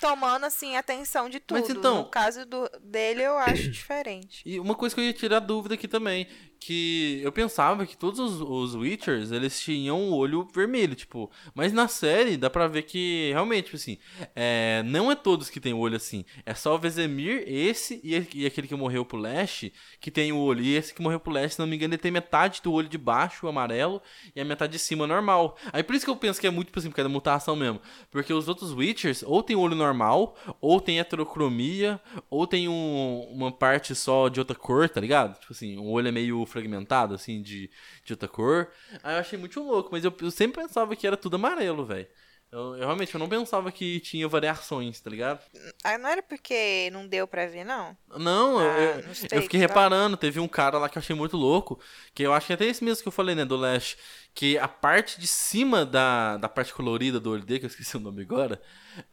tomando, 0.00 0.44
assim, 0.46 0.76
atenção 0.76 1.28
de 1.28 1.38
tudo. 1.38 1.60
Mas 1.60 1.70
então- 1.70 1.98
No 1.98 2.10
caso 2.10 2.44
do, 2.46 2.68
dele, 2.80 3.22
eu 3.22 3.36
acho 3.38 3.70
diferente. 3.70 4.42
E 4.44 4.58
uma 4.58 4.74
coisa 4.74 4.94
que 4.94 5.00
eu 5.00 5.04
ia 5.04 5.12
tirar 5.12 5.38
dúvida 5.40 5.74
aqui 5.74 5.86
também, 5.86 6.26
que 6.64 7.20
eu 7.22 7.32
pensava 7.32 7.84
que 7.86 7.96
todos 7.96 8.18
os, 8.18 8.40
os 8.40 8.74
Witchers, 8.74 9.30
eles 9.32 9.60
tinham 9.60 9.98
o 10.10 10.14
olho 10.14 10.46
vermelho, 10.54 10.94
tipo, 10.94 11.30
mas 11.54 11.72
na 11.72 11.88
série 11.88 12.36
dá 12.36 12.48
pra 12.48 12.66
ver 12.66 12.82
que 12.82 13.30
realmente, 13.32 13.64
tipo 13.66 13.76
assim, 13.76 13.98
é, 14.34 14.82
não 14.84 15.10
é 15.10 15.14
todos 15.14 15.50
que 15.50 15.60
tem 15.60 15.72
o 15.72 15.78
olho 15.78 15.96
assim, 15.96 16.24
é 16.46 16.54
só 16.54 16.74
o 16.74 16.78
Vesemir, 16.78 17.44
esse 17.46 18.00
e, 18.02 18.26
e 18.34 18.46
aquele 18.46 18.66
que 18.68 18.74
morreu 18.74 19.04
pro 19.04 19.18
Leste, 19.18 19.72
que 20.00 20.10
tem 20.10 20.32
o 20.32 20.38
olho, 20.38 20.62
e 20.62 20.74
esse 20.74 20.94
que 20.94 21.02
morreu 21.02 21.20
pro 21.20 21.32
Leste, 21.32 21.54
se 21.54 21.60
não 21.60 21.66
me 21.66 21.76
engano, 21.76 21.94
ele 21.94 22.00
tem 22.02 22.10
metade 22.10 22.60
do 22.62 22.72
olho 22.72 22.88
de 22.88 22.98
baixo, 22.98 23.46
amarelo, 23.48 24.00
e 24.34 24.40
a 24.40 24.44
metade 24.44 24.72
de 24.72 24.78
cima 24.78 25.06
normal. 25.06 25.56
Aí 25.72 25.82
por 25.82 25.94
isso 25.94 26.04
que 26.04 26.10
eu 26.10 26.16
penso 26.16 26.40
que 26.40 26.46
é 26.46 26.50
muito, 26.50 26.68
tipo 26.68 26.78
assim, 26.78 26.88
por 26.90 26.96
causa 26.96 27.08
da 27.08 27.12
mutação 27.12 27.56
mesmo, 27.56 27.80
porque 28.10 28.32
os 28.32 28.48
outros 28.48 28.72
Witchers, 28.72 29.22
ou 29.22 29.42
tem 29.42 29.56
olho 29.56 29.74
normal, 29.74 30.36
ou 30.60 30.80
tem 30.80 30.98
heterocromia, 30.98 32.00
ou 32.30 32.46
tem 32.46 32.68
um- 32.68 33.26
uma 33.32 33.50
parte 33.52 33.94
só 33.94 34.28
de 34.28 34.38
outra 34.40 34.56
cor, 34.56 34.88
tá 34.88 35.00
ligado? 35.00 35.38
Tipo 35.38 35.52
assim, 35.52 35.76
o 35.78 35.86
olho 35.90 36.08
é 36.08 36.12
meio 36.12 36.44
fragmentado, 36.52 37.14
assim, 37.14 37.42
de, 37.42 37.70
de 38.04 38.12
outra 38.12 38.28
cor. 38.28 38.70
Aí 39.02 39.14
eu 39.16 39.20
achei 39.20 39.38
muito 39.38 39.62
louco, 39.62 39.90
mas 39.92 40.04
eu, 40.04 40.14
eu 40.20 40.30
sempre 40.30 40.62
pensava 40.62 40.94
que 40.94 41.06
era 41.06 41.16
tudo 41.16 41.36
amarelo, 41.36 41.84
velho. 41.84 42.06
Eu, 42.50 42.74
eu 42.76 42.80
realmente 42.80 43.14
eu 43.14 43.18
não 43.18 43.28
pensava 43.28 43.72
que 43.72 43.98
tinha 44.00 44.28
variações, 44.28 45.00
tá 45.00 45.08
ligado? 45.08 45.40
Ah, 45.82 45.96
não 45.96 46.08
era 46.08 46.22
porque 46.22 46.90
não 46.92 47.06
deu 47.08 47.26
pra 47.26 47.46
ver, 47.46 47.64
não? 47.64 47.96
Não, 48.18 48.60
eu- 48.60 48.70
Ah, 48.70 48.98
eu, 48.98 49.08
nos 49.08 49.22
eu 49.32 49.42
fiquei 49.42 49.58
tá? 49.58 49.66
reparando, 49.66 50.16
teve 50.18 50.38
um 50.38 50.46
cara 50.46 50.76
lá 50.78 50.86
que 50.88 50.98
eu 50.98 51.00
achei 51.00 51.16
muito 51.16 51.34
louco, 51.34 51.80
que 52.14 52.22
eu 52.22 52.32
acho 52.34 52.46
que 52.48 52.52
até 52.52 52.66
esse 52.66 52.84
mesmo 52.84 53.02
que 53.02 53.08
eu 53.08 53.12
falei, 53.12 53.34
né, 53.34 53.44
do 53.46 53.56
Lash, 53.56 53.96
que 54.34 54.58
a 54.58 54.68
parte 54.68 55.18
de 55.18 55.26
cima 55.26 55.86
da, 55.86 56.36
da 56.36 56.48
parte 56.48 56.74
colorida 56.74 57.18
do 57.18 57.30
olho 57.30 57.42
dele, 57.42 57.60
que 57.60 57.64
eu 57.66 57.70
esqueci 57.70 57.96
o 57.96 58.00
nome 58.00 58.20
agora, 58.20 58.60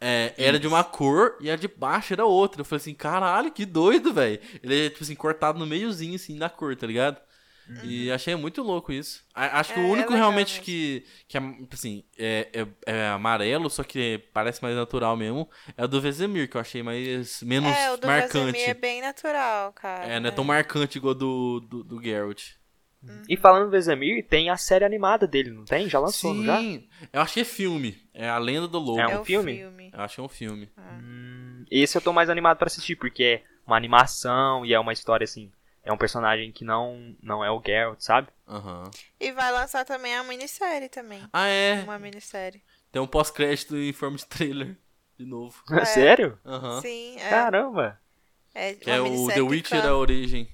é, 0.02 0.34
era 0.38 0.60
de 0.60 0.68
uma 0.68 0.84
cor 0.84 1.38
e 1.40 1.50
a 1.50 1.56
de 1.56 1.68
baixo 1.68 2.14
era 2.14 2.26
outra. 2.26 2.62
Eu 2.62 2.66
falei 2.66 2.82
assim, 2.82 2.94
caralho, 2.94 3.52
que 3.52 3.66
doido, 3.66 4.14
velho. 4.14 4.40
Ele 4.62 4.88
é, 4.88 4.90
tipo 4.90 5.04
assim, 5.04 5.16
cortado 5.16 5.58
no 5.58 5.66
meiozinho, 5.66 6.16
assim, 6.16 6.38
da 6.38 6.50
cor, 6.50 6.76
tá 6.76 6.86
ligado? 6.88 7.18
E 7.84 8.12
achei 8.12 8.36
muito 8.36 8.62
louco 8.64 8.92
isso. 8.92 9.24
A- 9.34 9.60
Acho 9.60 9.74
que 9.74 9.80
Uhum. 9.80 9.86
É, 9.86 9.88
o 9.88 9.90
é 9.90 9.94
único 9.94 10.14
legal 10.14 10.30
realmente 10.30 10.62
que, 10.62 11.06
que 11.28 11.38
é, 11.38 11.42
assim, 11.72 12.04
é, 12.18 12.50
é, 12.86 12.94
é 12.94 13.08
amarelo, 13.10 13.70
só 13.70 13.84
que 13.84 14.20
parece 14.34 14.62
mais 14.62 14.76
natural 14.76 15.16
mesmo, 15.16 15.50
é 15.78 15.84
o 15.86 15.88
do 15.88 16.02
Vesemir, 16.02 16.50
que 16.50 16.58
eu 16.58 16.62
achei 16.62 16.82
mais, 16.84 17.42
menos 17.44 17.76
é, 17.76 17.92
o 17.92 17.98
do 17.98 18.08
marcante. 18.08 18.52
Vesemir 18.52 18.70
é 18.70 18.74
bem 18.74 19.02
natural, 19.02 19.72
cara. 19.74 20.06
É, 20.06 20.20
não 20.20 20.30
é 20.30 20.32
tão 20.32 20.44
marcante 20.44 20.98
igual 20.98 21.14
do, 21.14 21.60
do, 21.60 21.84
do 21.84 22.02
Geralt. 22.02 22.60
E 23.30 23.38
falando 23.38 23.66
do 23.66 23.72
Vesemir, 23.72 24.26
tem 24.28 24.50
a 24.50 24.58
série 24.58 24.84
animada 24.84 25.26
dele, 25.26 25.52
não 25.52 25.64
tem? 25.64 25.88
Já 25.88 26.00
lançou, 26.00 26.34
não 26.34 26.44
já? 26.44 26.58
Sim, 26.58 26.88
eu 27.14 27.22
é 27.22 27.26
filme. 27.46 27.98
É 28.14 28.28
a 28.28 28.38
Lenda 28.38 28.68
do 28.68 28.78
Lobo. 28.78 29.00
É 29.00 29.04
É 29.04 29.18
um 29.18 29.22
o 29.22 29.26
filme? 29.26 29.56
filme. 29.56 29.92
Eu 29.94 30.02
é 30.02 30.22
um 30.22 30.30
filme. 30.30 30.70
Hum, 30.78 31.64
esse 31.72 31.98
eu 31.98 32.02
tô 32.02 32.12
mais 32.12 32.30
animado 32.30 32.58
pra 32.58 32.68
assistir, 32.68 32.96
porque 32.98 33.24
é 33.24 33.44
uma 33.66 33.78
animação 33.78 34.66
e 34.66 34.74
é 34.74 34.80
uma 34.80 34.92
história 34.92 35.24
assim. 35.24 35.50
É 35.84 35.92
um 35.94 35.98
personagem 35.98 36.52
que 36.52 36.64
não, 36.64 37.16
não 37.22 37.44
é 37.44 37.50
o 37.52 37.62
Geralt, 37.66 38.00
sabe? 38.02 38.28
Aham. 38.48 38.84
E 39.20 39.32
vai 39.32 39.52
lançar 39.52 39.86
também 39.86 40.16
a 40.16 40.24
minissérie 40.24 40.90
também. 40.90 41.30
Ah, 41.34 41.48
é. 41.48 41.84
Uma 41.84 42.00
minissérie. 42.00 42.62
Tem 42.92 43.02
um 43.02 43.08
pós-crédito 43.08 43.76
em 43.76 43.94
forma 43.94 44.18
de 44.18 44.26
trailer. 44.26 44.78
De 45.18 45.26
novo. 45.26 45.62
É. 45.72 45.86
Sério? 45.86 46.40
Aham. 46.46 46.82
Sim, 46.82 47.18
é. 47.18 47.30
Caramba! 47.30 48.00
é 48.54 48.72
Que 48.82 48.90
uma 48.90 48.96
é 48.96 49.02
o 49.02 49.28
The 49.28 49.42
Witcher 49.42 49.82
da 49.82 49.96
origem. 49.96 50.48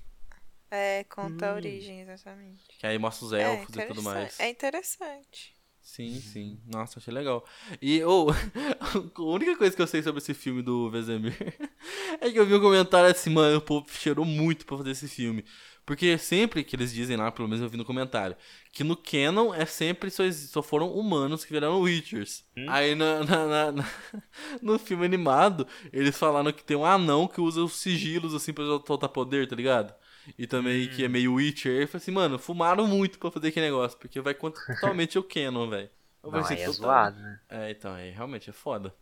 É, 0.72 1.04
conta 1.06 1.48
a 1.48 1.52
Hum. 1.52 1.56
origem, 1.56 2.02
exatamente. 2.02 2.64
Que 2.80 2.88
aí 2.88 2.98
mostra 2.98 3.26
os 3.26 3.34
É 3.34 3.42
elfos 3.42 3.70
e 3.70 3.72
tudo 3.74 3.84
interessante. 3.84 4.04
mais. 4.04 4.40
É 4.40 4.50
interessante. 4.50 5.55
Sim, 5.86 6.20
sim. 6.20 6.60
Nossa, 6.66 6.98
achei 6.98 7.14
legal. 7.14 7.46
E, 7.80 8.04
ou, 8.04 8.32
a 9.16 9.22
única 9.22 9.56
coisa 9.56 9.76
que 9.76 9.82
eu 9.82 9.86
sei 9.86 10.02
sobre 10.02 10.18
esse 10.18 10.34
filme 10.34 10.64
do 10.64 10.90
Vesemir 10.90 11.36
é 12.20 12.32
que 12.32 12.40
eu 12.40 12.46
vi 12.46 12.56
um 12.56 12.60
comentário 12.60 13.08
assim, 13.10 13.30
mano, 13.30 13.58
o 13.58 13.62
povo 13.62 13.86
cheirou 13.92 14.26
muito 14.26 14.66
pra 14.66 14.78
fazer 14.78 14.92
esse 14.92 15.08
filme. 15.08 15.46
Porque 15.86 16.18
sempre 16.18 16.64
que 16.64 16.76
eles 16.76 16.92
dizem 16.92 17.16
lá, 17.16 17.32
pelo 17.32 17.48
menos 17.48 17.62
eu 17.64 17.70
vi 17.70 17.78
no 17.78 17.86
comentário, 17.86 18.36
que 18.72 18.84
no 18.84 18.98
canon 18.98 19.54
é 19.54 19.68
sempre 19.68 20.10
só, 20.10 20.24
só 20.32 20.64
foram 20.64 20.92
humanos 20.92 21.46
que 21.46 21.54
viraram 21.54 21.80
Witchers. 21.82 22.44
Hum. 22.58 22.66
Aí 22.68 22.96
na, 22.96 23.24
na- 23.24 23.46
na- 23.46 23.72
na- 23.72 23.90
no 24.64 24.80
filme 24.80 25.06
animado, 25.06 25.68
eles 25.94 26.18
falaram 26.18 26.52
que 26.52 26.64
tem 26.64 26.76
um 26.76 26.84
anão 26.84 27.28
que 27.28 27.40
usa 27.40 27.62
os 27.64 27.74
sigilos 27.74 28.34
assim 28.34 28.52
pra 28.52 28.66
soltar 28.88 29.10
poder, 29.10 29.48
tá 29.48 29.56
ligado? 29.56 29.94
E 30.38 30.48
também 30.48 30.88
que 30.90 31.04
é 31.04 31.08
meio 31.08 31.34
Witcher. 31.36 31.82
Eu 31.82 31.88
falei 31.88 32.02
assim, 32.02 32.12
mano, 32.12 32.40
fumaram 32.40 32.88
muito 32.88 33.20
pra 33.20 33.32
fazer 33.32 33.50
aquele 33.50 33.68
negócio, 33.68 33.98
porque 33.98 34.20
vai 34.22 34.34
contra 34.34 34.62
totalmente 34.76 35.18
o 35.20 35.24
canon, 35.24 35.70
velho. 35.70 35.90
Não, 36.24 36.32
pensei 36.32 36.58
aí 36.58 36.64
é 36.64 36.66
total- 36.66 36.82
zoado, 36.82 37.20
né? 37.20 37.40
É, 37.50 37.72
então, 37.72 37.94
aí 37.94 38.10
realmente 38.12 38.50
é 38.50 38.54
foda. 38.54 38.94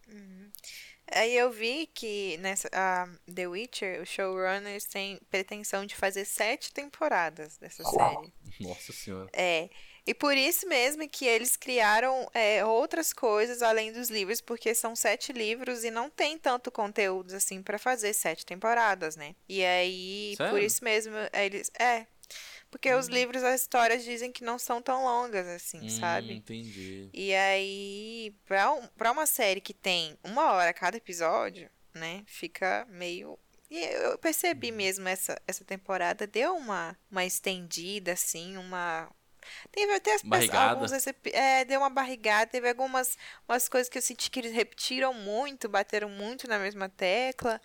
Aí 1.12 1.36
eu 1.38 1.52
vi 1.52 1.88
que 1.94 2.38
nessa 2.38 2.70
a 2.74 3.08
The 3.32 3.48
Witcher, 3.48 4.02
os 4.02 4.10
showrunners 4.10 4.86
têm 4.86 5.20
pretensão 5.30 5.86
de 5.86 5.96
fazer 5.96 6.26
sete 6.26 6.74
temporadas 6.74 7.58
dessa 7.58 7.84
série. 7.84 8.34
Nossa 8.60 8.92
senhora. 8.94 9.30
É. 9.34 9.70
E 10.06 10.14
por 10.14 10.36
isso 10.36 10.68
mesmo 10.68 11.08
que 11.08 11.26
eles 11.26 11.56
criaram 11.56 12.30
é, 12.34 12.64
outras 12.66 13.14
coisas 13.14 13.62
além 13.62 13.92
dos 13.92 14.10
livros, 14.10 14.42
porque 14.42 14.76
são 14.76 14.96
sete 14.96 15.32
livros 15.32 15.84
e 15.84 15.92
não 15.92 16.10
tem 16.10 16.38
tanto 16.38 16.70
conteúdo 16.70 17.34
assim 17.36 17.62
pra 17.62 17.80
fazer 17.80 18.14
sete 18.14 18.46
temporadas, 18.46 19.16
né? 19.16 19.34
E 19.48 19.64
aí, 19.64 20.34
por 20.38 20.46
Sério? 20.48 20.60
isso 20.66 20.84
mesmo, 20.84 21.14
eles. 21.34 21.72
É. 21.80 22.06
Porque 22.70 22.92
os 22.92 23.08
livros, 23.08 23.44
as 23.44 23.62
histórias 23.62 24.04
dizem 24.04 24.32
que 24.32 24.44
não 24.44 24.58
são 24.58 24.82
tão 24.82 25.04
longas 25.04 25.48
assim, 25.48 25.86
Hum, 25.86 25.90
sabe? 25.90 26.34
Entendi. 26.34 27.08
E 27.14 27.34
aí, 27.36 28.36
pra, 28.46 28.72
um, 28.74 28.88
pra 28.98 29.12
uma 29.12 29.28
série 29.28 29.62
que 29.62 29.76
tem 29.76 30.18
uma 30.24 30.52
hora 30.54 30.74
cada 30.74 30.98
episódio, 30.98 31.70
né? 31.94 32.24
Fica 32.26 32.86
meio. 32.90 33.38
E 33.70 33.78
eu 33.78 34.18
percebi 34.18 34.72
mesmo 34.72 35.08
essa, 35.08 35.40
essa 35.48 35.64
temporada 35.64 36.26
deu 36.26 36.56
uma, 36.56 36.98
uma 37.12 37.24
estendida, 37.24 38.14
assim, 38.14 38.58
uma. 38.58 39.08
Teve 39.72 39.94
até 39.94 40.18
Barrigada. 40.24 40.72
alguns 40.72 40.92
é, 41.26 41.66
deu 41.66 41.80
uma 41.80 41.90
barrigada, 41.90 42.48
teve 42.52 42.70
algumas 42.70 43.18
umas 43.48 43.68
coisas 43.68 43.90
que 43.90 43.98
eu 43.98 44.02
senti 44.02 44.30
que 44.30 44.40
eles 44.40 44.54
repetiram 44.54 45.14
muito, 45.14 45.70
bateram 45.70 46.10
muito 46.10 46.48
na 46.48 46.60
mesma 46.60 46.90
tecla. 46.90 47.62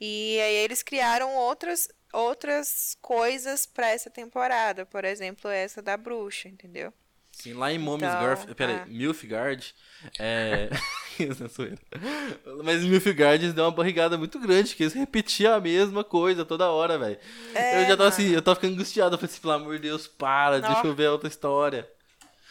E 0.00 0.38
aí 0.40 0.54
eles 0.56 0.82
criaram 0.82 1.34
outras 1.34 1.88
outras 2.12 2.96
coisas 3.02 3.66
pra 3.66 3.90
essa 3.90 4.08
temporada, 4.08 4.86
por 4.86 5.04
exemplo, 5.04 5.50
essa 5.50 5.82
da 5.82 5.96
bruxa, 5.96 6.48
entendeu? 6.48 6.92
Sim, 7.36 7.52
lá 7.52 7.70
em 7.70 7.78
Mommy's 7.78 8.08
Então, 8.08 8.20
Garf... 8.20 8.54
Pera 8.54 8.72
ah. 8.72 8.84
aí, 8.84 8.90
Milfgard, 8.90 9.74
é... 10.18 10.70
É. 11.18 12.62
Mas 12.62 12.84
Milfgard 12.84 13.52
deu 13.52 13.64
uma 13.64 13.70
barrigada 13.70 14.18
muito 14.18 14.38
grande, 14.38 14.74
que 14.74 14.82
eles 14.82 14.92
repetiam 14.92 15.54
a 15.54 15.60
mesma 15.60 16.04
coisa 16.04 16.44
toda 16.44 16.70
hora, 16.70 16.98
velho. 16.98 17.16
É, 17.54 17.82
eu 17.82 17.88
já 17.88 17.96
tava 17.96 17.96
mano. 17.96 18.08
assim, 18.08 18.28
eu 18.28 18.42
tava 18.42 18.56
ficando 18.56 18.74
angustiado, 18.74 19.14
eu 19.14 19.18
falei 19.18 19.32
assim, 19.32 19.40
pelo 19.40 19.52
amor 19.54 19.76
de 19.76 19.88
Deus, 19.88 20.06
para, 20.06 20.58
Nó. 20.58 20.68
deixa 20.68 20.86
eu 20.86 20.94
ver 20.94 21.06
a 21.06 21.12
outra 21.12 21.28
história. 21.28 21.88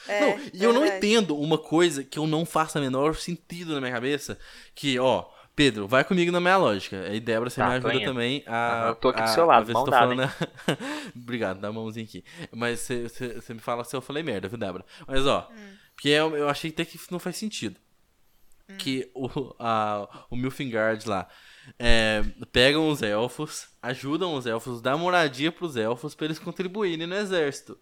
É, 0.07 0.19
não, 0.19 0.39
e 0.51 0.63
eu 0.63 0.73
não 0.73 0.83
entendo 0.83 1.37
uma 1.37 1.59
coisa 1.59 2.03
que 2.03 2.17
eu 2.17 2.25
não 2.25 2.43
faço 2.43 2.79
a 2.79 2.81
menor 2.81 3.15
sentido 3.15 3.75
na 3.75 3.81
minha 3.81 3.93
cabeça, 3.93 4.37
que, 4.73 4.97
ó, 4.97 5.25
Pedro, 5.55 5.87
vai 5.87 6.03
comigo 6.03 6.31
na 6.31 6.41
minha 6.41 6.57
lógica. 6.57 7.01
Aí, 7.03 7.19
Débora, 7.19 7.49
você 7.49 7.61
Tá, 7.61 7.69
me 7.69 7.75
ajuda 7.75 8.03
também 8.03 8.43
a. 8.45 8.83
Aham, 8.87 8.95
tô 8.95 9.09
aqui 9.09 9.21
do 9.21 9.23
a- 9.23 9.27
seu 9.27 9.43
a 9.43 9.45
lado, 9.47 9.71
mão 9.71 9.85
dada, 9.85 9.97
falando 9.97 10.21
a- 10.21 10.33
Obrigado, 11.15 11.59
dá 11.61 11.69
a 11.69 11.73
mãozinha 11.73 12.05
aqui. 12.05 12.23
Mas 12.53 12.79
você- 12.81 13.53
me 13.53 13.59
fala 13.59 13.83
se 13.83 13.95
eu 13.95 14.01
falei 14.01 14.21
merda, 14.21 14.49
viu, 14.49 14.57
Débora? 14.57 14.83
Mas, 15.07 15.25
ó, 15.25 15.49
Hum. 15.51 15.75
porque 15.95 16.09
eu, 16.09 16.35
eu 16.35 16.49
achei 16.49 16.69
até 16.71 16.83
que 16.83 16.99
não 17.11 17.19
faz 17.19 17.37
sentido. 17.37 17.79
que 18.79 19.11
o, 19.13 19.53
a, 19.59 20.25
o 20.29 20.35
Milfingard 20.35 21.07
lá 21.07 21.27
é, 21.77 22.23
pegam 22.51 22.89
os 22.89 23.03
elfos, 23.03 23.67
ajudam 23.79 24.33
os 24.33 24.47
elfos, 24.47 24.81
dá 24.81 24.97
moradia 24.97 25.51
pros 25.51 25.77
elfos 25.77 26.15
pra 26.15 26.25
eles 26.25 26.39
contribuírem 26.39 27.05
no 27.05 27.13
exército. 27.15 27.77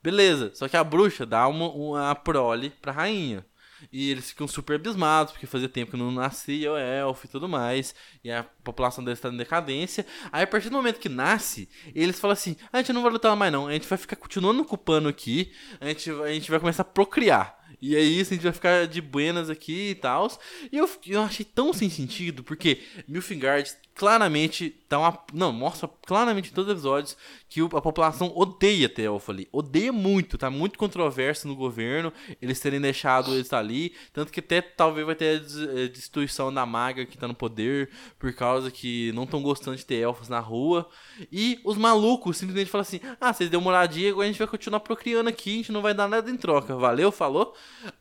Beleza, 0.00 0.52
só 0.54 0.68
que 0.68 0.76
a 0.76 0.84
bruxa 0.84 1.26
dá 1.26 1.46
uma, 1.48 1.68
uma 1.70 2.14
prole 2.14 2.70
pra 2.70 2.92
rainha. 2.92 3.44
E 3.90 4.10
eles 4.10 4.30
ficam 4.30 4.46
super 4.46 4.76
abismados, 4.76 5.32
porque 5.32 5.46
fazia 5.46 5.68
tempo 5.68 5.92
que 5.92 5.96
não 5.96 6.12
nascia 6.12 6.72
o 6.72 6.76
elfo 6.76 7.26
e 7.26 7.28
tudo 7.28 7.48
mais. 7.48 7.94
E 8.22 8.30
a 8.30 8.42
população 8.42 9.02
deles 9.02 9.18
está 9.18 9.28
em 9.28 9.36
decadência. 9.36 10.06
Aí, 10.30 10.44
a 10.44 10.46
partir 10.46 10.68
do 10.68 10.76
momento 10.76 10.98
que 11.00 11.08
nasce, 11.08 11.68
eles 11.94 12.20
falam 12.20 12.32
assim: 12.32 12.56
a 12.72 12.78
gente 12.78 12.92
não 12.92 13.02
vai 13.02 13.12
lutar 13.12 13.34
mais, 13.34 13.52
não. 13.52 13.66
A 13.66 13.72
gente 13.72 13.88
vai 13.88 13.98
ficar 13.98 14.16
continuando 14.16 14.62
ocupando 14.62 15.08
aqui. 15.08 15.52
A 15.80 15.86
gente, 15.88 16.10
a 16.10 16.28
gente 16.28 16.50
vai 16.50 16.60
começar 16.60 16.82
a 16.82 16.86
procriar. 16.86 17.61
E 17.82 17.96
é 17.96 18.00
isso, 18.00 18.32
a 18.32 18.36
gente 18.36 18.44
vai 18.44 18.52
ficar 18.52 18.86
de 18.86 19.00
buenas 19.00 19.50
aqui 19.50 19.90
e 19.90 19.94
tal. 19.96 20.30
E 20.70 20.78
eu, 20.78 20.88
eu 21.04 21.20
achei 21.20 21.44
tão 21.44 21.72
sem 21.72 21.90
sentido, 21.90 22.44
porque 22.44 22.80
Milfingard 23.08 23.68
claramente 23.94 24.70
tá 24.88 24.98
uma. 24.98 25.18
Não, 25.32 25.52
mostra 25.52 25.88
claramente 26.06 26.50
em 26.50 26.54
todos 26.54 26.68
os 26.68 26.78
episódios 26.78 27.16
que 27.48 27.60
a 27.60 27.80
população 27.80 28.32
odeia 28.34 28.88
ter 28.88 29.02
elfo 29.02 29.32
ali. 29.32 29.48
Odeia 29.50 29.92
muito, 29.92 30.38
tá 30.38 30.48
muito 30.48 30.78
controverso 30.78 31.46
no 31.48 31.54
governo 31.56 32.12
eles 32.40 32.60
terem 32.60 32.80
deixado 32.80 33.34
eles 33.34 33.52
ali. 33.52 33.94
Tanto 34.12 34.32
que 34.32 34.40
até 34.40 34.60
talvez 34.60 35.04
vai 35.04 35.14
ter 35.14 35.40
a 35.40 35.80
eh, 35.80 35.88
destruição 35.88 36.52
da 36.52 36.64
maga 36.64 37.04
que 37.04 37.18
tá 37.18 37.26
no 37.26 37.34
poder, 37.34 37.90
por 38.18 38.32
causa 38.32 38.70
que 38.70 39.12
não 39.12 39.24
estão 39.24 39.42
gostando 39.42 39.76
de 39.76 39.84
ter 39.84 39.96
elfos 39.96 40.28
na 40.28 40.40
rua. 40.40 40.88
E 41.30 41.60
os 41.64 41.76
malucos 41.76 42.36
simplesmente 42.36 42.70
falam 42.70 42.82
assim: 42.82 43.00
ah, 43.20 43.32
vocês 43.32 43.50
deu 43.50 43.60
moradia, 43.60 44.10
agora 44.10 44.26
a 44.26 44.30
gente 44.30 44.38
vai 44.38 44.48
continuar 44.48 44.80
procriando 44.80 45.28
aqui, 45.28 45.50
a 45.50 45.56
gente 45.56 45.72
não 45.72 45.82
vai 45.82 45.94
dar 45.94 46.08
nada 46.08 46.30
em 46.30 46.36
troca. 46.36 46.76
Valeu, 46.76 47.10
falou? 47.10 47.54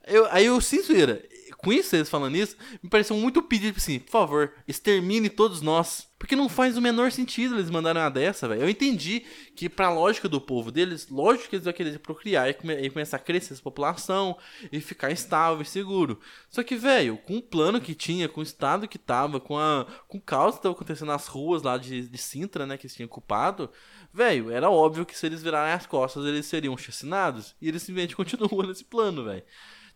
Eu, 0.05 0.28
aí 0.32 0.45
eu, 0.45 0.59
sincera, 0.61 1.24
com 1.61 1.72
isso, 1.72 1.95
eles 1.95 2.09
falando 2.09 2.36
isso, 2.36 2.57
me 2.82 2.89
pareceu 2.89 3.15
muito 3.15 3.41
pedido 3.41 3.78
assim, 3.78 3.99
por 3.99 4.11
favor, 4.11 4.53
extermine 4.67 5.30
todos 5.30 5.61
nós. 5.61 6.09
Porque 6.17 6.36
não 6.36 6.47
faz 6.47 6.78
o 6.78 6.82
menor 6.82 7.11
sentido 7.11 7.55
eles 7.55 7.69
mandarem 7.69 8.01
uma 8.01 8.09
dessa, 8.09 8.47
velho. 8.47 8.61
Eu 8.61 8.69
entendi 8.69 9.24
que, 9.55 9.67
pra 9.67 9.91
lógica 9.91 10.30
do 10.30 10.39
povo 10.39 10.72
deles, 10.72 11.07
lógico 11.09 11.49
que 11.49 11.55
eles 11.55 11.65
vão 11.65 11.74
querer 11.74 11.97
procriar 11.97 12.47
e, 12.47 12.53
come 12.53 12.76
e 12.76 12.91
começar 12.91 13.17
a 13.17 13.19
crescer 13.19 13.53
essa 13.53 13.61
população 13.61 14.38
e 14.72 14.80
ficar 14.80 15.09
estável 15.11 15.61
e 15.61 15.65
seguro. 15.65 16.19
Só 16.47 16.61
que, 16.61 16.76
velho, 16.76 17.17
com 17.17 17.38
o 17.38 17.41
plano 17.41 17.82
que 17.82 17.95
tinha, 17.95 18.30
com 18.30 18.39
o 18.39 18.43
estado 18.43 18.88
que 18.88 18.99
tava, 18.99 19.39
com, 19.39 19.57
a, 19.57 19.88
com 20.07 20.19
o 20.19 20.22
caos 20.22 20.57
que 20.57 20.61
tava 20.61 20.76
acontecendo 20.76 21.07
nas 21.07 21.26
ruas 21.26 21.63
lá 21.63 21.76
de, 21.76 22.07
de 22.07 22.17
Sintra, 22.19 22.67
né, 22.67 22.78
que 22.78 22.86
eles 22.86 22.95
tinham 22.95 23.07
ocupado, 23.07 23.72
velho, 24.14 24.51
era 24.51 24.70
óbvio 24.70 25.05
que 25.05 25.18
se 25.18 25.26
eles 25.26 25.41
virarem 25.41 25.74
as 25.74 25.86
costas, 25.86 26.26
eles 26.26 26.45
seriam 26.45 26.78
chacinados. 26.78 27.55
E 27.62 27.68
eles 27.68 27.82
simplesmente 27.84 28.16
continuam 28.18 28.68
nesse 28.68 28.84
plano, 28.84 29.24
velho. 29.24 29.43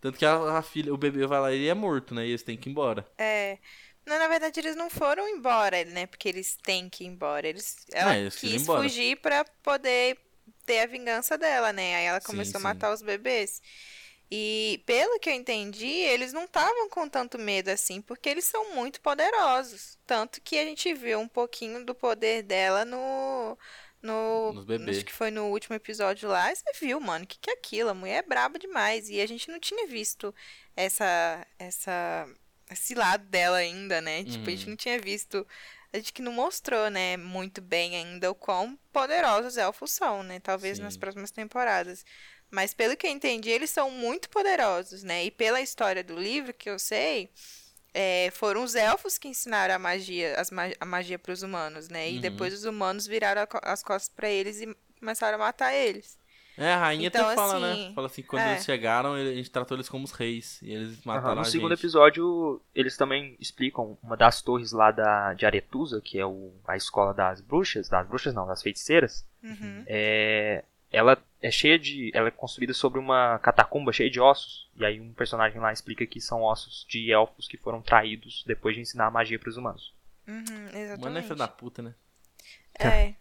Tanto 0.01 0.17
que 0.19 0.25
a, 0.25 0.57
a, 0.57 0.61
filha, 0.61 0.93
o 0.93 0.97
bebê 0.97 1.25
vai 1.25 1.39
lá 1.39 1.51
e 1.51 1.55
ele 1.55 1.67
é 1.67 1.73
morto, 1.73 2.13
né? 2.13 2.25
E 2.25 2.29
eles 2.29 2.43
têm 2.43 2.57
que 2.57 2.69
ir 2.69 2.71
embora. 2.71 3.07
É. 3.17 3.57
Não, 4.05 4.19
na 4.19 4.27
verdade, 4.27 4.59
eles 4.59 4.75
não 4.75 4.89
foram 4.89 5.27
embora, 5.27 5.83
né? 5.85 6.05
Porque 6.05 6.29
eles 6.29 6.55
têm 6.61 6.89
que 6.89 7.03
ir 7.03 7.07
embora. 7.07 7.47
Eles, 7.47 7.75
ela 7.91 8.15
é, 8.15 8.21
eles 8.21 8.35
quis 8.35 8.65
fugir 8.65 9.17
pra 9.17 9.43
poder 9.63 10.17
ter 10.65 10.79
a 10.81 10.85
vingança 10.85 11.37
dela, 11.37 11.73
né? 11.73 11.95
Aí 11.95 12.05
ela 12.05 12.21
começou 12.21 12.59
sim, 12.59 12.67
a 12.67 12.69
matar 12.69 12.89
sim. 12.89 12.93
os 12.93 13.01
bebês. 13.01 13.61
E 14.29 14.81
pelo 14.85 15.19
que 15.19 15.29
eu 15.29 15.33
entendi, 15.33 15.87
eles 15.87 16.33
não 16.33 16.45
estavam 16.45 16.89
com 16.89 17.07
tanto 17.07 17.37
medo 17.37 17.69
assim, 17.69 18.01
porque 18.01 18.27
eles 18.27 18.45
são 18.45 18.73
muito 18.73 18.99
poderosos. 19.01 19.97
Tanto 20.05 20.41
que 20.41 20.57
a 20.57 20.65
gente 20.65 20.93
viu 20.93 21.19
um 21.19 21.27
pouquinho 21.27 21.85
do 21.85 21.93
poder 21.93 22.43
dela 22.43 22.83
no 22.85 23.57
no, 24.05 24.53
Nos 24.53 24.65
bebês. 24.65 24.97
Acho 24.97 25.05
que 25.05 25.11
foi 25.11 25.31
no 25.31 25.47
último 25.47 25.75
episódio 25.75 26.29
lá. 26.29 26.53
Você 26.53 26.63
viu, 26.79 26.99
mano, 26.99 27.25
o 27.25 27.27
que, 27.27 27.39
que 27.39 27.49
é 27.49 27.53
aquilo? 27.53 27.89
A 27.89 27.93
mulher 27.93 28.23
é 28.23 28.27
braba 28.27 28.59
demais. 28.59 29.09
E 29.09 29.19
a 29.19 29.25
gente 29.25 29.49
não 29.49 29.59
tinha 29.59 29.87
visto 29.87 30.33
essa. 30.75 31.45
essa 31.59 32.27
esse 32.71 32.95
lado 32.95 33.23
dela 33.25 33.57
ainda, 33.57 34.01
né? 34.01 34.19
Uhum. 34.19 34.25
Tipo, 34.25 34.47
a 34.47 34.51
gente 34.51 34.63
uhum. 34.63 34.69
não 34.71 34.77
tinha 34.77 34.99
visto. 34.99 35.45
A 35.93 35.97
gente 35.97 36.13
que 36.13 36.21
não 36.21 36.31
mostrou, 36.31 36.89
né, 36.89 37.15
muito 37.15 37.61
bem 37.61 37.95
ainda 37.95 38.29
o 38.29 38.35
quão 38.35 38.77
poderosos 38.91 39.53
os 39.53 39.57
elfos 39.57 39.91
são, 39.91 40.23
né? 40.23 40.39
Talvez 40.39 40.77
Sim. 40.77 40.83
nas 40.83 40.97
próximas 40.97 41.31
temporadas. 41.31 42.03
Mas 42.51 42.73
pelo 42.73 42.97
que 42.97 43.07
eu 43.07 43.11
entendi, 43.11 43.49
eles 43.49 43.69
são 43.69 43.89
muito 43.91 44.29
poderosos, 44.29 45.03
né? 45.03 45.25
E 45.25 45.31
pela 45.31 45.61
história 45.61 46.03
do 46.03 46.15
livro 46.15 46.53
que 46.53 46.69
eu 46.69 46.77
sei, 46.79 47.29
é, 47.97 48.29
foram 48.31 48.61
os 48.61 48.75
elfos 48.75 49.17
que 49.17 49.29
ensinaram 49.29 49.73
a 49.73 49.79
magia, 49.79 50.35
as, 50.35 50.51
a 50.81 50.85
magia 50.85 51.17
para 51.17 51.31
os 51.31 51.41
humanos, 51.41 51.87
né? 51.87 52.11
E 52.11 52.15
uhum. 52.15 52.21
depois 52.21 52.53
os 52.53 52.65
humanos 52.65 53.07
viraram 53.07 53.47
as 53.63 53.81
costas 53.81 54.13
para 54.13 54.29
eles 54.29 54.59
e 54.61 54.75
começaram 54.99 55.35
a 55.35 55.39
matar 55.39 55.73
eles. 55.73 56.17
É, 56.57 56.73
a 56.73 56.77
rainha 56.77 57.07
então, 57.07 57.25
até 57.25 57.35
fala, 57.35 57.59
né? 57.59 57.71
assim, 57.71 57.87
né? 57.87 57.93
Fala 57.95 58.07
assim, 58.07 58.21
quando 58.21 58.43
é. 58.43 58.51
eles 58.51 58.65
chegaram, 58.65 59.13
a 59.13 59.23
gente 59.33 59.49
tratou 59.49 59.77
eles 59.77 59.87
como 59.87 60.03
os 60.03 60.11
reis. 60.11 60.61
E 60.61 60.73
eles 60.73 61.03
mataram 61.05 61.29
uhum, 61.29 61.35
no 61.35 61.41
a 61.41 61.45
segundo 61.45 61.73
episódio, 61.73 62.61
eles 62.73 62.97
também 62.97 63.37
explicam 63.39 63.97
uma 64.03 64.17
das 64.17 64.41
torres 64.41 64.73
lá 64.73 64.91
da, 64.91 65.33
de 65.33 65.45
Aretusa, 65.45 66.01
que 66.01 66.19
é 66.19 66.25
o, 66.25 66.51
a 66.67 66.75
escola 66.75 67.13
das 67.13 67.39
bruxas, 67.39 67.87
das 67.87 68.05
bruxas 68.05 68.33
não, 68.33 68.45
das 68.45 68.61
feiticeiras. 68.61 69.25
Uhum. 69.41 69.83
É, 69.87 70.65
ela 70.91 71.21
é 71.41 71.51
cheia 71.51 71.77
de. 71.77 72.11
Ela 72.13 72.29
é 72.29 72.31
construída 72.31 72.73
sobre 72.73 72.99
uma 72.99 73.39
catacumba 73.39 73.91
cheia 73.91 74.09
de 74.09 74.19
ossos. 74.19 74.69
E 74.75 74.85
aí 74.85 74.99
um 74.99 75.13
personagem 75.13 75.59
lá 75.59 75.71
explica 75.71 76.05
que 76.05 76.21
são 76.21 76.41
ossos 76.41 76.85
de 76.87 77.11
elfos 77.11 77.47
que 77.47 77.57
foram 77.57 77.81
traídos 77.81 78.43
depois 78.45 78.75
de 78.75 78.81
ensinar 78.81 79.07
a 79.07 79.11
magia 79.11 79.39
para 79.39 79.49
os 79.49 79.57
humanos. 79.57 79.93
Uhum, 80.27 80.67
exatamente. 80.67 81.01
Mano 81.01 81.17
é 81.17 81.21
filho 81.21 81.35
da 81.35 81.47
puta, 81.47 81.81
né? 81.81 81.95
É. 82.79 83.13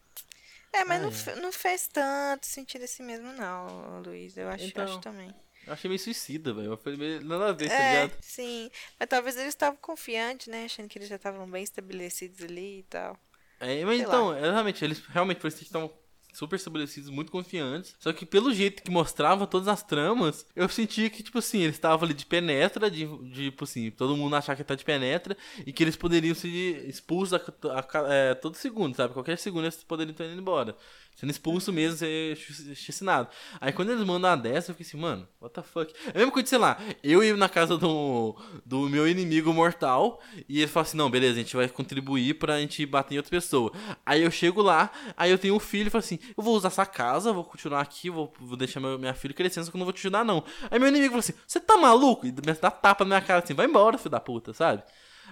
É, 0.72 0.84
mas 0.84 1.00
não, 1.00 1.36
não 1.36 1.52
fez 1.52 1.86
tanto 1.86 2.46
sentido 2.46 2.82
assim 2.82 3.04
mesmo, 3.04 3.32
não, 3.32 4.02
Luiz. 4.02 4.36
Eu 4.36 4.48
acho, 4.48 4.64
então, 4.64 4.84
acho 4.84 4.98
também. 4.98 5.32
Eu 5.66 5.72
achei 5.72 5.88
meio 5.88 6.00
suicida, 6.00 6.52
velho. 6.52 6.72
Eu 6.72 6.76
falei 6.76 6.98
meio 6.98 7.24
nada 7.24 7.50
a 7.50 7.52
ver, 7.52 7.68
tá 7.68 7.74
é, 7.74 8.04
ligado? 8.04 8.18
Sim. 8.20 8.70
Mas 8.98 9.08
talvez 9.08 9.36
eles 9.36 9.50
estavam 9.50 9.78
confiantes, 9.80 10.48
né? 10.48 10.64
Achando 10.64 10.88
que 10.88 10.98
eles 10.98 11.08
já 11.08 11.16
estavam 11.16 11.46
bem 11.46 11.62
estabelecidos 11.62 12.42
ali 12.42 12.80
e 12.80 12.82
tal. 12.84 13.16
É, 13.60 13.84
mas 13.84 13.98
Sei 13.98 14.06
então, 14.06 14.28
lá. 14.30 14.40
realmente, 14.40 14.84
eles 14.84 14.98
realmente 15.06 15.40
parecem 15.40 15.60
que 15.60 15.64
estão 15.66 15.90
super 16.34 16.56
estabelecidos, 16.56 17.08
muito 17.08 17.32
confiantes. 17.32 17.94
Só 17.98 18.12
que 18.12 18.26
pelo 18.26 18.52
jeito 18.52 18.82
que 18.82 18.90
mostrava 18.90 19.46
todas 19.46 19.68
as 19.68 19.82
tramas, 19.82 20.46
eu 20.54 20.68
sentia 20.68 21.08
que, 21.08 21.22
tipo 21.22 21.38
assim, 21.38 21.62
eles 21.62 21.76
estavam 21.76 22.04
ali 22.04 22.14
de 22.14 22.26
penetra, 22.26 22.90
de, 22.90 23.06
de, 23.30 23.50
tipo 23.50 23.64
assim, 23.64 23.90
todo 23.90 24.16
mundo 24.16 24.34
achar 24.36 24.56
que 24.56 24.64
tá 24.64 24.74
de 24.74 24.84
penetra, 24.84 25.36
e 25.64 25.72
que 25.72 25.82
eles 25.82 25.96
poderiam 25.96 26.34
ser 26.34 26.48
expulsos 26.88 27.34
a, 27.34 27.36
a, 27.70 28.00
a 28.00 28.14
é, 28.14 28.34
todo 28.34 28.56
segundo, 28.56 28.94
sabe? 28.96 29.14
Qualquer 29.14 29.38
segundo 29.38 29.64
eles 29.64 29.82
poderiam 29.84 30.12
estar 30.12 30.24
indo 30.26 30.40
embora. 30.40 30.76
Sendo 31.14 31.30
expulso 31.30 31.72
mesmo, 31.72 31.96
ser 31.96 32.36
assassinado. 32.72 33.28
Aí 33.60 33.72
quando 33.72 33.92
eles 33.92 34.04
mandam 34.04 34.30
uma 34.30 34.36
dessa, 34.36 34.72
eu 34.72 34.74
fiquei 34.74 34.86
assim, 34.86 34.96
mano, 34.96 35.28
what 35.40 35.54
the 35.54 35.62
fuck? 35.62 35.94
É 36.06 36.10
a 36.10 36.18
mesma 36.18 36.32
coisa, 36.32 36.48
sei 36.48 36.58
lá, 36.58 36.76
eu 37.04 37.22
ir 37.22 37.36
na 37.36 37.48
casa 37.48 37.78
do, 37.78 38.36
do 38.66 38.88
meu 38.88 39.06
inimigo 39.08 39.52
mortal 39.52 40.20
e 40.48 40.58
ele 40.58 40.66
fala 40.66 40.84
assim, 40.84 40.96
não, 40.96 41.08
beleza, 41.08 41.34
a 41.34 41.42
gente 41.42 41.54
vai 41.54 41.68
contribuir 41.68 42.34
pra 42.34 42.58
gente 42.58 42.84
bater 42.84 43.14
em 43.14 43.18
outra 43.18 43.30
pessoa. 43.30 43.72
Aí 44.04 44.22
eu 44.22 44.30
chego 44.30 44.60
lá, 44.60 44.90
aí 45.16 45.30
eu 45.30 45.38
tenho 45.38 45.54
um 45.54 45.60
filho 45.60 45.86
e 45.86 45.90
falo 45.90 46.02
assim, 46.02 46.18
eu 46.36 46.42
vou 46.42 46.56
usar 46.56 46.68
essa 46.68 46.84
casa, 46.84 47.32
vou 47.32 47.44
continuar 47.44 47.80
aqui, 47.80 48.10
vou, 48.10 48.32
vou 48.40 48.56
deixar 48.56 48.80
meu, 48.80 48.98
minha 48.98 49.14
filha 49.14 49.32
crescendo, 49.32 49.66
só 49.66 49.70
que 49.70 49.76
eu 49.76 49.78
não 49.78 49.86
vou 49.86 49.92
te 49.92 50.00
ajudar 50.00 50.24
não. 50.24 50.42
Aí 50.68 50.80
meu 50.80 50.88
inimigo 50.88 51.10
fala 51.10 51.20
assim, 51.20 51.34
você 51.46 51.60
tá 51.60 51.76
maluco? 51.76 52.26
E 52.26 52.32
dá 52.32 52.70
tapa 52.70 53.04
na 53.04 53.08
minha 53.08 53.20
cara 53.20 53.42
assim, 53.42 53.54
vai 53.54 53.66
embora, 53.66 53.96
filho 53.98 54.10
da 54.10 54.20
puta, 54.20 54.52
sabe? 54.52 54.82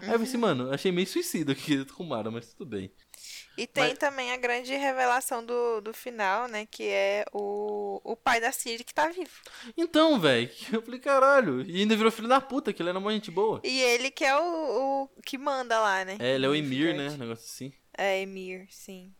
Aí 0.00 0.08
eu 0.08 0.12
falei 0.12 0.26
assim, 0.26 0.38
mano, 0.38 0.72
achei 0.72 0.90
meio 0.90 1.06
suicida 1.06 1.54
que 1.54 1.72
eles 1.72 1.92
arrumaram, 1.92 2.30
mas 2.30 2.52
tudo 2.54 2.70
bem. 2.70 2.90
E 3.56 3.66
tem 3.66 3.90
Mas... 3.90 3.98
também 3.98 4.32
a 4.32 4.36
grande 4.36 4.74
revelação 4.74 5.44
do, 5.44 5.80
do 5.80 5.92
final, 5.92 6.48
né? 6.48 6.66
Que 6.70 6.84
é 6.84 7.24
o, 7.32 8.00
o 8.02 8.16
pai 8.16 8.40
da 8.40 8.50
Siri 8.50 8.82
que 8.82 8.94
tá 8.94 9.08
vivo. 9.08 9.30
Então, 9.76 10.18
velho, 10.18 10.50
eu 10.72 10.82
falei, 10.82 11.00
caralho. 11.00 11.62
E 11.62 11.80
ainda 11.80 11.96
virou 11.96 12.10
filho 12.10 12.28
da 12.28 12.40
puta, 12.40 12.72
que 12.72 12.82
ele 12.82 12.88
era 12.88 12.98
uma 12.98 13.12
gente 13.12 13.30
boa. 13.30 13.60
E 13.62 13.80
ele 13.82 14.10
que 14.10 14.24
é 14.24 14.34
o, 14.36 15.08
o 15.16 15.22
que 15.22 15.36
manda 15.36 15.78
lá, 15.80 16.04
né? 16.04 16.16
É, 16.18 16.34
ele 16.34 16.46
é 16.46 16.48
o 16.48 16.54
Emir, 16.54 16.96
né? 16.96 17.10
Um 17.10 17.18
negócio 17.18 17.44
assim. 17.44 17.72
É, 17.96 18.20
Emir, 18.20 18.66
sim. 18.70 19.12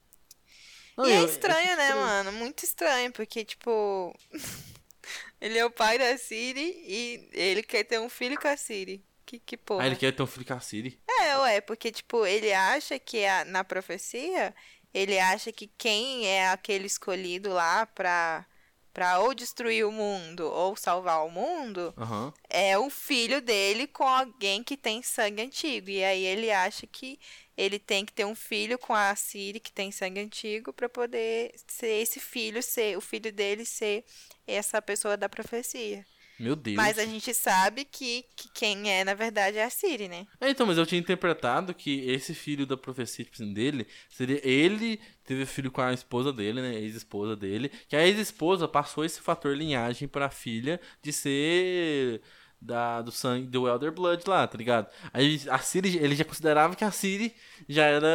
Não, 0.97 1.07
e 1.07 1.13
é 1.13 1.19
eu, 1.19 1.23
é 1.23 1.25
estranho, 1.25 1.71
eu 1.71 1.77
né, 1.77 1.89
estranho. 1.89 2.07
mano? 2.07 2.33
Muito 2.33 2.65
estranho, 2.65 3.13
porque, 3.13 3.45
tipo. 3.45 4.15
ele 5.41 5.59
é 5.59 5.65
o 5.65 5.71
pai 5.71 5.99
da 5.99 6.17
Siri 6.17 6.75
e 6.87 7.29
ele 7.33 7.63
quer 7.63 7.85
ter 7.85 8.01
um 8.01 8.09
filho 8.09 8.41
com 8.41 8.49
a 8.49 8.57
Siri. 8.57 9.05
Que, 9.33 9.39
que 9.39 9.57
porra. 9.57 9.85
Ah, 9.85 9.87
ele 9.87 9.97
quer 9.97 10.13
ter 10.13 10.23
um 10.23 10.29
a 10.55 10.61
Siri? 10.61 11.01
É, 11.09 11.39
ué, 11.39 11.61
porque, 11.63 11.91
tipo, 11.91 12.27
ele 12.27 12.53
acha 12.53 12.99
que 12.99 13.25
a, 13.25 13.47
na 13.47 13.65
profecia, 13.65 14.55
ele 14.93 15.19
acha 15.19 15.51
que 15.51 15.69
quem 15.79 16.27
é 16.27 16.51
aquele 16.51 16.85
escolhido 16.85 17.51
lá 17.51 17.87
pra, 17.87 18.45
pra 18.93 19.21
ou 19.21 19.33
destruir 19.33 19.87
o 19.87 19.91
mundo 19.91 20.41
ou 20.41 20.77
salvar 20.77 21.25
o 21.25 21.31
mundo 21.31 21.95
uhum. 21.97 22.31
é 22.51 22.77
o 22.79 22.91
filho 22.91 23.41
dele 23.41 23.87
com 23.87 24.07
alguém 24.07 24.63
que 24.63 24.77
tem 24.77 25.03
sangue 25.03 25.41
antigo. 25.41 25.89
E 25.89 26.05
aí 26.05 26.27
ele 26.27 26.51
acha 26.51 26.87
que 26.87 27.19
ele 27.57 27.79
tem 27.79 28.05
que 28.05 28.13
ter 28.13 28.27
um 28.27 28.35
filho 28.35 28.79
com 28.79 28.95
a 28.95 29.17
Siri 29.17 29.61
que 29.61 29.73
tem 29.73 29.91
sangue 29.91 30.21
antigo 30.21 30.75
para 30.75 30.91
poder 30.91 31.55
ser 31.67 32.03
esse 32.03 32.21
filho, 32.21 32.63
ser 32.63 32.99
o 32.99 33.01
filho 33.01 33.33
dele 33.33 33.65
ser 33.65 34.05
essa 34.47 34.83
pessoa 34.83 35.17
da 35.17 35.27
profecia. 35.27 36.05
Meu 36.39 36.57
Deus. 36.57 36.77
Mas 36.77 36.99
a 36.99 37.05
gente 37.05 37.33
sabe 37.35 37.85
que, 37.85 38.25
que 38.35 38.49
quem 38.53 38.91
é, 38.91 39.05
na 39.05 39.15
verdade, 39.15 39.59
é 39.59 39.65
a 39.65 39.71
Siri, 39.71 40.09
né? 40.09 40.27
É, 40.41 40.51
então, 40.51 40.67
mas 40.67 40.79
eu 40.79 40.87
tinha 40.87 40.99
interpretado 40.99 41.75
que 41.75 42.01
esse 42.11 42.35
filho 42.35 42.67
da 42.67 42.77
profecia 42.77 43.25
tipo 43.25 43.37
assim, 43.37 43.53
dele 43.53 43.87
seria 44.09 44.41
ele 44.47 45.01
teve 45.25 45.47
filho 45.47 45.71
com 45.71 45.81
a 45.81 45.93
esposa 45.93 46.33
dele, 46.33 46.61
né? 46.61 46.75
Ex-esposa 46.75 47.37
dele. 47.37 47.71
Que 47.89 47.97
a 47.97 48.07
ex-esposa 48.07 48.67
passou 48.67 49.05
esse 49.05 49.21
fator 49.21 49.57
linhagem 49.57 50.09
pra 50.09 50.31
filha 50.31 50.81
de 51.03 51.13
ser 51.13 52.23
da, 52.63 53.03
do 53.03 53.11
sangue 53.11 53.47
do 53.47 53.69
Elder 53.69 53.93
Blood 53.93 54.23
lá, 54.27 54.47
tá 54.47 54.57
ligado? 54.57 54.89
Aí 55.13 55.41
a 55.51 55.59
Ciri, 55.59 55.97
ele 55.99 56.15
já 56.15 56.25
considerava 56.25 56.77
que 56.77 56.85
a 56.85 56.91
Ciri 56.91 57.35
já 57.69 57.85
era 57.85 58.07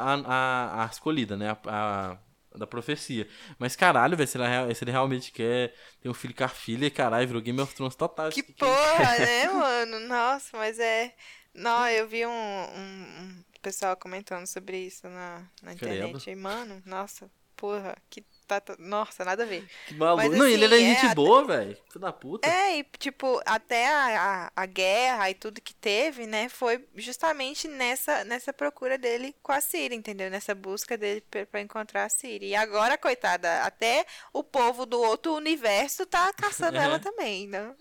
a, 0.00 0.14
a, 0.14 0.84
a 0.84 0.86
escolhida, 0.86 1.36
né? 1.36 1.50
A, 1.50 1.58
a, 1.66 2.18
da 2.58 2.66
profecia. 2.66 3.28
Mas 3.58 3.76
caralho, 3.76 4.16
velho, 4.16 4.28
se, 4.28 4.38
ele, 4.38 4.74
se 4.74 4.84
ele 4.84 4.90
realmente 4.90 5.32
quer 5.32 5.74
ter 6.00 6.08
um 6.08 6.14
filho 6.14 6.34
com 6.34 6.44
a 6.44 6.48
filha, 6.48 6.90
caralho, 6.90 7.26
virou 7.26 7.42
Game 7.42 7.60
of 7.60 7.74
Thrones 7.74 7.94
total. 7.94 8.30
Que 8.30 8.42
porra, 8.42 9.18
né, 9.18 9.48
mano? 9.48 10.00
Nossa, 10.00 10.56
mas 10.56 10.78
é. 10.78 11.14
Não, 11.54 11.88
eu 11.88 12.06
vi 12.06 12.26
um, 12.26 12.30
um, 12.30 13.22
um 13.22 13.44
pessoal 13.62 13.96
comentando 13.96 14.46
sobre 14.46 14.78
isso 14.78 15.08
na, 15.08 15.42
na 15.62 15.72
internet. 15.72 16.30
E, 16.30 16.36
mano, 16.36 16.82
nossa, 16.84 17.30
porra, 17.56 17.96
que 18.10 18.22
Tá, 18.46 18.60
tá, 18.60 18.76
nossa, 18.78 19.24
nada 19.24 19.42
a 19.42 19.46
ver. 19.46 19.66
Que 19.88 19.94
maluco. 19.94 20.22
Mas, 20.22 20.30
assim, 20.30 20.38
não, 20.38 20.46
ele 20.46 20.64
assim, 20.66 20.84
é 20.84 20.94
gente 21.00 21.14
boa, 21.16 21.44
velho. 21.44 21.76
Filho 21.90 22.00
da 22.00 22.12
puta. 22.12 22.48
É, 22.48 22.78
e 22.78 22.84
tipo, 22.96 23.40
até 23.44 23.88
a, 23.88 24.50
a, 24.54 24.62
a, 24.62 24.66
guerra 24.66 25.28
e 25.30 25.34
tudo 25.34 25.60
que 25.60 25.74
teve, 25.74 26.26
né, 26.26 26.48
foi 26.48 26.86
justamente 26.94 27.66
nessa, 27.66 28.22
nessa 28.22 28.52
procura 28.52 28.96
dele 28.96 29.34
com 29.42 29.50
a 29.50 29.60
Siri, 29.60 29.96
entendeu? 29.96 30.30
Nessa 30.30 30.54
busca 30.54 30.96
dele 30.96 31.24
pra, 31.50 31.60
encontrar 31.60 32.04
a 32.04 32.08
Siri. 32.08 32.50
E 32.50 32.54
agora, 32.54 32.96
coitada, 32.96 33.62
até 33.62 34.06
o 34.32 34.44
povo 34.44 34.86
do 34.86 35.00
outro 35.00 35.34
universo 35.34 36.06
tá 36.06 36.32
caçando 36.32 36.78
ela 36.78 37.00
também, 37.00 37.48
né? 37.48 37.74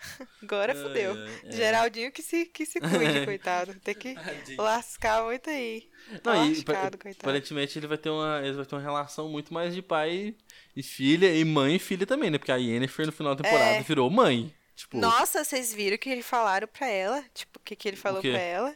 Agora 0.42 0.74
fodeu. 0.74 1.14
É. 1.44 1.52
Geraldinho 1.52 2.12
que 2.12 2.22
se, 2.22 2.46
que 2.46 2.64
se 2.64 2.80
cuide, 2.80 3.24
coitado. 3.26 3.74
Tem 3.80 3.94
que 3.94 4.14
lascar 4.56 5.24
muito 5.24 5.50
aí. 5.50 5.88
Não, 6.24 6.48
Lascado, 6.48 6.94
e, 6.94 6.98
coitado. 6.98 7.18
Aparentemente 7.20 7.78
ele 7.78 7.86
vai 7.86 7.98
ter 7.98 8.10
uma. 8.10 8.40
Ele 8.42 8.56
vai 8.56 8.66
ter 8.66 8.74
uma 8.74 8.82
relação 8.82 9.28
muito 9.28 9.52
mais 9.52 9.74
de 9.74 9.82
pai 9.82 10.34
e 10.74 10.82
filha, 10.82 11.34
e 11.34 11.44
mãe 11.44 11.76
e 11.76 11.78
filha 11.78 12.06
também, 12.06 12.30
né? 12.30 12.38
Porque 12.38 12.52
a 12.52 12.56
Yennefer 12.56 13.06
no 13.06 13.12
final 13.12 13.34
da 13.34 13.42
temporada 13.42 13.76
é... 13.76 13.82
virou 13.82 14.10
mãe. 14.10 14.54
Tipo... 14.74 14.96
Nossa, 14.96 15.44
vocês 15.44 15.74
viram 15.74 15.98
que 15.98 16.08
ele 16.08 16.22
falaram 16.22 16.66
pra 16.66 16.88
ela? 16.88 17.22
Tipo, 17.34 17.58
o 17.58 17.62
que, 17.62 17.76
que 17.76 17.86
ele 17.86 17.98
falou 17.98 18.22
pra 18.22 18.38
ela? 18.38 18.74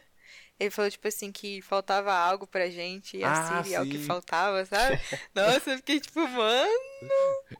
Ele 0.57 0.69
falou, 0.69 0.89
tipo 0.89 1.05
assim, 1.05 1.33
que 1.33 1.61
faltava 1.61 2.13
algo 2.13 2.47
pra 2.47 2.69
gente 2.69 3.17
e 3.17 3.23
a 3.23 3.31
ah, 3.31 3.63
Siri 3.63 3.75
é 3.75 3.81
o 3.81 3.85
que 3.85 3.97
faltava, 3.97 4.63
sabe? 4.65 4.99
Nossa, 5.35 5.71
eu 5.71 5.77
fiquei 5.77 5.99
tipo, 5.99 6.25
mano. 6.25 6.69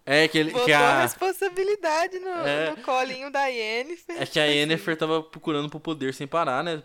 É 0.05 0.27
que 0.29 0.37
ele. 0.37 0.51
Botou 0.51 0.65
que 0.65 0.71
a 0.71 1.01
responsabilidade 1.01 2.19
no, 2.19 2.29
é... 2.29 2.69
no 2.69 2.77
colinho 2.77 3.29
da 3.29 3.47
Yennefer. 3.47 4.21
É 4.21 4.25
que 4.25 4.39
a 4.39 4.45
Yennefer 4.45 4.95
tava 4.95 5.21
procurando 5.21 5.69
pro 5.69 5.79
poder 5.79 6.13
sem 6.13 6.25
parar, 6.25 6.63
né? 6.63 6.81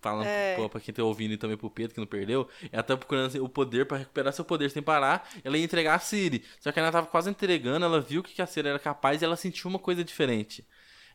Falando 0.00 0.26
é. 0.26 0.54
pra, 0.54 0.68
pra 0.68 0.80
quem 0.80 0.94
tá 0.94 1.02
ouvindo 1.02 1.34
e 1.34 1.36
também 1.36 1.56
pro 1.56 1.68
Pedro 1.68 1.94
que 1.94 2.00
não 2.00 2.06
perdeu. 2.06 2.48
Ela 2.70 2.84
tava 2.84 2.98
procurando 2.98 3.26
assim, 3.26 3.40
o 3.40 3.48
poder 3.48 3.86
para 3.86 3.98
recuperar 3.98 4.32
seu 4.32 4.44
poder 4.44 4.70
sem 4.70 4.82
parar. 4.82 5.28
Ela 5.42 5.58
ia 5.58 5.64
entregar 5.64 5.96
a 5.96 5.98
Siri. 5.98 6.44
Só 6.60 6.70
que 6.70 6.78
ela 6.78 6.92
tava 6.92 7.08
quase 7.08 7.28
entregando, 7.28 7.84
ela 7.84 8.00
viu 8.00 8.22
que 8.22 8.40
a 8.40 8.46
Siri 8.46 8.68
era 8.68 8.78
capaz 8.78 9.20
e 9.20 9.24
ela 9.24 9.36
sentiu 9.36 9.68
uma 9.68 9.80
coisa 9.80 10.04
diferente. 10.04 10.64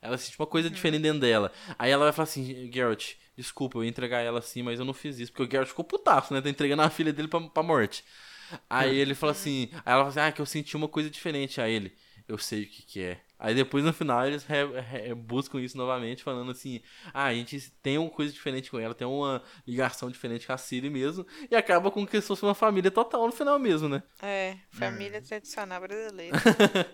Ela 0.02 0.18
sentiu 0.18 0.38
uma 0.40 0.48
coisa 0.48 0.68
uhum. 0.68 0.74
diferente 0.74 1.02
dentro 1.02 1.20
dela. 1.20 1.52
Aí 1.78 1.92
ela 1.92 2.06
vai 2.06 2.14
falar 2.14 2.26
assim, 2.26 2.72
Geralt, 2.72 3.16
desculpa, 3.40 3.78
eu 3.78 3.84
ia 3.84 3.90
entregar 3.90 4.22
ela 4.22 4.40
assim, 4.40 4.62
mas 4.62 4.80
eu 4.80 4.86
não 4.86 4.94
fiz 4.94 5.20
isso. 5.20 5.32
Porque 5.32 5.44
o 5.44 5.52
Geralt 5.52 5.70
ficou 5.70 5.86
putaço, 5.86 6.34
né? 6.34 6.42
Tá 6.42 6.50
entregando 6.50 6.82
a 6.82 6.90
filha 6.90 7.14
dele 7.14 7.28
pra, 7.28 7.40
pra 7.42 7.64
morte. 7.64 8.04
Aí 8.70 8.98
ele 8.98 9.16
fala 9.16 9.32
assim, 9.32 9.70
aí 9.86 9.94
ela 9.94 10.04
fala 10.04 10.10
assim, 10.10 10.20
ah, 10.20 10.32
que 10.32 10.42
eu 10.42 10.46
senti 10.46 10.76
uma 10.76 10.88
coisa 10.88 11.10
diferente. 11.10 11.62
Aí 11.62 11.74
ele, 11.74 11.94
eu 12.28 12.38
sei 12.38 12.64
o 12.64 12.68
que 12.68 12.84
que 12.84 13.02
é. 13.02 13.22
Aí 13.40 13.56
depois 13.56 13.86
no 13.86 13.94
final 13.94 14.28
eles 14.28 14.44
re, 14.44 14.66
re, 14.82 15.16
buscam 15.16 15.62
isso 15.62 15.78
novamente, 15.78 16.22
falando 16.22 16.52
assim: 16.52 16.82
ah, 17.14 17.26
a 17.26 17.34
gente 17.34 17.72
tem 17.82 17.98
uma 17.98 18.10
coisa 18.10 18.34
diferente 18.34 18.70
com 18.70 18.78
ela, 18.78 18.94
tem 18.94 19.08
uma 19.08 19.42
ligação 19.66 20.12
diferente 20.12 20.46
com 20.46 20.52
a 20.52 20.58
Siri 20.58 20.90
mesmo, 20.90 21.26
e 21.50 21.56
acaba 21.56 21.90
com 21.90 22.06
que 22.06 22.20
se 22.20 22.28
fosse 22.28 22.44
uma 22.44 22.54
família 22.54 22.92
total 22.92 23.26
no 23.26 23.32
final 23.32 23.58
mesmo, 23.58 23.88
né? 23.88 24.04
É, 24.22 24.58
família 24.70 25.20
hum. 25.20 25.24
tradicional 25.26 25.80
brasileira. 25.80 26.38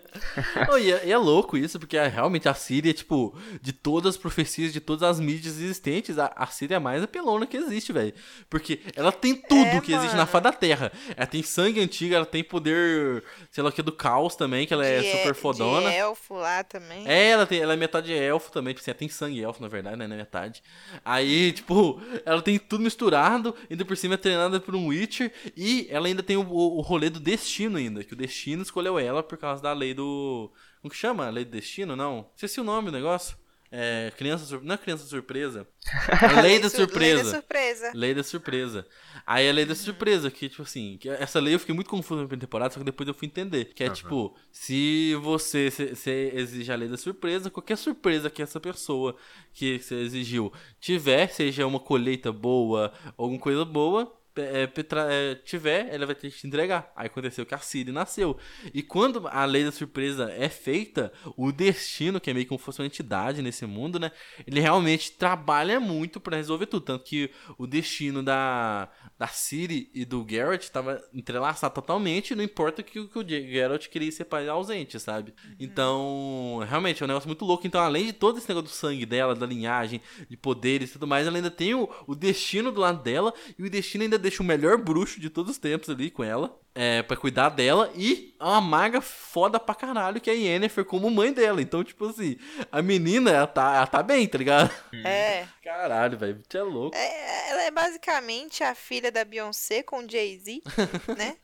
oh, 0.71 0.77
e, 0.77 0.91
é, 0.91 1.07
e, 1.07 1.11
é, 1.11 1.17
louco 1.17 1.57
isso, 1.57 1.79
porque 1.79 1.97
é, 1.97 2.07
realmente 2.07 2.47
a 2.47 2.53
Siri 2.53 2.91
é 2.91 2.93
tipo, 2.93 3.35
de 3.59 3.73
todas 3.73 4.13
as 4.13 4.17
profecias, 4.17 4.71
de 4.71 4.79
todas 4.79 5.01
as 5.01 5.19
mídias 5.19 5.55
existentes, 5.55 6.19
a, 6.19 6.31
a 6.35 6.45
Siri 6.45 6.75
é 6.75 6.77
a 6.77 6.79
mais 6.79 7.01
apelona 7.01 7.47
que 7.47 7.57
existe, 7.57 7.91
velho. 7.91 8.13
Porque 8.51 8.81
ela 8.95 9.11
tem 9.11 9.33
tudo 9.33 9.65
é, 9.65 9.81
que 9.81 9.91
mano. 9.91 10.03
existe 10.03 10.15
na 10.15 10.27
face 10.27 10.43
da 10.43 10.53
Terra. 10.53 10.91
Ela 11.17 11.25
tem 11.25 11.41
sangue 11.41 11.81
antigo, 11.81 12.13
ela 12.13 12.25
tem 12.25 12.43
poder, 12.43 13.23
sei 13.49 13.63
lá 13.63 13.71
o 13.71 13.73
que, 13.73 13.81
do 13.81 13.91
caos 13.91 14.35
também, 14.35 14.67
que 14.67 14.73
ela 14.75 14.85
é 14.85 15.01
de 15.01 15.11
super 15.11 15.33
fodona. 15.33 15.89
De 15.89 15.95
elfo 15.95 16.34
também. 16.63 17.07
É, 17.07 17.29
ela, 17.29 17.45
tem, 17.45 17.59
ela 17.59 17.73
é 17.73 17.75
metade 17.75 18.13
elfo 18.13 18.51
também, 18.51 18.73
tipo 18.73 18.81
assim, 18.81 18.91
ela 18.91 18.97
tem 18.97 19.09
sangue 19.09 19.41
elfo, 19.41 19.61
na 19.61 19.67
verdade, 19.67 19.97
né? 19.97 20.07
Na 20.07 20.15
metade. 20.15 20.63
Aí, 21.03 21.51
tipo, 21.53 22.01
ela 22.25 22.41
tem 22.41 22.57
tudo 22.57 22.83
misturado, 22.83 23.55
ainda 23.69 23.85
por 23.85 23.95
cima 23.97 24.15
é 24.15 24.17
treinada 24.17 24.59
por 24.59 24.75
um 24.75 24.87
Witcher, 24.87 25.31
e 25.55 25.87
ela 25.89 26.07
ainda 26.07 26.23
tem 26.23 26.37
o, 26.37 26.41
o, 26.41 26.77
o 26.77 26.81
rolê 26.81 27.09
do 27.09 27.19
destino 27.19 27.77
ainda, 27.77 28.03
que 28.03 28.13
o 28.13 28.17
destino 28.17 28.61
escolheu 28.63 28.97
ela 28.99 29.21
por 29.21 29.37
causa 29.37 29.61
da 29.61 29.73
lei 29.73 29.93
do. 29.93 30.51
Como 30.81 30.91
que 30.91 30.97
chama? 30.97 31.29
Lei 31.29 31.45
do 31.45 31.51
destino? 31.51 31.95
Não? 31.95 32.29
Esqueci 32.35 32.59
o 32.59 32.63
nome 32.63 32.91
do 32.91 32.97
negócio. 32.97 33.37
É, 33.77 34.09
criança 34.15 34.57
Não 34.63 34.75
é 34.75 34.77
criança 34.77 35.05
surpresa. 35.05 35.67
É 36.37 36.41
lei 36.41 36.59
da 36.59 36.69
surpresa. 36.69 37.13
lei 37.13 37.23
da 37.23 37.31
surpresa. 37.31 37.91
Lei 37.93 38.13
da 38.13 38.23
surpresa. 38.23 38.87
Aí 39.27 39.49
a 39.49 39.51
lei 39.51 39.65
da 39.65 39.75
surpresa, 39.75 40.31
que, 40.31 40.47
tipo 40.47 40.61
assim, 40.61 40.97
que 40.97 41.09
essa 41.09 41.41
lei 41.41 41.53
eu 41.53 41.59
fiquei 41.59 41.75
muito 41.75 41.89
confuso 41.89 42.21
na 42.21 42.27
primeira 42.27 42.47
temporada, 42.47 42.73
só 42.73 42.79
que 42.79 42.85
depois 42.85 43.07
eu 43.07 43.13
fui 43.13 43.27
entender. 43.27 43.73
Que 43.73 43.83
é 43.83 43.87
uhum. 43.87 43.93
tipo, 43.93 44.35
se 44.49 45.15
você 45.15 45.69
se, 45.69 45.93
se 45.93 46.31
exige 46.33 46.71
a 46.71 46.75
lei 46.75 46.87
da 46.87 46.95
surpresa, 46.95 47.51
qualquer 47.51 47.77
surpresa 47.77 48.29
que 48.29 48.41
essa 48.41 48.59
pessoa 48.61 49.15
que 49.53 49.77
você 49.79 49.95
exigiu 49.95 50.53
tiver, 50.79 51.27
seja 51.27 51.67
uma 51.67 51.79
colheita 51.79 52.31
boa, 52.31 52.93
alguma 53.17 53.39
coisa 53.39 53.65
boa, 53.65 54.11
é, 54.37 54.69
é, 55.09 55.35
tiver, 55.35 55.87
ela 55.93 56.05
vai 56.05 56.15
ter 56.15 56.31
que 56.31 56.37
te 56.37 56.47
entregar. 56.47 56.91
Aí 56.95 57.07
aconteceu 57.07 57.45
que 57.45 57.55
a 57.55 57.59
Siri 57.59 57.91
nasceu. 57.91 58.37
E 58.73 58.81
quando 58.81 59.27
a 59.27 59.45
lei 59.45 59.63
da 59.63 59.71
surpresa 59.71 60.31
é 60.31 60.49
feita, 60.49 61.11
o 61.37 61.51
destino, 61.51 62.19
que 62.19 62.29
é 62.29 62.33
meio 62.33 62.47
como 62.47 62.59
se 62.59 62.65
fosse 62.65 62.81
uma 62.81 62.85
entidade 62.85 63.41
nesse 63.41 63.65
mundo, 63.65 63.99
né? 63.99 64.11
Ele 64.45 64.59
realmente 64.59 65.11
trabalha 65.11 65.79
muito 65.79 66.19
para 66.19 66.37
resolver 66.37 66.65
tudo. 66.65 66.85
Tanto 66.85 67.03
que 67.03 67.31
o 67.57 67.65
destino 67.65 68.21
da, 68.21 68.89
da 69.17 69.27
Siri 69.27 69.89
e 69.93 70.05
do 70.05 70.23
Garrett 70.23 70.63
estava 70.63 71.01
entrelaçado 71.13 71.73
totalmente, 71.73 72.35
não 72.35 72.43
importa 72.43 72.83
que, 72.83 73.07
que 73.07 73.19
o 73.19 73.23
Garrett 73.23 73.89
queria 73.89 74.11
ser 74.11 74.25
pai 74.25 74.47
ausente, 74.47 74.99
sabe? 74.99 75.33
Uhum. 75.45 75.55
Então, 75.59 76.65
realmente 76.67 77.01
é 77.01 77.05
um 77.05 77.07
negócio 77.07 77.27
muito 77.27 77.45
louco. 77.45 77.65
Então, 77.65 77.81
além 77.81 78.05
de 78.07 78.13
todo 78.13 78.37
esse 78.37 78.47
negócio 78.47 78.69
do 78.69 78.73
sangue 78.73 79.05
dela, 79.05 79.35
da 79.35 79.45
linhagem, 79.45 80.01
de 80.29 80.37
poderes 80.37 80.89
e 80.89 80.93
tudo 80.93 81.07
mais, 81.07 81.27
ela 81.27 81.37
ainda 81.37 81.51
tem 81.51 81.73
o, 81.73 81.89
o 82.07 82.15
destino 82.15 82.71
do 82.71 82.81
lado 82.81 83.01
dela 83.01 83.33
e 83.57 83.63
o 83.63 83.69
destino 83.69 84.03
ainda 84.03 84.24
deixa 84.25 84.41
o 84.41 84.45
melhor 84.45 84.77
bruxo 84.77 85.19
de 85.19 85.29
todos 85.29 85.51
os 85.51 85.57
tempos 85.59 85.87
ali 85.87 86.09
com 86.09 86.23
ela. 86.23 86.59
É, 86.73 87.01
pra 87.03 87.15
cuidar 87.15 87.49
dela. 87.49 87.89
E 87.95 88.35
uma 88.39 88.59
maga 88.59 88.99
foda 88.99 89.57
pra 89.59 89.73
caralho, 89.73 90.19
que 90.19 90.29
é 90.29 90.33
a 90.33 90.35
Yennefer 90.35 90.83
como 90.83 91.09
mãe 91.09 91.31
dela. 91.31 91.61
Então, 91.61 91.83
tipo 91.83 92.05
assim, 92.05 92.35
a 92.69 92.81
menina, 92.81 93.31
ela 93.31 93.47
tá, 93.47 93.75
ela 93.75 93.87
tá 93.87 94.03
bem, 94.03 94.27
tá 94.27 94.37
ligado? 94.37 94.71
É. 95.05 95.47
Caralho, 95.63 96.17
velho. 96.17 96.41
Você 96.47 96.57
é 96.57 96.63
louco. 96.63 96.97
É, 96.97 97.51
ela 97.51 97.61
é 97.63 97.71
basicamente 97.71 98.63
a 98.63 98.75
filha 98.75 99.11
da 99.11 99.23
Beyoncé 99.23 99.83
com 99.83 100.07
Jay-Z, 100.07 100.61
né? 101.17 101.37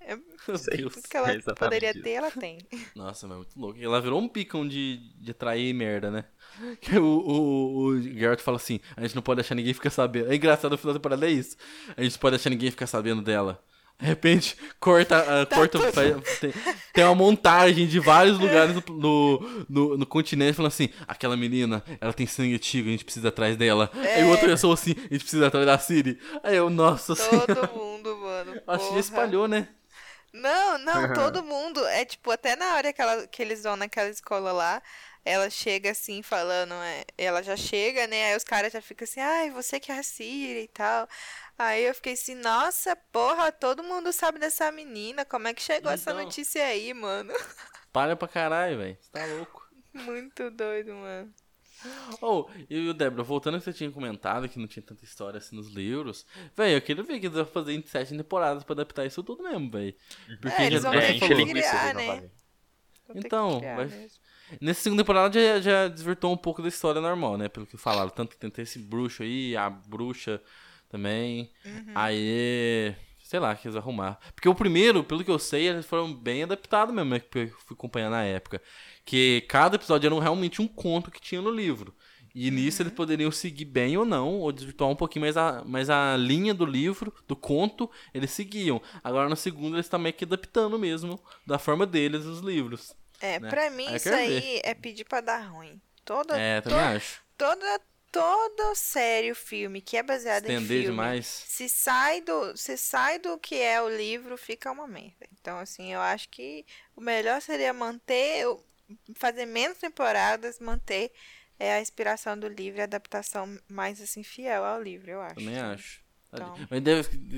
É, 0.00 0.16
tudo 0.16 1.08
que 1.08 1.16
ela 1.16 1.32
é 1.32 1.40
poderia 1.40 1.92
ter, 1.92 2.10
ela 2.10 2.30
tem. 2.30 2.58
Nossa, 2.94 3.26
mas 3.26 3.34
é 3.34 3.38
muito 3.38 3.58
louco. 3.58 3.78
Ela 3.82 4.00
virou 4.00 4.20
um 4.20 4.28
picão 4.28 4.66
de, 4.66 4.98
de 5.20 5.34
trair 5.34 5.74
merda, 5.74 6.10
né? 6.10 6.24
O, 6.98 7.00
o, 7.00 7.86
o 7.86 8.02
Geralt 8.02 8.40
fala 8.40 8.56
assim: 8.56 8.80
a 8.96 9.02
gente 9.02 9.14
não 9.14 9.22
pode 9.22 9.40
deixar 9.40 9.54
ninguém 9.54 9.74
ficar 9.74 9.90
sabendo. 9.90 10.30
É 10.30 10.34
engraçado 10.34 10.72
no 10.72 10.78
final 10.78 10.94
da 10.94 10.98
temporada 10.98 11.26
é 11.26 11.30
isso. 11.30 11.56
A 11.96 12.02
gente 12.02 12.12
não 12.12 12.20
pode 12.20 12.36
deixar 12.36 12.50
ninguém 12.50 12.70
ficar 12.70 12.86
sabendo 12.86 13.22
dela. 13.22 13.62
De 13.98 14.06
repente, 14.06 14.56
corta. 14.78 15.22
Uh, 15.22 15.46
tá 15.46 15.56
corta 15.56 15.78
tem, 16.40 16.52
tem, 16.92 17.04
uma 17.04 17.14
montagem 17.14 17.86
de 17.86 17.98
vários 17.98 18.38
lugares 18.38 18.74
no, 18.88 19.64
no, 19.68 19.96
no, 19.96 20.06
continente 20.06 20.52
falando 20.52 20.70
assim: 20.70 20.90
aquela 21.08 21.34
menina, 21.34 21.82
ela 21.98 22.12
tem 22.12 22.26
sangue 22.26 22.54
antigo, 22.54 22.88
a 22.88 22.92
gente 22.92 23.04
precisa 23.06 23.28
atrás 23.28 23.56
dela. 23.56 23.90
É. 23.94 24.16
Aí 24.16 24.24
outra 24.24 24.48
pessoa 24.48 24.74
assim: 24.74 24.94
a 24.98 25.14
gente 25.14 25.20
precisa 25.20 25.46
atrás 25.46 25.64
da 25.64 25.78
Siri. 25.78 26.20
Aí 26.42 26.56
eu, 26.56 26.68
nossa 26.68 27.16
Todo 27.16 27.24
senhora. 27.24 27.70
mundo, 27.74 28.16
mano. 28.18 28.60
Acho 28.68 28.92
que 28.92 28.98
espalhou, 28.98 29.48
né? 29.48 29.68
Não, 30.30 30.76
não, 30.76 31.14
todo 31.14 31.42
mundo. 31.42 31.82
É 31.86 32.04
tipo, 32.04 32.30
até 32.30 32.54
na 32.54 32.74
hora 32.74 32.92
que, 32.92 33.00
ela, 33.00 33.26
que 33.26 33.40
eles 33.42 33.62
vão 33.62 33.76
naquela 33.76 34.10
escola 34.10 34.52
lá, 34.52 34.82
ela 35.26 35.50
chega 35.50 35.90
assim 35.90 36.22
falando, 36.22 36.72
é, 36.74 37.04
ela 37.18 37.42
já 37.42 37.56
chega, 37.56 38.06
né? 38.06 38.30
Aí 38.30 38.36
os 38.36 38.44
caras 38.44 38.72
já 38.72 38.80
ficam 38.80 39.04
assim, 39.04 39.18
ai, 39.18 39.50
você 39.50 39.80
que 39.80 39.90
é 39.90 39.98
a 39.98 40.02
Siri 40.02 40.62
e 40.62 40.68
tal. 40.68 41.08
Aí 41.58 41.82
eu 41.84 41.94
fiquei 41.94 42.12
assim, 42.12 42.36
nossa, 42.36 42.94
porra, 43.10 43.50
todo 43.50 43.82
mundo 43.82 44.12
sabe 44.12 44.38
dessa 44.38 44.70
menina. 44.70 45.24
Como 45.24 45.48
é 45.48 45.52
que 45.52 45.60
chegou 45.60 45.90
então, 45.90 45.92
essa 45.92 46.14
notícia 46.14 46.64
aí, 46.64 46.94
mano? 46.94 47.32
Para 47.92 48.14
pra 48.14 48.28
caralho, 48.28 48.78
velho. 48.78 48.96
Você 49.00 49.10
tá 49.10 49.26
louco. 49.26 49.68
Muito 49.92 50.48
doido, 50.52 50.94
mano. 50.94 51.34
Oh, 52.22 52.46
e 52.70 52.88
o 52.88 52.94
Débora, 52.94 53.22
voltando 53.22 53.54
ao 53.54 53.60
que 53.60 53.64
você 53.64 53.72
tinha 53.72 53.90
comentado, 53.90 54.48
que 54.48 54.58
não 54.58 54.66
tinha 54.66 54.82
tanta 54.82 55.04
história 55.04 55.38
assim 55.38 55.56
nos 55.56 55.68
livros, 55.68 56.24
velho, 56.56 56.76
eu 56.76 56.82
queria 56.82 57.02
ver 57.02 57.18
que 57.18 57.26
eles 57.26 57.36
vão 57.36 57.46
fazer 57.46 57.74
em 57.74 57.84
sete 57.84 58.16
temporadas 58.16 58.64
pra 58.64 58.74
adaptar 58.74 59.04
isso 59.04 59.22
tudo 59.22 59.42
mesmo, 59.42 59.70
velho. 59.70 59.94
Porque 60.40 60.62
é, 60.62 60.66
eles 60.66 60.82
vão 60.82 60.92
ter 60.92 61.18
que 61.18 61.46
criar, 61.46 61.94
né? 61.94 62.30
Então, 63.14 63.60
vai... 63.60 64.08
nessa 64.60 64.80
segunda 64.80 65.02
temporada 65.02 65.40
já, 65.40 65.60
já 65.60 65.88
desvirtou 65.88 66.32
um 66.32 66.36
pouco 66.36 66.62
da 66.62 66.68
história 66.68 67.00
normal, 67.00 67.36
né? 67.36 67.48
Pelo 67.48 67.66
que 67.66 67.76
falaram. 67.76 68.10
Tanto 68.10 68.36
que 68.36 68.50
tem 68.50 68.62
esse 68.62 68.78
bruxo 68.78 69.22
aí, 69.22 69.56
a 69.56 69.70
bruxa 69.70 70.40
também. 70.88 71.50
Uhum. 71.64 71.92
Aí 71.94 72.96
sei 73.26 73.40
lá, 73.40 73.54
quis 73.56 73.74
arrumar. 73.74 74.20
Porque 74.36 74.48
o 74.48 74.54
primeiro, 74.54 75.02
pelo 75.02 75.24
que 75.24 75.30
eu 75.30 75.38
sei, 75.38 75.68
eles 75.68 75.84
foram 75.84 76.14
bem 76.14 76.44
adaptados 76.44 76.94
mesmo, 76.94 77.10
né, 77.10 77.18
que 77.18 77.38
eu 77.38 77.48
fui 77.66 77.74
acompanhar 77.74 78.08
na 78.08 78.22
época. 78.22 78.62
Que 79.04 79.40
cada 79.48 79.74
episódio 79.74 80.06
era 80.06 80.20
realmente 80.20 80.62
um 80.62 80.68
conto 80.68 81.10
que 81.10 81.20
tinha 81.20 81.40
no 81.40 81.50
livro. 81.50 81.92
E 82.38 82.50
nisso 82.50 82.82
eles 82.82 82.92
poderiam 82.92 83.30
seguir 83.30 83.64
bem 83.64 83.96
ou 83.96 84.04
não, 84.04 84.34
ou 84.40 84.52
desvirtuar 84.52 84.90
um 84.90 84.94
pouquinho, 84.94 85.24
mas 85.24 85.38
a, 85.38 85.62
mas 85.64 85.88
a 85.88 86.14
linha 86.18 86.52
do 86.52 86.66
livro, 86.66 87.10
do 87.26 87.34
conto, 87.34 87.90
eles 88.12 88.30
seguiam. 88.30 88.78
Agora 89.02 89.26
no 89.26 89.34
segundo 89.34 89.74
eles 89.74 89.86
estão 89.86 89.98
meio 89.98 90.12
que 90.14 90.24
adaptando 90.24 90.78
mesmo, 90.78 91.18
da 91.46 91.58
forma 91.58 91.86
deles, 91.86 92.26
os 92.26 92.40
livros. 92.40 92.94
É, 93.22 93.40
né? 93.40 93.48
pra 93.48 93.70
mim 93.70 93.86
Aí 93.86 93.96
isso 93.96 94.12
aí 94.12 94.60
é 94.62 94.74
pedir 94.74 95.04
pra 95.04 95.22
dar 95.22 95.48
ruim. 95.48 95.80
Toda, 96.04 96.38
É, 96.38 96.60
também 96.60 96.78
acho. 96.78 97.22
toda, 97.38 97.80
toda 98.12 98.74
série, 98.74 99.32
filme 99.34 99.80
que 99.80 99.96
é 99.96 100.02
baseado 100.02 100.44
em 100.44 100.52
Estender 100.52 100.82
filme, 100.82 100.84
demais. 100.90 101.24
se 101.26 101.70
sai 101.70 102.20
do 102.20 102.54
se 102.54 102.76
sai 102.76 103.18
do 103.18 103.38
que 103.38 103.54
é 103.54 103.80
o 103.80 103.88
livro, 103.88 104.36
fica 104.36 104.70
uma 104.70 104.86
merda. 104.86 105.26
Então, 105.40 105.58
assim, 105.58 105.90
eu 105.90 106.00
acho 106.00 106.28
que 106.28 106.66
o 106.94 107.00
melhor 107.00 107.40
seria 107.40 107.72
manter, 107.72 108.44
fazer 109.14 109.46
menos 109.46 109.78
temporadas, 109.78 110.60
manter 110.60 111.10
é, 111.58 111.74
a 111.74 111.80
inspiração 111.80 112.38
do 112.38 112.48
livro 112.48 112.78
e 112.78 112.80
a 112.82 112.84
adaptação 112.84 113.58
mais, 113.68 114.00
assim, 114.00 114.22
fiel 114.22 114.64
ao 114.64 114.82
livro, 114.82 115.10
eu 115.10 115.20
acho. 115.20 115.34
Também 115.36 115.58
acho. 115.58 116.06
Então. 116.32 116.54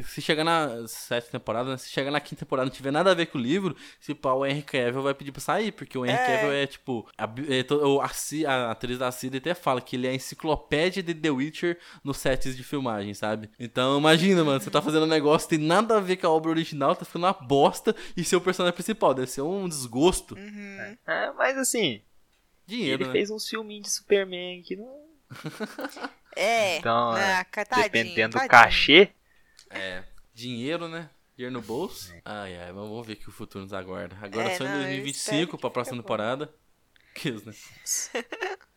Se 0.09 0.21
chegar 0.21 0.43
na 0.43 0.89
sétima 0.89 1.33
temporada, 1.33 1.71
né, 1.71 1.77
se 1.77 1.89
chegar 1.89 2.11
na 2.11 2.19
quinta 2.21 2.41
temporada 2.45 2.67
e 2.67 2.71
não 2.71 2.75
tiver 2.77 2.91
nada 2.91 3.13
a 3.13 3.15
ver 3.15 3.27
com 3.27 3.39
o 3.39 3.41
livro, 3.41 3.77
se 4.01 4.13
pá, 4.13 4.33
o 4.33 4.45
Henry 4.45 4.63
Cavill 4.63 5.03
vai 5.03 5.15
pedir 5.15 5.31
pra 5.31 5.41
sair, 5.41 5.71
porque 5.71 5.97
o 5.97 6.05
Henry 6.05 6.17
É. 6.17 6.27
Cavill 6.27 6.53
é 6.53 6.67
tipo. 6.67 7.09
A, 7.17 7.27
bi- 7.27 7.47
é 7.49 7.65
a, 8.49 8.53
a 8.53 8.71
atriz 8.73 8.99
da 8.99 9.13
Cida 9.13 9.39
até 9.39 9.55
fala 9.55 9.81
que 9.81 9.95
ele 9.95 10.07
é 10.09 10.11
a 10.11 10.15
enciclopédia 10.15 11.01
de 11.03 11.15
The 11.15 11.31
Witcher 11.31 11.79
nos 12.03 12.17
sets 12.17 12.57
de 12.57 12.65
filmagem, 12.65 13.15
sabe? 13.15 13.49
Então 13.59 13.99
imagina, 13.99 14.43
mano, 14.43 14.59
você 14.59 14.71
tá 14.71 14.83
fazendo 14.83 15.05
um 15.05 15.09
negócio 15.09 15.49
que 15.49 15.57
tem 15.57 15.65
nada 15.65 15.99
a 15.99 16.01
ver 16.01 16.17
com 16.17 16.27
a 16.27 16.31
obra 16.31 16.51
original, 16.51 16.97
tá 16.97 17.05
ficando 17.05 17.27
uma 17.27 17.33
bosta 17.35 17.95
e 18.17 18.25
seu 18.25 18.41
personagem 18.41 18.75
principal. 18.75 19.15
Deve 19.15 19.31
ser 19.31 19.43
um 19.43 19.69
desgosto. 19.69 20.35
Uhum. 20.35 20.97
É, 21.07 21.33
mas 21.37 21.57
assim, 21.57 22.03
Dinheiro, 22.69 23.03
ele 23.03 23.07
né? 23.07 23.13
fez 23.13 23.31
uns 23.31 23.49
filminhos 23.49 23.87
de 23.87 23.93
Superman 23.93 24.63
que 24.63 24.77
não. 24.77 25.09
É, 26.37 26.77
Então, 26.77 27.11
ah, 27.13 27.45
tadinho, 27.45 27.83
Dependendo 27.83 28.29
do 28.29 28.35
tadinho. 28.35 28.51
cachê. 28.51 29.11
É. 29.71 30.05
Dinheiro, 30.35 30.87
né? 30.87 31.11
Dinheiro 31.37 31.53
no 31.55 31.63
bolso. 31.63 32.13
Ai, 32.25 32.57
ai, 32.57 32.67
mas 32.73 32.75
vamos 32.89 33.07
ver 33.07 33.15
o 33.15 33.17
que 33.17 33.29
o 33.29 33.33
futuro 33.33 33.65
nos 33.65 33.73
aguarda. 33.73 34.17
Agora 34.23 34.49
É, 34.51 34.57
só 34.57 34.65
em 34.65 34.69
não, 34.69 34.75
eu 34.77 34.83
2025 34.83 35.35
espero 35.43 35.59
pra 35.59 35.71
próxima 35.71 35.97
temporada. 36.01 36.55
Que 37.15 37.31
isso, 37.31 37.47
né? 37.49 37.55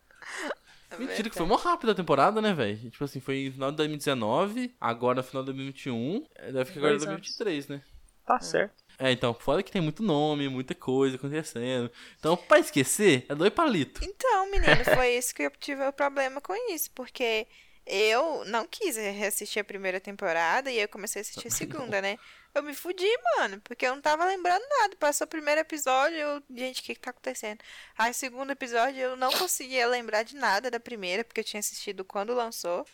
É 0.89 0.97
Mentira, 0.97 1.29
que 1.29 1.37
foi 1.37 1.45
mó 1.45 1.55
rápido 1.55 1.91
a 1.91 1.95
temporada, 1.95 2.41
né, 2.41 2.53
velho? 2.53 2.89
Tipo 2.89 3.05
assim, 3.05 3.21
foi 3.21 3.45
no 3.45 3.53
final 3.53 3.71
de 3.71 3.77
2019, 3.77 4.75
agora 4.79 5.21
no 5.21 5.23
final 5.23 5.41
de 5.43 5.45
2021, 5.53 6.25
é, 6.35 6.51
deve 6.51 6.65
ficar 6.65 6.79
agora 6.79 6.95
em 6.95 6.97
Dois 6.97 7.07
anos. 7.09 7.21
2023, 7.37 7.67
né? 7.69 7.81
Tá 8.25 8.39
certo. 8.41 8.80
É, 9.01 9.11
então, 9.11 9.33
fora 9.33 9.63
que 9.63 9.71
tem 9.71 9.81
muito 9.81 10.03
nome, 10.03 10.47
muita 10.47 10.75
coisa 10.75 11.15
acontecendo. 11.15 11.91
Então, 12.19 12.37
pra 12.37 12.59
esquecer, 12.59 13.25
é 13.27 13.33
dois 13.33 13.51
palitos. 13.51 14.07
Então, 14.07 14.51
menino, 14.51 14.85
foi 14.95 15.15
isso 15.17 15.33
que 15.33 15.41
eu 15.41 15.49
tive 15.59 15.83
o 15.87 15.91
problema 15.91 16.39
com 16.39 16.53
isso, 16.71 16.91
porque 16.91 17.47
eu 17.83 18.45
não 18.45 18.67
quis 18.67 18.95
reassistir 18.97 19.59
a 19.59 19.65
primeira 19.65 19.99
temporada 19.99 20.69
e 20.69 20.79
eu 20.79 20.87
comecei 20.87 21.19
a 21.19 21.23
assistir 21.23 21.47
a 21.47 21.51
segunda, 21.51 21.99
né? 21.99 22.19
Eu 22.53 22.61
me 22.61 22.75
fudi, 22.75 23.09
mano, 23.37 23.59
porque 23.61 23.87
eu 23.87 23.95
não 23.95 24.01
tava 24.01 24.23
lembrando 24.25 24.61
nada. 24.79 24.95
Passou 24.97 25.25
o 25.25 25.29
primeiro 25.29 25.61
episódio, 25.61 26.17
eu, 26.17 26.43
gente, 26.53 26.81
o 26.81 26.83
que 26.83 26.93
que 26.93 27.01
tá 27.01 27.09
acontecendo? 27.09 27.59
Aí, 27.97 28.13
segundo 28.13 28.51
episódio, 28.51 28.99
eu 28.99 29.15
não 29.17 29.31
conseguia 29.31 29.87
lembrar 29.87 30.21
de 30.21 30.35
nada 30.35 30.69
da 30.69 30.79
primeira, 30.79 31.23
porque 31.23 31.39
eu 31.39 31.45
tinha 31.45 31.59
assistido 31.59 32.05
quando 32.05 32.35
lançou. 32.35 32.85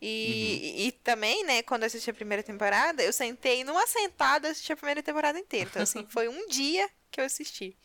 E, 0.00 0.84
e, 0.84 0.86
e 0.88 0.92
também, 0.92 1.44
né, 1.44 1.62
quando 1.62 1.82
eu 1.82 1.86
assisti 1.86 2.10
a 2.10 2.14
primeira 2.14 2.42
temporada, 2.42 3.02
eu 3.02 3.12
sentei 3.12 3.64
numa 3.64 3.86
sentada 3.86 4.48
e 4.48 4.50
assisti 4.52 4.72
a 4.72 4.76
primeira 4.76 5.02
temporada 5.02 5.38
inteira. 5.38 5.68
Então, 5.68 5.82
assim, 5.82 6.06
foi 6.10 6.28
um 6.28 6.46
dia 6.48 6.88
que 7.10 7.20
eu 7.20 7.24
assisti. 7.24 7.76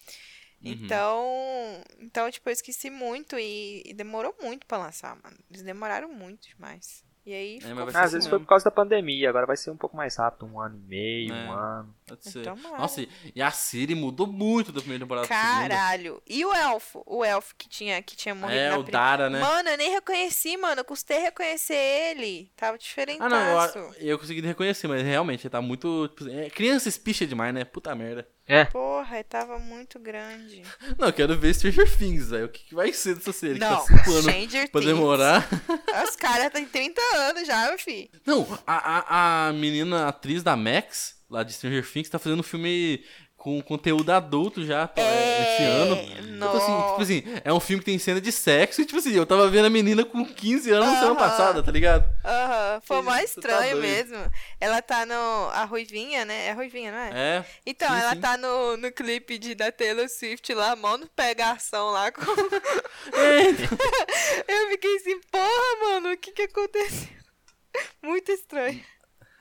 Uhum. 0.63 0.71
Então, 0.71 1.83
então, 1.99 2.31
tipo, 2.31 2.49
eu 2.49 2.53
esqueci 2.53 2.89
muito 2.89 3.37
e, 3.37 3.83
e 3.85 3.93
demorou 3.93 4.35
muito 4.41 4.65
pra 4.65 4.77
lançar, 4.77 5.15
mano. 5.21 5.37
Eles 5.49 5.63
demoraram 5.63 6.09
muito 6.09 6.47
demais. 6.47 7.03
E 7.25 7.33
aí, 7.33 7.59
É, 7.63 7.73
mas 7.73 7.93
vai 7.93 8.03
Às 8.03 8.11
vezes 8.11 8.15
assim 8.15 8.29
foi 8.29 8.37
mesmo. 8.37 8.45
por 8.45 8.49
causa 8.49 8.65
da 8.65 8.71
pandemia, 8.71 9.29
agora 9.29 9.45
vai 9.45 9.55
ser 9.55 9.71
um 9.71 9.77
pouco 9.77 9.95
mais 9.95 10.13
rápido, 10.17 10.45
um 10.45 10.59
ano 10.59 10.75
e 10.77 10.89
meio, 10.89 11.33
É. 11.33 11.45
um 11.45 11.51
ano. 11.53 11.95
Pode 12.05 12.29
ser. 12.29 12.43
Tomara. 12.43 12.77
Nossa, 12.77 13.01
e- 13.01 13.09
e 13.33 13.41
a 13.41 13.49
Siri 13.49 13.95
mudou 13.95 14.27
muito 14.27 14.73
da 14.73 14.81
primeira 14.81 15.05
temporada 15.05 15.25
pra 15.25 15.35
segunda. 15.41 15.69
Caralho. 15.69 16.21
E 16.27 16.43
o 16.45 16.53
elfo? 16.53 17.01
O 17.05 17.23
elfo 17.23 17.55
que 17.57 17.69
tinha, 17.69 18.01
que 18.01 18.13
tinha 18.15 18.35
morrido 18.35 18.59
É, 18.59 18.69
na 18.71 18.77
o 18.77 18.83
Dara, 18.83 19.29
né? 19.29 19.39
Mano, 19.39 19.69
eu 19.69 19.77
nem 19.77 19.89
reconheci, 19.91 20.57
mano. 20.57 20.81
Eu 20.81 20.85
custei 20.85 21.19
reconhecer 21.19 21.75
ele. 21.75 22.51
Tava 22.57 22.77
diferente. 22.77 23.21
Ah, 23.21 23.29
não, 23.29 23.37
eu, 23.75 23.93
eu 23.99 24.19
consegui 24.19 24.41
reconhecer, 24.41 24.89
mas 24.89 25.01
realmente 25.01 25.43
ele 25.45 25.49
tá 25.51 25.61
muito. 25.61 26.09
tipo, 26.09 26.29
é, 26.29 26.49
criança 26.49 26.89
espicha 26.89 27.25
demais, 27.25 27.53
né? 27.53 27.63
Puta 27.63 27.95
merda. 27.95 28.27
É, 28.45 28.65
Porra, 28.65 29.15
ele 29.15 29.23
tava 29.23 29.57
muito 29.57 29.97
grande. 29.99 30.63
Não, 30.99 31.07
eu 31.07 31.13
quero 31.13 31.37
ver 31.37 31.53
Stranger 31.53 31.89
Things, 31.97 32.29
velho. 32.29 32.45
O 32.45 32.49
que, 32.49 32.63
que 32.65 32.75
vai 32.75 32.91
ser 32.91 33.15
dessa 33.15 33.31
série? 33.31 33.57
não, 33.57 33.85
que 33.85 33.93
tá 33.93 33.97
5 34.03 34.11
anos 34.11 34.23
Stranger 34.25 34.71
pra 34.71 34.81
Things. 34.81 34.93
demorar. 34.93 35.47
Os 36.07 36.15
caras 36.17 36.51
têm 36.51 36.65
30 36.65 37.01
anos 37.15 37.47
já, 37.47 37.69
meu 37.69 37.79
filho. 37.79 38.09
Não, 38.25 38.59
a, 38.67 39.45
a, 39.45 39.47
a 39.47 39.53
menina 39.53 40.07
atriz 40.07 40.43
da 40.43 40.55
Max, 40.57 41.15
lá 41.29 41.41
de 41.43 41.53
Stranger 41.53 41.89
Things, 41.89 42.09
tá 42.09 42.19
fazendo 42.19 42.41
um 42.41 42.43
filme 42.43 43.03
com 43.43 43.61
conteúdo 43.61 44.09
adulto 44.09 44.65
já 44.65 44.87
tá, 44.87 45.01
É, 45.01 45.41
esse 45.41 45.63
ano. 45.63 45.97
Tipo 45.97 46.55
assim, 46.55 46.87
tipo 46.91 47.01
assim, 47.01 47.41
é 47.43 47.51
um 47.51 47.59
filme 47.59 47.81
que 47.83 47.91
tem 47.91 47.99
cena 47.99 48.21
de 48.21 48.31
sexo 48.31 48.81
e, 48.81 48.85
tipo 48.85 48.97
assim, 48.97 49.11
eu 49.11 49.25
tava 49.25 49.49
vendo 49.49 49.65
a 49.65 49.69
menina 49.69 50.05
com 50.05 50.23
15 50.25 50.71
anos 50.71 50.87
na 50.87 50.93
semana 50.93 51.19
Aham. 51.19 51.29
passada, 51.29 51.61
tá 51.61 51.69
ligado? 51.69 52.09
Aham, 52.23 52.81
foi 52.85 52.97
Isso, 52.99 53.05
mais 53.05 53.33
tu 53.33 53.41
tá 53.41 53.49
estranho 53.49 53.75
doido. 53.81 53.81
mesmo. 53.85 54.31
Ela 54.61 54.81
tá 54.81 55.05
no. 55.05 55.49
A 55.51 55.65
Ruivinha, 55.65 56.23
né? 56.23 56.45
É 56.47 56.51
a 56.51 56.53
Ruivinha, 56.53 56.91
não 56.93 56.97
é? 56.97 57.09
É. 57.13 57.45
Então, 57.65 57.89
sim, 57.89 57.99
ela 57.99 58.13
sim. 58.13 58.21
tá 58.21 58.37
no, 58.37 58.77
no 58.77 58.89
clipe 58.93 59.37
de, 59.37 59.53
da 59.55 59.73
Taylor 59.73 60.07
Swift 60.07 60.53
lá, 60.53 60.73
mó 60.77 60.97
no 60.97 61.07
pegação 61.07 61.89
lá. 61.91 62.13
Com... 62.13 62.21
É. 62.21 63.43
Eu 64.47 64.69
fiquei 64.69 64.95
assim, 64.95 65.19
porra, 65.29 65.79
mano, 65.81 66.13
o 66.13 66.17
que 66.17 66.31
que 66.31 66.43
aconteceu? 66.43 67.09
Muito 68.01 68.31
estranho. 68.31 68.81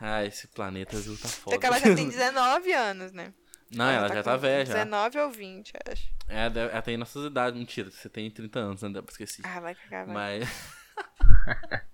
Ah, 0.00 0.24
esse 0.24 0.48
planeta 0.48 0.96
azul 0.96 1.16
tá 1.16 1.28
foda. 1.28 1.56
Que 1.56 1.64
ela 1.66 1.78
já 1.78 1.94
tem 1.94 2.08
19 2.10 2.72
anos, 2.72 3.12
né? 3.12 3.32
Não, 3.74 3.88
ela, 3.88 4.08
já 4.08 4.16
com 4.16 4.22
tá 4.22 4.36
velha 4.36 4.66
já. 4.66 4.72
19 4.84 5.18
ou 5.18 5.30
20, 5.30 5.72
acho. 5.90 6.02
É, 6.28 6.46
ela 6.46 6.82
tem 6.82 6.96
nossas 6.96 7.24
idades. 7.26 7.58
Mentira, 7.58 7.90
você 7.90 8.08
tem 8.08 8.30
30 8.30 8.58
anos, 8.58 8.82
né? 8.82 9.00
Esquecer. 9.08 9.42
Ah, 9.44 9.60
vai 9.60 9.74
cagar, 9.74 10.06
vai. 10.06 10.40
Mas. 10.40 10.48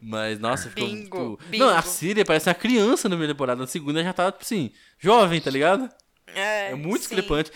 Mas, 0.00 0.38
nossa, 0.38 0.68
ficou 0.68 0.86
Bingo, 0.86 1.18
muito. 1.18 1.44
bingo. 1.48 1.64
Não, 1.64 1.76
a 1.76 1.82
Síria 1.82 2.24
parece 2.24 2.48
uma 2.48 2.54
criança 2.54 3.08
na 3.08 3.14
primeira 3.16 3.34
temporada. 3.34 3.60
Na 3.60 3.66
segunda 3.66 4.02
já 4.02 4.12
tá, 4.12 4.30
tipo 4.30 4.44
assim, 4.44 4.70
jovem, 4.98 5.40
tá 5.40 5.50
ligado? 5.50 5.88
É, 6.28 6.70
É 6.70 6.74
muito 6.76 7.02
sim. 7.02 7.14
discrepante. 7.16 7.50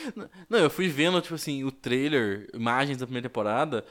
Não, 0.49 0.59
eu 0.59 0.69
fui 0.69 0.89
vendo, 0.89 1.21
tipo 1.21 1.35
assim, 1.37 1.63
o 1.63 1.71
trailer, 1.71 2.49
imagens 2.53 2.99
da 2.99 3.07
primeira 3.07 3.29
temporada. 3.29 3.85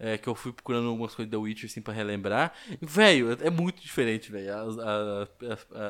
É, 0.00 0.16
que 0.18 0.28
eu 0.28 0.34
fui 0.34 0.52
procurando 0.52 0.88
algumas 0.88 1.14
coisas 1.14 1.30
da 1.30 1.38
Witcher, 1.38 1.68
assim, 1.70 1.80
pra 1.82 1.92
relembrar. 1.92 2.52
Velho, 2.80 3.36
é 3.40 3.50
muito 3.50 3.80
diferente, 3.82 4.32
velho. 4.32 4.48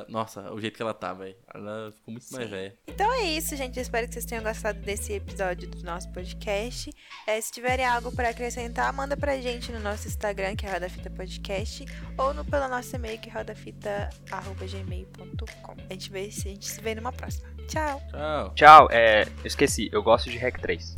Nossa, 0.09 0.53
o 0.53 0.61
jeito 0.61 0.75
que 0.77 0.83
ela 0.83 0.93
tá, 0.93 1.15
velho. 1.15 1.37
Ela 1.55 1.93
ficou 1.93 2.11
muito 2.13 2.27
mais 2.33 2.45
Sim. 2.45 2.51
velha. 2.51 2.77
Então 2.89 3.13
é 3.13 3.23
isso, 3.23 3.55
gente. 3.57 3.77
Eu 3.77 3.83
espero 3.83 4.07
que 4.09 4.13
vocês 4.15 4.25
tenham 4.25 4.43
gostado 4.43 4.81
desse 4.81 5.13
episódio 5.13 5.69
do 5.69 5.81
nosso 5.85 6.11
podcast. 6.13 6.91
É, 7.27 7.41
se 7.41 7.53
tiverem 7.53 7.87
algo 7.87 8.11
para 8.13 8.29
acrescentar, 8.31 8.93
manda 8.93 9.17
pra 9.17 9.41
gente 9.41 9.71
no 9.73 9.79
nosso 9.81 10.07
Instagram, 10.09 10.57
que 10.57 10.67
é 10.67 10.73
Roda 10.73 10.89
Fita 10.91 11.09
Podcast, 11.11 11.85
ou 12.19 12.35
no, 12.35 12.45
pelo 12.45 12.67
nosso 12.69 12.95
e-mail, 12.97 13.19
que 13.21 13.31
é 13.31 13.33
rodafita.gmail.com. 13.33 15.77
A 15.89 15.93
gente, 15.93 16.11
vê, 16.11 16.29
se- 16.31 16.49
a 16.49 16.51
gente 16.51 16.67
se 16.67 16.81
vê 16.81 16.95
numa 16.97 17.13
próxima. 17.13 17.49
Tchau! 17.69 18.03
Tchau. 18.11 18.53
tchau, 18.57 18.89
é, 18.91 19.23
eu 19.23 19.29
esqueci, 19.47 19.89
eu 19.93 20.03
gosto 20.03 20.29
de 20.29 20.37
Hack 20.39 20.59
3. 20.61 20.97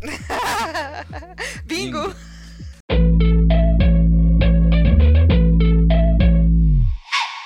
Bingo! 1.67 2.15
thank 2.93 3.23
you 3.23 3.32